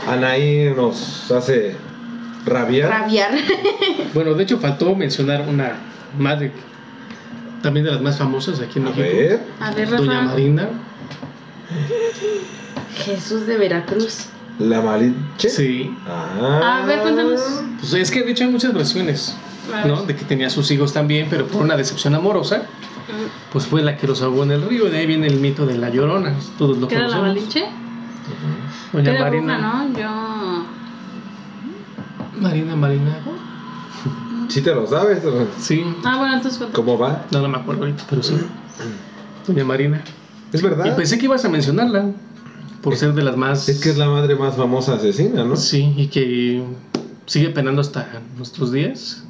Anaí 0.09 0.73
nos 0.75 1.31
hace 1.31 1.75
rabiar. 2.45 2.89
Rabiar. 2.89 3.31
Bueno, 4.13 4.33
de 4.33 4.43
hecho, 4.43 4.57
faltó 4.59 4.95
mencionar 4.95 5.45
una 5.47 5.73
madre 6.17 6.51
también 7.61 7.85
de 7.85 7.91
las 7.91 8.01
más 8.01 8.17
famosas 8.17 8.59
aquí 8.59 8.79
en 8.79 8.87
A 8.87 8.89
México. 8.89 9.17
ver. 9.17 9.39
A 9.59 9.71
ver, 9.71 9.87
Doña 9.89 10.13
Rafa. 10.21 10.25
Marina. 10.31 10.69
Jesús 13.05 13.45
de 13.47 13.57
Veracruz. 13.57 14.25
La 14.59 14.81
malinche. 14.81 15.49
Sí. 15.49 15.95
Ah. 16.07 16.81
A 16.83 16.85
ver, 16.85 16.99
cuéntanos. 17.01 17.39
Pues 17.79 17.93
es 17.93 18.11
que 18.11 18.23
de 18.23 18.31
hecho 18.31 18.43
hay 18.43 18.49
muchas 18.51 18.73
versiones. 18.73 19.35
¿no? 19.85 20.01
De 20.03 20.15
que 20.15 20.25
tenía 20.25 20.49
sus 20.49 20.69
hijos 20.71 20.93
también, 20.93 21.27
pero 21.29 21.45
por 21.45 21.61
una 21.61 21.77
decepción 21.77 22.15
amorosa, 22.15 22.63
pues 23.51 23.67
fue 23.67 23.83
la 23.83 23.95
que 23.97 24.07
los 24.07 24.21
ahogó 24.21 24.43
en 24.43 24.51
el 24.51 24.63
río. 24.63 24.87
Y 24.87 24.91
de 24.91 24.97
ahí 24.97 25.05
viene 25.05 25.27
el 25.27 25.39
mito 25.39 25.65
de 25.65 25.77
la 25.77 25.89
llorona. 25.89 26.33
Todos 26.57 26.77
lo 26.77 26.87
¿Qué 26.87 26.95
era 26.95 27.07
la. 27.07 27.21
Malinche? 27.21 27.65
Doña 28.91 29.11
Era 29.11 29.19
Marina. 29.25 29.57
bruja, 29.57 29.83
¿no? 29.85 29.99
Yo... 29.99 30.65
Marina, 32.41 32.75
Marina. 32.75 33.17
¿Sí 34.49 34.61
te 34.61 34.73
lo 34.73 34.87
sabes? 34.87 35.19
Sí. 35.59 35.85
Ah, 36.03 36.17
bueno, 36.17 36.35
entonces... 36.35 36.67
¿Cómo 36.73 36.97
va? 36.97 37.25
No, 37.31 37.41
no 37.41 37.49
me 37.49 37.57
acuerdo 37.57 37.81
ahorita, 37.83 38.03
pero 38.09 38.23
sí. 38.23 38.35
Doña 39.47 39.63
Marina. 39.65 40.01
Es 40.51 40.61
Y 40.61 40.63
verdad. 40.63 40.95
pensé 40.95 41.17
que 41.19 41.25
ibas 41.25 41.45
a 41.45 41.49
mencionarla 41.49 42.11
por 42.81 42.95
ser 42.95 43.13
de 43.13 43.23
las 43.23 43.37
más. 43.37 43.67
Es 43.69 43.79
que 43.79 43.89
es 43.89 43.97
la 43.97 44.09
madre 44.09 44.35
más 44.35 44.55
famosa 44.55 44.95
asesina, 44.95 45.43
¿no? 45.43 45.55
Sí, 45.55 45.93
y 45.97 46.07
que 46.07 46.63
sigue 47.25 47.49
penando 47.49 47.81
hasta 47.81 48.21
nuestros 48.37 48.71
días. 48.71 49.23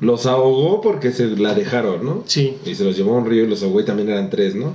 Los 0.00 0.26
ahogó 0.26 0.80
porque 0.80 1.12
se 1.12 1.26
la 1.36 1.54
dejaron, 1.54 2.04
¿no? 2.04 2.24
Sí. 2.26 2.56
Y 2.64 2.74
se 2.74 2.84
los 2.84 2.96
llevó 2.96 3.14
a 3.14 3.18
un 3.18 3.26
río 3.26 3.44
y 3.44 3.48
los 3.48 3.62
ahogó 3.62 3.80
y 3.80 3.84
también 3.84 4.08
eran 4.08 4.30
tres, 4.30 4.54
¿no? 4.54 4.72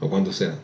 ¿O 0.00 0.08
cuántos 0.08 0.40
eran? 0.40 0.56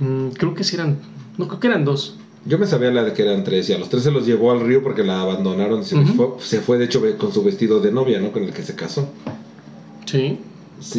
Mm, 0.00 0.28
creo 0.30 0.54
que 0.54 0.64
sí 0.64 0.76
eran. 0.76 0.98
No, 1.38 1.48
creo 1.48 1.60
que 1.60 1.66
eran 1.68 1.84
dos. 1.84 2.16
Yo 2.44 2.58
me 2.58 2.66
sabía 2.66 2.90
la 2.90 3.04
de 3.04 3.12
que 3.12 3.22
eran 3.22 3.44
tres 3.44 3.70
y 3.70 3.72
a 3.72 3.78
los 3.78 3.88
tres 3.88 4.02
se 4.02 4.10
los 4.10 4.26
llevó 4.26 4.50
al 4.50 4.60
río 4.60 4.82
porque 4.82 5.04
la 5.04 5.20
abandonaron 5.22 5.80
y 5.80 5.84
se, 5.84 5.96
fue, 6.04 6.26
se 6.40 6.60
fue 6.60 6.76
de 6.76 6.86
hecho 6.86 7.00
con 7.16 7.32
su 7.32 7.42
vestido 7.44 7.80
de 7.80 7.92
novia, 7.92 8.20
¿no? 8.20 8.32
Con 8.32 8.42
el 8.42 8.52
que 8.52 8.62
se 8.62 8.74
casó. 8.74 9.08
Sí. 10.06 10.38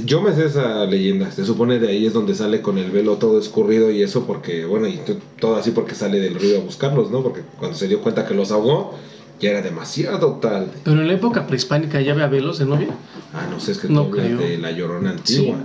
Yo 0.05 0.21
me 0.21 0.33
sé 0.33 0.45
esa 0.45 0.85
leyenda, 0.85 1.31
se 1.31 1.45
supone 1.45 1.79
de 1.79 1.89
ahí 1.89 2.05
es 2.05 2.13
donde 2.13 2.35
sale 2.35 2.61
con 2.61 2.77
el 2.77 2.89
velo 2.91 3.17
todo 3.17 3.39
escurrido 3.39 3.91
y 3.91 4.01
eso 4.01 4.25
porque, 4.25 4.65
bueno, 4.65 4.87
y 4.87 4.99
todo 5.39 5.55
así 5.57 5.71
porque 5.71 5.93
sale 5.95 6.19
del 6.19 6.35
río 6.35 6.57
a 6.59 6.61
buscarlos, 6.61 7.11
¿no? 7.11 7.21
Porque 7.21 7.41
cuando 7.59 7.77
se 7.77 7.87
dio 7.87 8.01
cuenta 8.01 8.25
que 8.25 8.33
los 8.33 8.51
ahogó, 8.51 8.95
ya 9.39 9.49
era 9.49 9.61
demasiado 9.61 10.33
tarde. 10.35 10.67
Pero 10.83 11.01
en 11.01 11.07
la 11.07 11.13
época 11.13 11.45
prehispánica 11.47 11.99
ya 12.01 12.13
había 12.13 12.27
velos 12.27 12.59
de 12.59 12.65
novia. 12.65 12.89
Ah, 13.33 13.47
no 13.51 13.59
sé, 13.59 13.73
es 13.73 13.77
que 13.79 13.89
No 13.89 14.03
tú 14.03 14.11
hablas 14.11 14.25
creo. 14.27 14.37
de 14.37 14.57
la 14.57 14.71
llorona 14.71 15.11
antigua. 15.11 15.57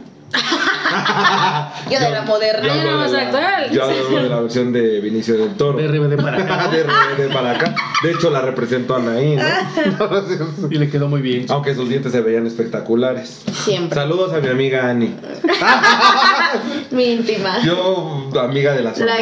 Yo 1.91 2.01
de 2.01 2.11
la 2.11 2.23
moderna. 2.23 2.67
Yo 2.69 2.75
no, 2.75 2.91
de 2.91 2.97
más 2.97 3.13
la- 3.13 3.21
actual. 3.23 3.71
Yo 3.71 3.85
hablo 3.85 4.23
de 4.23 4.29
la 4.29 4.41
versión 4.41 4.73
de 4.73 5.01
Vinicio 5.01 5.37
del 5.37 5.55
Toro. 5.57 5.79
De 5.79 5.89
RBD 5.89 6.17
para 6.23 6.43
acá. 6.43 6.69
de 6.73 6.83
RBD 6.85 7.33
para 7.33 7.51
acá. 7.53 7.75
De 8.03 8.11
hecho, 8.13 8.31
la 8.31 8.41
representó 8.43 8.97
Anaí, 8.97 9.37
¿no? 9.37 9.43
Y 10.71 10.79
le 10.79 10.89
quedó 10.91 11.09
muy 11.09 11.21
bien. 11.23 11.47
Aunque 11.49 11.75
sus 11.75 11.89
dientes 11.89 12.13
se 12.13 12.21
veían 12.21 12.47
espectaculares. 12.47 13.43
Siempre. 13.65 13.99
Saludos 13.99 14.33
a 14.33 14.39
mi 14.41 14.49
amiga 14.49 14.89
Ani. 14.89 15.15
Mi 16.91 17.05
íntima. 17.13 17.61
Yo, 17.65 18.31
amiga 18.41 18.73
de 18.73 18.83
las 18.83 18.99
La-. 18.99 19.17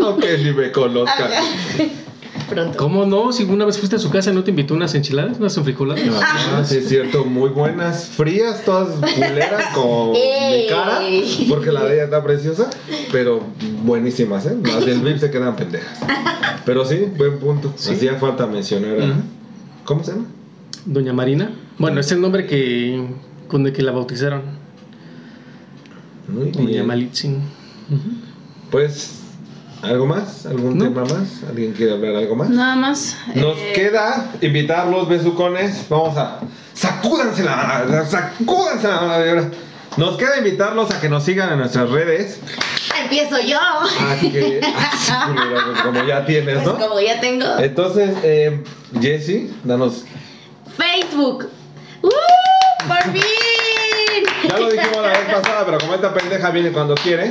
Aunque 0.00 0.38
ni 0.38 0.52
me 0.52 0.72
conozcan. 0.72 1.30
Pronto. 2.50 2.76
¿Cómo 2.76 3.06
no? 3.06 3.32
Si 3.32 3.44
una 3.44 3.64
vez 3.64 3.78
fuiste 3.78 3.96
a 3.96 3.98
su 4.00 4.10
casa, 4.10 4.32
¿no 4.32 4.42
te 4.42 4.50
invitó 4.50 4.74
unas 4.74 4.94
enchiladas? 4.94 5.38
¿Unas 5.38 5.56
enfrijoladas? 5.56 6.02
Ah, 6.20 6.64
sí, 6.64 6.78
es 6.78 6.88
cierto, 6.88 7.24
muy 7.24 7.50
buenas, 7.50 8.06
frías, 8.06 8.64
todas 8.64 8.88
culeras 9.14 9.66
con 9.74 10.10
mi 10.12 10.66
cara, 10.68 11.00
porque 11.48 11.70
la 11.70 11.84
de 11.84 11.94
ella 11.94 12.04
está 12.04 12.22
preciosa, 12.24 12.68
pero 13.12 13.40
buenísimas, 13.84 14.46
¿eh? 14.46 14.56
Las 14.64 14.84
del 14.84 15.00
VIP 15.00 15.18
se 15.18 15.30
quedan 15.30 15.54
pendejas. 15.54 16.00
Pero 16.66 16.84
sí, 16.84 17.06
buen 17.16 17.38
punto. 17.38 17.72
Sí. 17.76 17.92
Hacía 17.92 18.16
falta 18.16 18.46
mencionar 18.46 19.00
a. 19.00 19.14
¿Cómo 19.84 20.02
se 20.02 20.12
llama? 20.12 20.26
Doña 20.84 21.12
Marina. 21.12 21.52
Bueno, 21.78 22.00
es 22.00 22.10
el 22.10 22.20
nombre 22.20 22.46
que 22.46 23.06
con 23.48 23.66
el 23.66 23.72
que 23.72 23.82
la 23.82 23.92
bautizaron. 23.92 24.42
Muy 26.28 26.50
Doña 26.50 26.66
bien. 26.68 26.86
Malitzin. 26.86 27.38
Pues 28.70 29.19
¿Algo 29.82 30.06
más? 30.06 30.44
¿Algún 30.46 30.76
No. 30.78 30.84
tema 30.84 31.02
más? 31.04 31.42
¿Alguien 31.48 31.72
quiere 31.72 31.92
hablar 31.92 32.14
algo 32.16 32.36
más? 32.36 32.50
Nada 32.50 32.76
más. 32.76 33.16
Nos 33.34 33.56
eh, 33.56 33.72
queda 33.74 34.30
invitarlos, 34.42 35.08
besucones. 35.08 35.86
Vamos 35.88 36.16
a. 36.18 36.40
¡Sacúdanse 36.74 37.42
la 37.44 38.06
¡Sacúdanse 38.08 38.88
la 38.88 39.00
mano! 39.00 39.50
Nos 39.96 40.16
queda 40.18 40.38
invitarlos 40.38 40.90
a 40.90 41.00
que 41.00 41.08
nos 41.08 41.24
sigan 41.24 41.52
en 41.52 41.58
nuestras 41.58 41.90
redes. 41.90 42.40
Empiezo 43.02 43.40
yo. 43.40 43.58
A 43.58 44.16
que. 44.20 44.60
Así, 44.92 45.12
culera, 45.26 45.64
pues, 45.66 45.80
como 45.82 46.04
ya 46.04 46.24
tienes, 46.26 46.54
Pues 46.62 46.66
¿no? 46.66 46.78
como 46.78 47.00
ya 47.00 47.20
tengo. 47.20 47.46
Entonces, 47.58 48.10
eh, 48.22 48.62
Jessy, 49.00 49.50
danos. 49.64 50.04
Facebook. 50.76 51.48
¡Uh! 52.02 52.08
¡Por 52.86 53.02
fin! 53.12 53.22
Ya 54.48 54.58
lo 54.58 54.70
dijimos 54.70 54.96
la 55.02 55.08
vez 55.08 55.18
pasada, 55.32 55.64
pero 55.66 55.78
como 55.78 55.94
esta 55.94 56.12
pendeja 56.14 56.50
viene 56.50 56.72
cuando 56.72 56.94
quiere. 56.94 57.30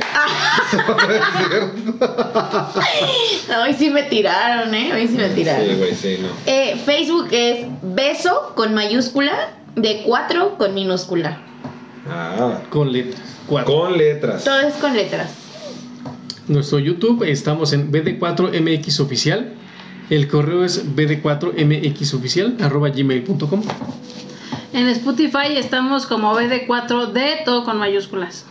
Hoy 3.62 3.74
sí 3.74 3.90
me 3.90 4.04
tiraron, 4.04 4.74
¿eh? 4.74 4.92
Hoy 4.94 5.08
sí 5.08 5.14
me 5.16 5.28
tiraron. 5.30 5.66
Sí, 5.66 5.74
güey, 5.74 5.94
sí, 5.94 6.18
no. 6.20 6.28
Eh, 6.46 6.80
Facebook 6.84 7.28
es 7.32 7.66
beso 7.82 8.52
con 8.54 8.74
mayúscula 8.74 9.50
de 9.76 10.02
4 10.04 10.56
con 10.58 10.74
minúscula. 10.74 11.38
Ah, 12.08 12.60
Con 12.70 12.92
letras. 12.92 13.20
Cuatro. 13.46 13.74
con 13.74 13.96
letras. 13.98 14.44
Todo 14.44 14.60
es 14.60 14.74
con 14.74 14.96
letras. 14.96 15.30
Nuestro 16.48 16.78
YouTube 16.78 17.22
estamos 17.24 17.72
en 17.72 17.92
BD4MX 17.92 19.00
Oficial. 19.00 19.54
El 20.08 20.26
correo 20.26 20.64
es 20.64 20.84
bd4mxoficial 20.96 22.60
arroba 22.62 22.88
gmail.com. 22.88 23.62
En 24.72 24.86
Spotify 24.88 25.56
estamos 25.56 26.06
como 26.06 26.34
BD4D, 26.34 27.44
todo 27.44 27.64
con 27.64 27.78
mayúsculas. 27.78 28.46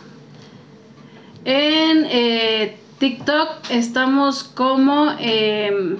En 1.44 2.06
eh, 2.10 2.76
TikTok 2.98 3.48
estamos 3.70 4.44
como 4.44 5.14
eh, 5.18 5.96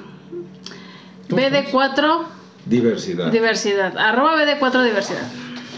BD4 1.28 2.26
Diversidad. 2.66 3.32
Diversidad. 3.32 3.96
Arroba 3.96 4.36
BD4 4.36 4.84
Diversidad. 4.84 5.26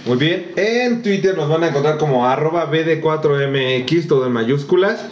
Muy 0.06 0.16
bien. 0.16 0.52
En 0.56 1.02
Twitter 1.02 1.36
nos 1.36 1.48
van 1.48 1.62
a 1.62 1.68
encontrar 1.68 1.96
como 1.96 2.26
arroba 2.26 2.70
BD4MX, 2.70 4.08
todo 4.08 4.26
en 4.26 4.32
mayúsculas. 4.32 5.06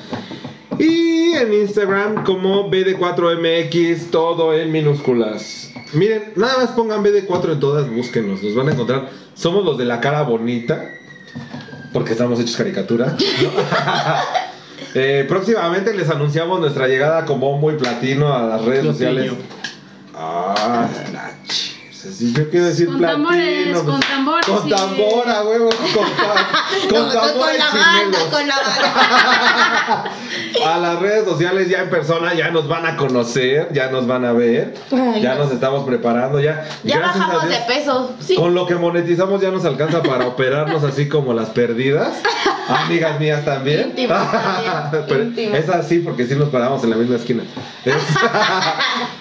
Y 0.79 1.33
en 1.33 1.53
Instagram 1.53 2.25
como 2.25 2.69
BD4MX, 2.71 4.11
todo 4.11 4.53
en 4.53 4.73
minúsculas. 4.73 5.70
Miren, 5.93 6.33
nada 6.37 6.59
más 6.59 6.71
pongan 6.71 7.03
BD4 7.03 7.53
en 7.53 7.61
todas, 7.61 7.91
búsquenos, 7.91 8.43
nos 8.43 8.55
van 8.55 8.69
a 8.69 8.73
encontrar. 8.73 9.09
Somos 9.35 9.65
los 9.65 9.77
de 9.77 9.85
la 9.85 10.01
cara 10.01 10.23
bonita, 10.23 10.93
porque 11.93 12.13
estamos 12.13 12.39
hechos 12.41 12.57
caricatura. 12.57 13.07
¿no? 13.07 13.51
Eh, 14.95 15.25
próximamente 15.29 15.95
les 15.95 16.09
anunciamos 16.11 16.59
nuestra 16.59 16.89
llegada 16.89 17.25
con 17.25 17.39
bombo 17.39 17.71
y 17.71 17.77
platino 17.77 18.35
a 18.35 18.43
las 18.43 18.65
redes 18.65 18.85
sociales. 18.85 19.31
Ah, 20.15 20.89
la 21.13 21.33
chis. 21.47 21.80
Si 22.01 22.33
yo 22.33 22.49
quiero 22.49 22.67
decir 22.67 22.87
Con 22.87 22.99
platino. 22.99 23.25
tambores, 23.29 23.69
pues, 23.73 23.83
con 23.83 24.01
tambores, 24.01 24.47
Con 24.47 24.63
sí. 24.63 24.71
tambor, 24.71 25.29
a 25.29 25.43
huevo, 25.43 25.69
con, 25.69 25.89
con 26.89 27.03
Con, 27.05 27.13
tambor 27.13 27.33
con 27.47 27.59
la 27.59 27.71
banda, 27.71 28.19
con 28.31 28.47
la 28.49 28.57
banda. 28.57 30.11
A 30.67 30.79
las 30.79 30.99
redes 31.01 31.25
sociales 31.25 31.69
ya 31.69 31.83
en 31.83 31.91
persona 31.91 32.33
ya 32.35 32.51
nos 32.51 32.69
van 32.69 32.87
a 32.87 32.97
conocer, 32.97 33.69
ya 33.73 33.91
nos 33.91 34.07
van 34.07 34.25
a 34.25 34.33
ver, 34.33 34.75
Ay, 34.91 35.21
ya 35.21 35.35
no. 35.35 35.45
nos 35.45 35.53
estamos 35.53 35.85
preparando, 35.85 36.41
ya. 36.41 36.67
Ya 36.85 37.01
bajamos 37.01 37.49
de 37.49 37.57
peso. 37.69 38.13
Sí. 38.21 38.35
Con 38.35 38.55
lo 38.55 38.67
que 38.67 38.77
monetizamos 38.77 39.41
ya 39.41 39.51
nos 39.51 39.65
alcanza 39.65 40.03
para 40.03 40.27
operarnos 40.27 40.83
así 40.85 41.09
como 41.09 41.35
las 41.35 41.51
perdidas. 41.51 42.15
Amigas 42.69 43.19
mías 43.21 43.45
también. 43.45 43.91
Íntimas 43.91 44.31
también, 44.91 45.05
Pero 45.09 45.23
íntimas. 45.25 45.59
es 45.61 45.69
así 45.69 45.99
porque 45.99 46.27
sí 46.27 46.35
nos 46.35 46.49
paramos 46.51 46.83
en 46.85 46.91
la 46.91 46.97
misma 46.97 47.17
esquina. 47.17 47.43
Es- 47.85 47.95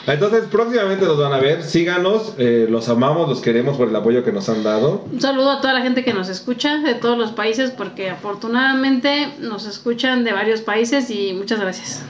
Entonces 0.08 0.44
próximamente 0.52 1.06
nos 1.06 1.18
van 1.18 1.34
a 1.34 1.38
ver, 1.38 1.64
síganos, 1.64 2.34
eh, 2.38 2.68
los 2.70 2.90
amamos, 2.90 3.28
los 3.30 3.42
queremos 3.42 3.78
por 3.78 3.88
el 3.90 3.96
apoyo 3.96 4.24
que 4.24 4.32
nos 4.32 4.50
han 4.50 4.64
dado. 4.64 5.04
Un 5.12 5.22
saludo 5.22 5.52
a 5.52 5.62
toda 5.62 5.74
la 5.74 5.82
gente 5.82 6.04
que 6.04 6.14
nos 6.14 6.30
escucha 6.30 6.78
de 6.80 6.94
todos 6.96 7.18
los 7.18 7.32
países 7.32 7.72
porque 7.72 8.10
afortunadamente 8.10 9.34
nos 9.40 9.66
escuchan 9.66 10.24
de 10.24 10.34
varios 10.34 10.62
países 10.62 11.10
y 11.10 11.34
muchas 11.34 11.60
gracias. 11.60 12.04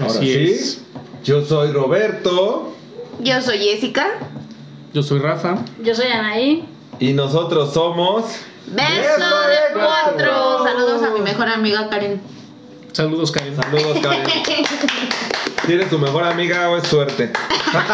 Ahora 0.00 0.12
Así 0.12 0.26
sí, 0.32 0.52
es. 0.52 0.82
yo 1.24 1.44
soy 1.44 1.72
Roberto 1.72 2.72
Yo 3.20 3.40
soy 3.42 3.58
Jessica. 3.58 4.06
Yo 4.94 5.02
soy 5.02 5.18
Rafa. 5.18 5.58
Yo 5.82 5.94
soy 5.94 6.06
Anaí. 6.08 6.64
y 6.98 7.12
nosotros 7.12 7.72
somos... 7.72 8.24
Beso 8.66 8.84
Beso 8.86 9.38
de 9.48 9.54
de 9.54 9.58
cuatro. 9.74 10.26
cuatro. 10.28 10.64
Saludos 10.64 11.02
a 11.02 11.10
mi 11.14 11.20
mejor 11.20 11.48
amiga 11.48 11.88
Karen. 11.88 12.20
Saludos, 12.98 13.30
Karen. 13.30 13.54
Saludos, 13.54 14.00
Karen. 14.02 14.26
Si 15.64 15.78
tu 15.88 16.00
mejor 16.00 16.24
amiga 16.24 16.76
es 16.76 16.88
suerte. 16.88 17.30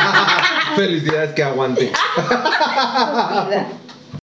Felicidades 0.76 1.34
que 1.34 1.44
aguante. 1.44 1.92